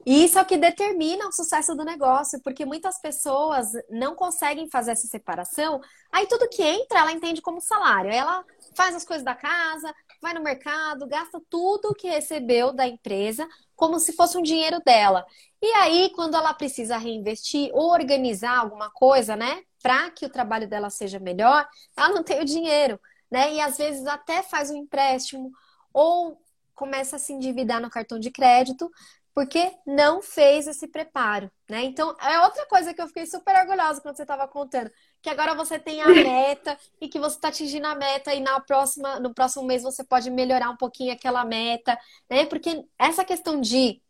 Isso 0.07 0.39
é 0.39 0.43
o 0.43 0.47
que 0.47 0.57
determina 0.57 1.27
o 1.27 1.33
sucesso 1.33 1.75
do 1.75 1.85
negócio, 1.85 2.41
porque 2.41 2.65
muitas 2.65 3.01
pessoas 3.01 3.73
não 3.91 4.15
conseguem 4.15 4.71
fazer 4.71 4.93
essa 4.93 5.09
separação. 5.09 5.81
Aí 6.13 6.29
tudo 6.29 6.49
que 6.49 6.63
entra, 6.63 7.01
ela 7.01 7.11
entende 7.11 7.43
como 7.43 7.61
salário. 7.61 8.13
Ela 8.13 8.45
faz 8.77 8.95
as 8.95 9.05
coisas 9.05 9.25
da 9.25 9.35
casa, 9.35 9.93
vai 10.21 10.35
no 10.35 10.43
mercado, 10.43 11.07
gasta 11.07 11.41
tudo 11.49 11.95
que 11.95 12.09
recebeu 12.09 12.73
da 12.73 12.87
empresa 12.87 13.47
como 13.75 13.99
se 13.99 14.13
fosse 14.13 14.37
um 14.39 14.43
dinheiro 14.43 14.81
dela. 14.85 15.25
E 15.63 15.67
aí, 15.75 16.11
quando 16.15 16.37
ela 16.37 16.55
precisa 16.55 16.97
reinvestir 16.97 17.71
ou 17.73 17.91
organizar 17.93 18.59
alguma 18.59 18.91
coisa, 18.91 19.37
né, 19.37 19.63
para 19.83 20.11
que 20.11 20.27
o 20.27 20.31
trabalho 20.31 20.69
dela 20.69 20.91
seja 20.91 21.19
melhor, 21.19 21.67
ela 21.97 22.09
não 22.11 22.23
tem 22.23 22.41
o 22.41 22.45
dinheiro, 22.45 22.99
né? 23.31 23.55
E 23.55 23.61
às 23.61 23.77
vezes 23.79 24.07
até 24.07 24.43
faz 24.43 24.71
um 24.71 24.77
empréstimo 24.77 25.51
ou 25.93 26.41
começa 26.75 27.17
a 27.17 27.19
se 27.19 27.33
endividar 27.33 27.81
no 27.81 27.91
cartão 27.91 28.19
de 28.19 28.31
crédito 28.31 28.91
porque 29.37 29.71
não 29.87 30.23
fez 30.23 30.67
esse 30.67 30.89
preparo, 30.89 31.53
né? 31.69 31.85
Então, 31.85 32.17
é 32.23 32.41
outra 32.41 32.65
coisa 32.67 32.95
que 32.95 33.03
eu 33.03 33.07
fiquei 33.07 33.27
super 33.27 33.55
orgulhosa 33.55 34.01
quando 34.01 34.17
você 34.17 34.23
estava 34.23 34.49
contando, 34.49 34.91
que 35.27 35.31
agora 35.31 35.57
você 35.57 35.77
tem 35.77 36.01
a 36.01 36.07
meta 36.07 36.79
e 37.01 37.09
que 37.09 37.19
você 37.19 37.35
está 37.35 37.49
atingindo 37.49 37.85
a 37.89 37.97
meta 37.97 38.33
e 38.33 38.39
na 38.39 38.61
próxima, 38.61 39.19
no 39.19 39.35
próximo 39.35 39.65
mês 39.65 39.83
você 39.83 40.05
pode 40.05 40.31
melhorar 40.31 40.71
um 40.71 40.77
pouquinho 40.77 41.13
aquela 41.13 41.45
meta, 41.45 41.99
né? 42.31 42.47
Porque 42.47 42.85
essa 42.97 43.25
questão 43.25 43.61
de 43.61 44.01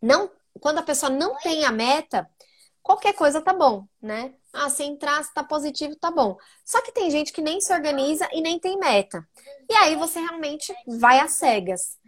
não, 0.00 0.30
quando 0.60 0.78
a 0.78 0.82
pessoa 0.84 1.10
não 1.10 1.36
tem 1.38 1.64
a 1.64 1.72
meta, 1.72 2.30
qualquer 2.80 3.14
coisa 3.14 3.42
tá 3.42 3.52
bom, 3.52 3.84
né? 4.00 4.32
Ah, 4.52 4.70
se 4.70 4.84
entrar, 4.84 5.24
se 5.24 5.34
tá 5.34 5.42
positivo, 5.42 5.96
tá 5.96 6.12
bom. 6.12 6.36
Só 6.64 6.80
que 6.82 6.92
tem 6.92 7.10
gente 7.10 7.32
que 7.32 7.42
nem 7.42 7.60
se 7.60 7.72
organiza 7.72 8.28
e 8.32 8.40
nem 8.40 8.60
tem 8.60 8.78
meta. 8.78 9.26
E 9.68 9.74
aí 9.74 9.96
você 9.96 10.20
realmente 10.20 10.72
vai 10.86 11.18
às 11.18 11.32
cegas. 11.32 11.98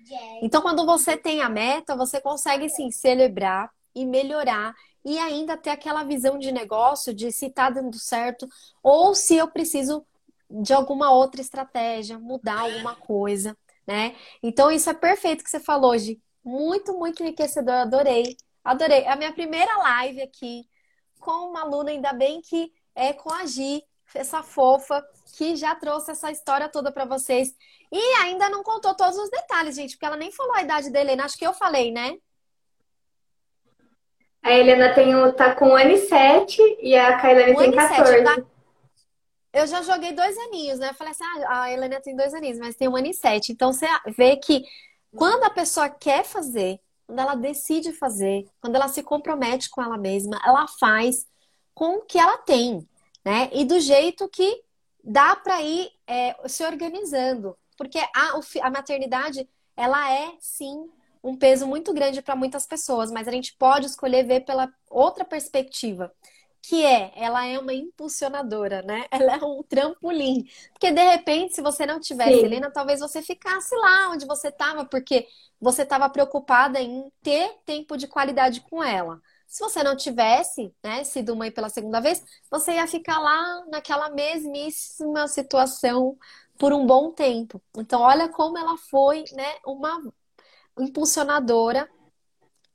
Então, 0.40 0.62
quando 0.62 0.86
você 0.86 1.16
tem 1.16 1.42
a 1.42 1.48
meta, 1.48 1.96
você 1.96 2.20
consegue 2.20 2.68
sim 2.68 2.92
celebrar 2.92 3.68
e 3.96 4.04
melhorar 4.04 4.74
e 5.04 5.18
ainda 5.18 5.56
ter 5.56 5.70
aquela 5.70 6.04
visão 6.04 6.38
de 6.38 6.52
negócio 6.52 7.14
de 7.14 7.32
se 7.32 7.46
está 7.46 7.70
dando 7.70 7.98
certo 7.98 8.46
ou 8.82 9.14
se 9.14 9.36
eu 9.36 9.48
preciso 9.48 10.06
de 10.50 10.72
alguma 10.72 11.10
outra 11.10 11.40
estratégia, 11.40 12.18
mudar 12.18 12.60
alguma 12.60 12.94
coisa, 12.94 13.56
né? 13.86 14.14
Então, 14.42 14.70
isso 14.70 14.90
é 14.90 14.94
perfeito 14.94 15.42
que 15.42 15.50
você 15.50 15.58
falou 15.58 15.92
hoje. 15.92 16.20
Muito, 16.44 16.96
muito 16.96 17.22
enriquecedor. 17.22 17.74
Adorei. 17.74 18.36
Adorei. 18.62 19.00
É 19.00 19.10
a 19.10 19.16
minha 19.16 19.32
primeira 19.32 19.76
live 19.78 20.22
aqui 20.22 20.68
com 21.18 21.50
uma 21.50 21.62
aluna, 21.62 21.90
ainda 21.90 22.12
bem 22.12 22.40
que 22.40 22.72
é 22.94 23.12
com 23.12 23.32
a 23.32 23.44
Gi, 23.46 23.82
essa 24.14 24.42
fofa, 24.42 25.04
que 25.36 25.56
já 25.56 25.74
trouxe 25.74 26.12
essa 26.12 26.30
história 26.30 26.68
toda 26.68 26.92
para 26.92 27.04
vocês. 27.04 27.52
E 27.90 28.00
ainda 28.22 28.48
não 28.48 28.62
contou 28.62 28.94
todos 28.94 29.16
os 29.18 29.30
detalhes, 29.30 29.74
gente, 29.74 29.92
porque 29.92 30.06
ela 30.06 30.16
nem 30.16 30.30
falou 30.30 30.54
a 30.54 30.62
idade 30.62 30.90
da 30.90 31.00
Helena. 31.00 31.24
Acho 31.24 31.36
que 31.36 31.46
eu 31.46 31.52
falei, 31.52 31.90
né? 31.92 32.16
A 34.46 34.52
Helena 34.52 34.94
tem 34.94 35.12
tá 35.32 35.56
com 35.56 35.70
um 35.70 35.76
ano 35.76 35.90
e 35.90 36.06
sete 36.06 36.62
e 36.80 36.94
a 36.94 37.18
Kailane 37.18 37.56
tem 37.56 37.72
14. 37.72 38.22
Tá... 38.22 38.36
Eu 39.52 39.66
já 39.66 39.82
joguei 39.82 40.12
dois 40.12 40.38
aninhos, 40.38 40.78
né? 40.78 40.90
Eu 40.90 40.94
falei 40.94 41.10
assim, 41.10 41.24
ah, 41.24 41.62
a 41.62 41.72
Helena 41.72 42.00
tem 42.00 42.14
dois 42.14 42.32
aninhos, 42.32 42.56
mas 42.60 42.76
tem 42.76 42.86
um 42.86 42.94
ano 42.94 43.08
e 43.08 43.12
sete. 43.12 43.50
Então 43.50 43.72
você 43.72 43.88
vê 44.16 44.36
que 44.36 44.64
quando 45.16 45.42
a 45.42 45.50
pessoa 45.50 45.88
quer 45.88 46.22
fazer, 46.22 46.78
quando 47.08 47.18
ela 47.18 47.34
decide 47.34 47.92
fazer, 47.92 48.46
quando 48.60 48.76
ela 48.76 48.86
se 48.86 49.02
compromete 49.02 49.68
com 49.68 49.82
ela 49.82 49.98
mesma, 49.98 50.40
ela 50.46 50.68
faz 50.78 51.26
com 51.74 51.96
o 51.96 52.02
que 52.02 52.16
ela 52.16 52.38
tem, 52.38 52.88
né? 53.24 53.50
E 53.52 53.64
do 53.64 53.80
jeito 53.80 54.28
que 54.28 54.62
dá 55.02 55.34
para 55.34 55.60
ir 55.60 55.90
é, 56.06 56.36
se 56.46 56.64
organizando. 56.64 57.58
Porque 57.76 57.98
a, 57.98 58.38
a 58.62 58.70
maternidade, 58.70 59.48
ela 59.76 60.08
é 60.08 60.34
sim 60.38 60.88
um 61.22 61.36
peso 61.36 61.66
muito 61.66 61.92
grande 61.92 62.22
para 62.22 62.36
muitas 62.36 62.66
pessoas, 62.66 63.10
mas 63.10 63.28
a 63.28 63.30
gente 63.30 63.54
pode 63.56 63.86
escolher 63.86 64.24
ver 64.24 64.40
pela 64.44 64.72
outra 64.90 65.24
perspectiva, 65.24 66.12
que 66.62 66.84
é, 66.84 67.12
ela 67.14 67.46
é 67.46 67.58
uma 67.58 67.72
impulsionadora, 67.72 68.82
né? 68.82 69.06
Ela 69.10 69.36
é 69.36 69.44
um 69.44 69.62
trampolim. 69.62 70.48
Porque 70.72 70.90
de 70.90 71.02
repente, 71.10 71.54
se 71.54 71.62
você 71.62 71.86
não 71.86 72.00
tivesse, 72.00 72.40
Sim. 72.40 72.46
Helena, 72.46 72.70
talvez 72.72 72.98
você 73.00 73.22
ficasse 73.22 73.74
lá 73.76 74.10
onde 74.10 74.26
você 74.26 74.48
estava, 74.48 74.84
porque 74.84 75.28
você 75.60 75.82
estava 75.82 76.08
preocupada 76.10 76.80
em 76.80 77.10
ter 77.22 77.56
tempo 77.64 77.96
de 77.96 78.08
qualidade 78.08 78.60
com 78.62 78.82
ela. 78.82 79.20
Se 79.46 79.60
você 79.60 79.82
não 79.82 79.96
tivesse, 79.96 80.74
né, 80.82 81.04
sido 81.04 81.36
mãe 81.36 81.52
pela 81.52 81.68
segunda 81.68 82.00
vez, 82.00 82.22
você 82.50 82.72
ia 82.72 82.86
ficar 82.86 83.18
lá 83.20 83.64
naquela 83.66 84.10
mesmíssima 84.10 85.28
situação 85.28 86.18
por 86.58 86.72
um 86.72 86.84
bom 86.86 87.12
tempo. 87.12 87.62
Então, 87.76 88.00
olha 88.00 88.28
como 88.28 88.58
ela 88.58 88.76
foi, 88.76 89.24
né, 89.32 89.54
uma 89.64 90.02
impulsionadora. 90.78 91.88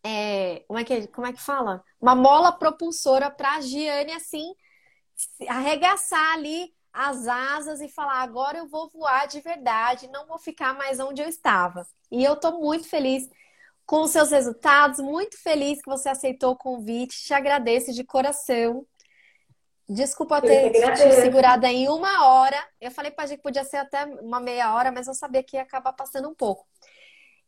É, 0.04 0.64
como, 0.68 0.80
é 0.80 0.84
que, 0.84 1.08
como 1.08 1.28
é 1.28 1.34
que 1.34 1.42
fala? 1.42 1.84
Uma 2.00 2.16
mola 2.16 2.52
propulsora 2.52 3.30
para 3.30 3.56
a 3.56 3.62
Giane, 3.62 4.14
assim, 4.14 4.56
arregaçar 5.48 6.34
ali 6.34 6.74
as 6.92 7.28
asas 7.28 7.82
e 7.82 7.88
falar: 7.88 8.22
agora 8.22 8.58
eu 8.58 8.68
vou 8.68 8.90
voar 8.90 9.28
de 9.28 9.40
verdade, 9.42 10.10
não 10.10 10.26
vou 10.26 10.40
ficar 10.40 10.74
mais 10.74 11.00
onde 11.00 11.22
eu 11.22 11.28
estava. 11.30 11.86
E 12.12 12.24
eu 12.24 12.34
estou 12.34 12.60
muito 12.60 12.88
feliz 12.88 13.30
com 13.86 14.04
os 14.04 14.12
seus 14.12 14.32
resultados, 14.32 15.00
muito 15.00 15.38
feliz 15.38 15.82
que 15.82 15.90
você 15.90 16.10
aceitou 16.10 16.52
o 16.52 16.58
convite, 16.58 17.24
te 17.24 17.34
agradeço 17.34 17.94
de 17.94 18.04
coração. 18.04 18.86
Desculpa 19.88 20.42
ter 20.42 20.72
te 20.72 21.12
segurado 21.16 21.66
em 21.66 21.90
uma 21.90 22.26
hora. 22.26 22.56
Eu 22.80 22.90
falei 22.92 23.12
pra 23.12 23.26
gente 23.26 23.38
que 23.38 23.44
podia 23.44 23.66
ser 23.66 23.78
até 23.78 24.06
uma 24.06 24.40
meia 24.40 24.74
hora, 24.74 24.92
mas 24.92 25.08
eu 25.08 25.14
sabia 25.14 25.44
que 25.44 25.58
ia 25.58 25.64
acabar 25.64 25.92
passando 25.92 26.30
um 26.30 26.34
pouco. 26.34 26.66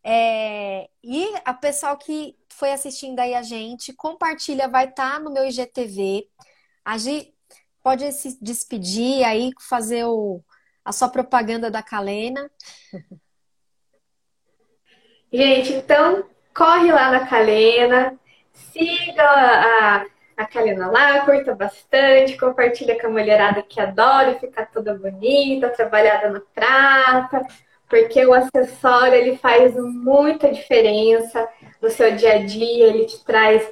É... 0.04 0.89
E 1.04 1.34
a 1.45 1.54
pessoal 1.54 1.97
que 1.97 2.36
foi 2.49 2.72
assistindo 2.72 3.20
aí 3.20 3.34
a 3.34 3.41
gente, 3.41 3.93
compartilha, 3.93 4.68
vai 4.68 4.86
estar 4.86 5.14
tá 5.14 5.20
no 5.20 5.32
meu 5.32 5.45
IGTV. 5.45 6.28
A 6.84 6.97
gente 6.97 7.34
pode 7.82 8.12
se 8.12 8.38
despedir 8.41 9.24
aí, 9.24 9.51
fazer 9.60 10.06
o... 10.06 10.41
a 10.84 10.91
sua 10.91 11.10
propaganda 11.10 11.72
da 11.72 11.82
Calena. 11.82 12.49
Gente, 15.32 15.74
então 15.74 16.30
corre 16.54 16.91
lá 16.91 17.10
na 17.10 17.26
Calena, 17.26 18.20
siga 18.54 19.24
a 19.24 20.06
a 20.36 20.45
Kalina 20.45 20.88
lá, 20.89 21.26
curta 21.26 21.54
bastante, 21.54 22.38
compartilha 22.38 22.99
com 22.99 23.08
a 23.08 23.10
mulherada 23.10 23.62
que 23.62 23.80
adora 23.80 24.39
ficar 24.39 24.66
toda 24.68 24.97
bonita, 24.97 25.70
trabalhada 25.70 26.30
na 26.30 26.39
prata, 26.39 27.45
porque 27.94 28.26
o 28.26 28.34
acessório 28.34 29.14
ele 29.14 29.38
faz 29.38 29.76
muita 29.76 30.52
diferença 30.52 31.48
no 31.80 31.91
seu 31.91 32.16
dia 32.16 32.34
a 32.34 32.44
dia, 32.44 32.88
ele 32.88 33.06
te 33.06 33.24
traz 33.24 33.64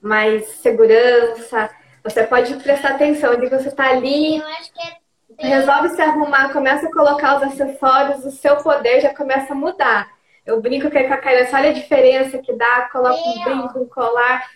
mais 0.00 0.46
segurança. 0.62 1.68
Você 2.04 2.22
pode 2.22 2.54
prestar 2.62 2.90
atenção 2.90 3.34
de 3.34 3.48
que 3.48 3.58
você 3.58 3.66
está 3.66 3.90
ali, 3.90 4.40
é 5.36 5.48
resolve 5.48 5.88
se 5.88 6.00
arrumar, 6.00 6.52
começa 6.52 6.86
a 6.86 6.92
colocar 6.92 7.38
os 7.38 7.42
acessórios, 7.42 8.24
o 8.24 8.30
seu 8.30 8.56
poder 8.58 9.00
já 9.00 9.12
começa 9.12 9.52
a 9.52 9.56
mudar. 9.56 10.06
Eu 10.46 10.60
brinco 10.60 10.88
que 10.88 11.02
com 11.02 11.14
a 11.14 11.16
Kaila, 11.16 11.48
olha 11.52 11.70
a 11.70 11.72
diferença 11.72 12.38
que 12.38 12.52
dá, 12.52 12.88
coloca 12.92 13.18
um 13.18 13.42
brinco, 13.42 13.80
um 13.80 13.88
colar, 13.88 14.48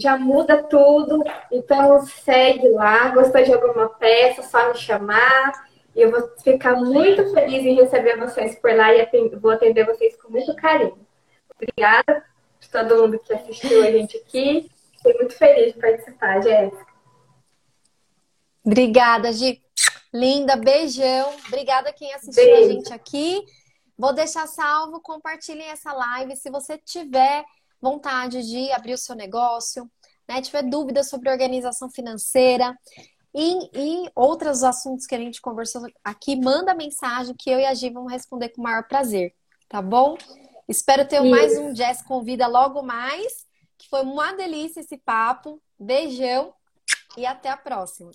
já 0.00 0.16
muda 0.16 0.62
tudo. 0.62 1.22
Então 1.52 2.00
segue 2.06 2.70
lá. 2.70 3.08
Gostou 3.08 3.42
de 3.42 3.52
alguma 3.52 3.90
peça? 3.90 4.42
Só 4.42 4.66
me 4.68 4.74
chamar. 4.76 5.52
E 5.96 6.02
eu 6.02 6.10
vou 6.10 6.30
ficar 6.44 6.76
muito 6.76 7.32
feliz 7.32 7.64
em 7.64 7.74
receber 7.74 8.18
vocês 8.18 8.54
por 8.56 8.70
lá 8.76 8.94
e 8.94 9.28
vou 9.40 9.50
atender 9.50 9.86
vocês 9.86 10.14
com 10.20 10.30
muito 10.30 10.54
carinho. 10.54 10.98
Obrigada 11.54 12.22
de 12.60 12.68
todo 12.68 13.00
mundo 13.00 13.18
que 13.18 13.32
assistiu 13.32 13.82
a 13.82 13.90
gente 13.90 14.14
aqui. 14.18 14.70
Fiquei 14.92 15.14
muito 15.14 15.34
feliz 15.34 15.72
de 15.72 15.80
participar, 15.80 16.42
Jéssica. 16.42 16.86
Obrigada, 18.62 19.32
Gi. 19.32 19.62
Linda, 20.12 20.56
beijão. 20.56 21.34
Obrigada 21.46 21.92
quem 21.94 22.12
assistiu 22.12 22.44
Beijo. 22.44 22.68
a 22.68 22.72
gente 22.72 22.92
aqui. 22.92 23.42
Vou 23.96 24.12
deixar 24.12 24.46
salvo, 24.46 25.00
compartilhem 25.00 25.68
essa 25.68 25.94
live. 25.94 26.36
Se 26.36 26.50
você 26.50 26.76
tiver 26.76 27.42
vontade 27.80 28.42
de 28.42 28.70
abrir 28.72 28.92
o 28.92 28.98
seu 28.98 29.14
negócio, 29.14 29.90
né, 30.28 30.42
tiver 30.42 30.62
dúvidas 30.62 31.08
sobre 31.08 31.30
organização 31.30 31.88
financeira 31.88 32.76
e, 33.38 33.70
e 33.74 34.10
outros 34.14 34.64
assuntos 34.64 35.06
que 35.06 35.14
a 35.14 35.18
gente 35.18 35.42
conversou 35.42 35.86
aqui, 36.02 36.34
manda 36.34 36.74
mensagem 36.74 37.34
que 37.38 37.50
eu 37.50 37.60
e 37.60 37.66
a 37.66 37.74
Gi 37.74 37.90
vamos 37.90 38.10
responder 38.10 38.48
com 38.48 38.62
o 38.62 38.64
maior 38.64 38.88
prazer, 38.88 39.34
tá 39.68 39.82
bom? 39.82 40.16
Espero 40.66 41.06
ter 41.06 41.20
Isso. 41.20 41.30
mais 41.30 41.58
um 41.58 41.70
Jazz 41.74 42.00
Convida 42.00 42.46
logo 42.46 42.82
mais, 42.82 43.46
que 43.76 43.90
foi 43.90 44.00
uma 44.00 44.32
delícia 44.32 44.80
esse 44.80 44.96
papo. 44.96 45.60
Beijão 45.78 46.54
e 47.14 47.26
até 47.26 47.50
a 47.50 47.56
próxima. 47.58 48.10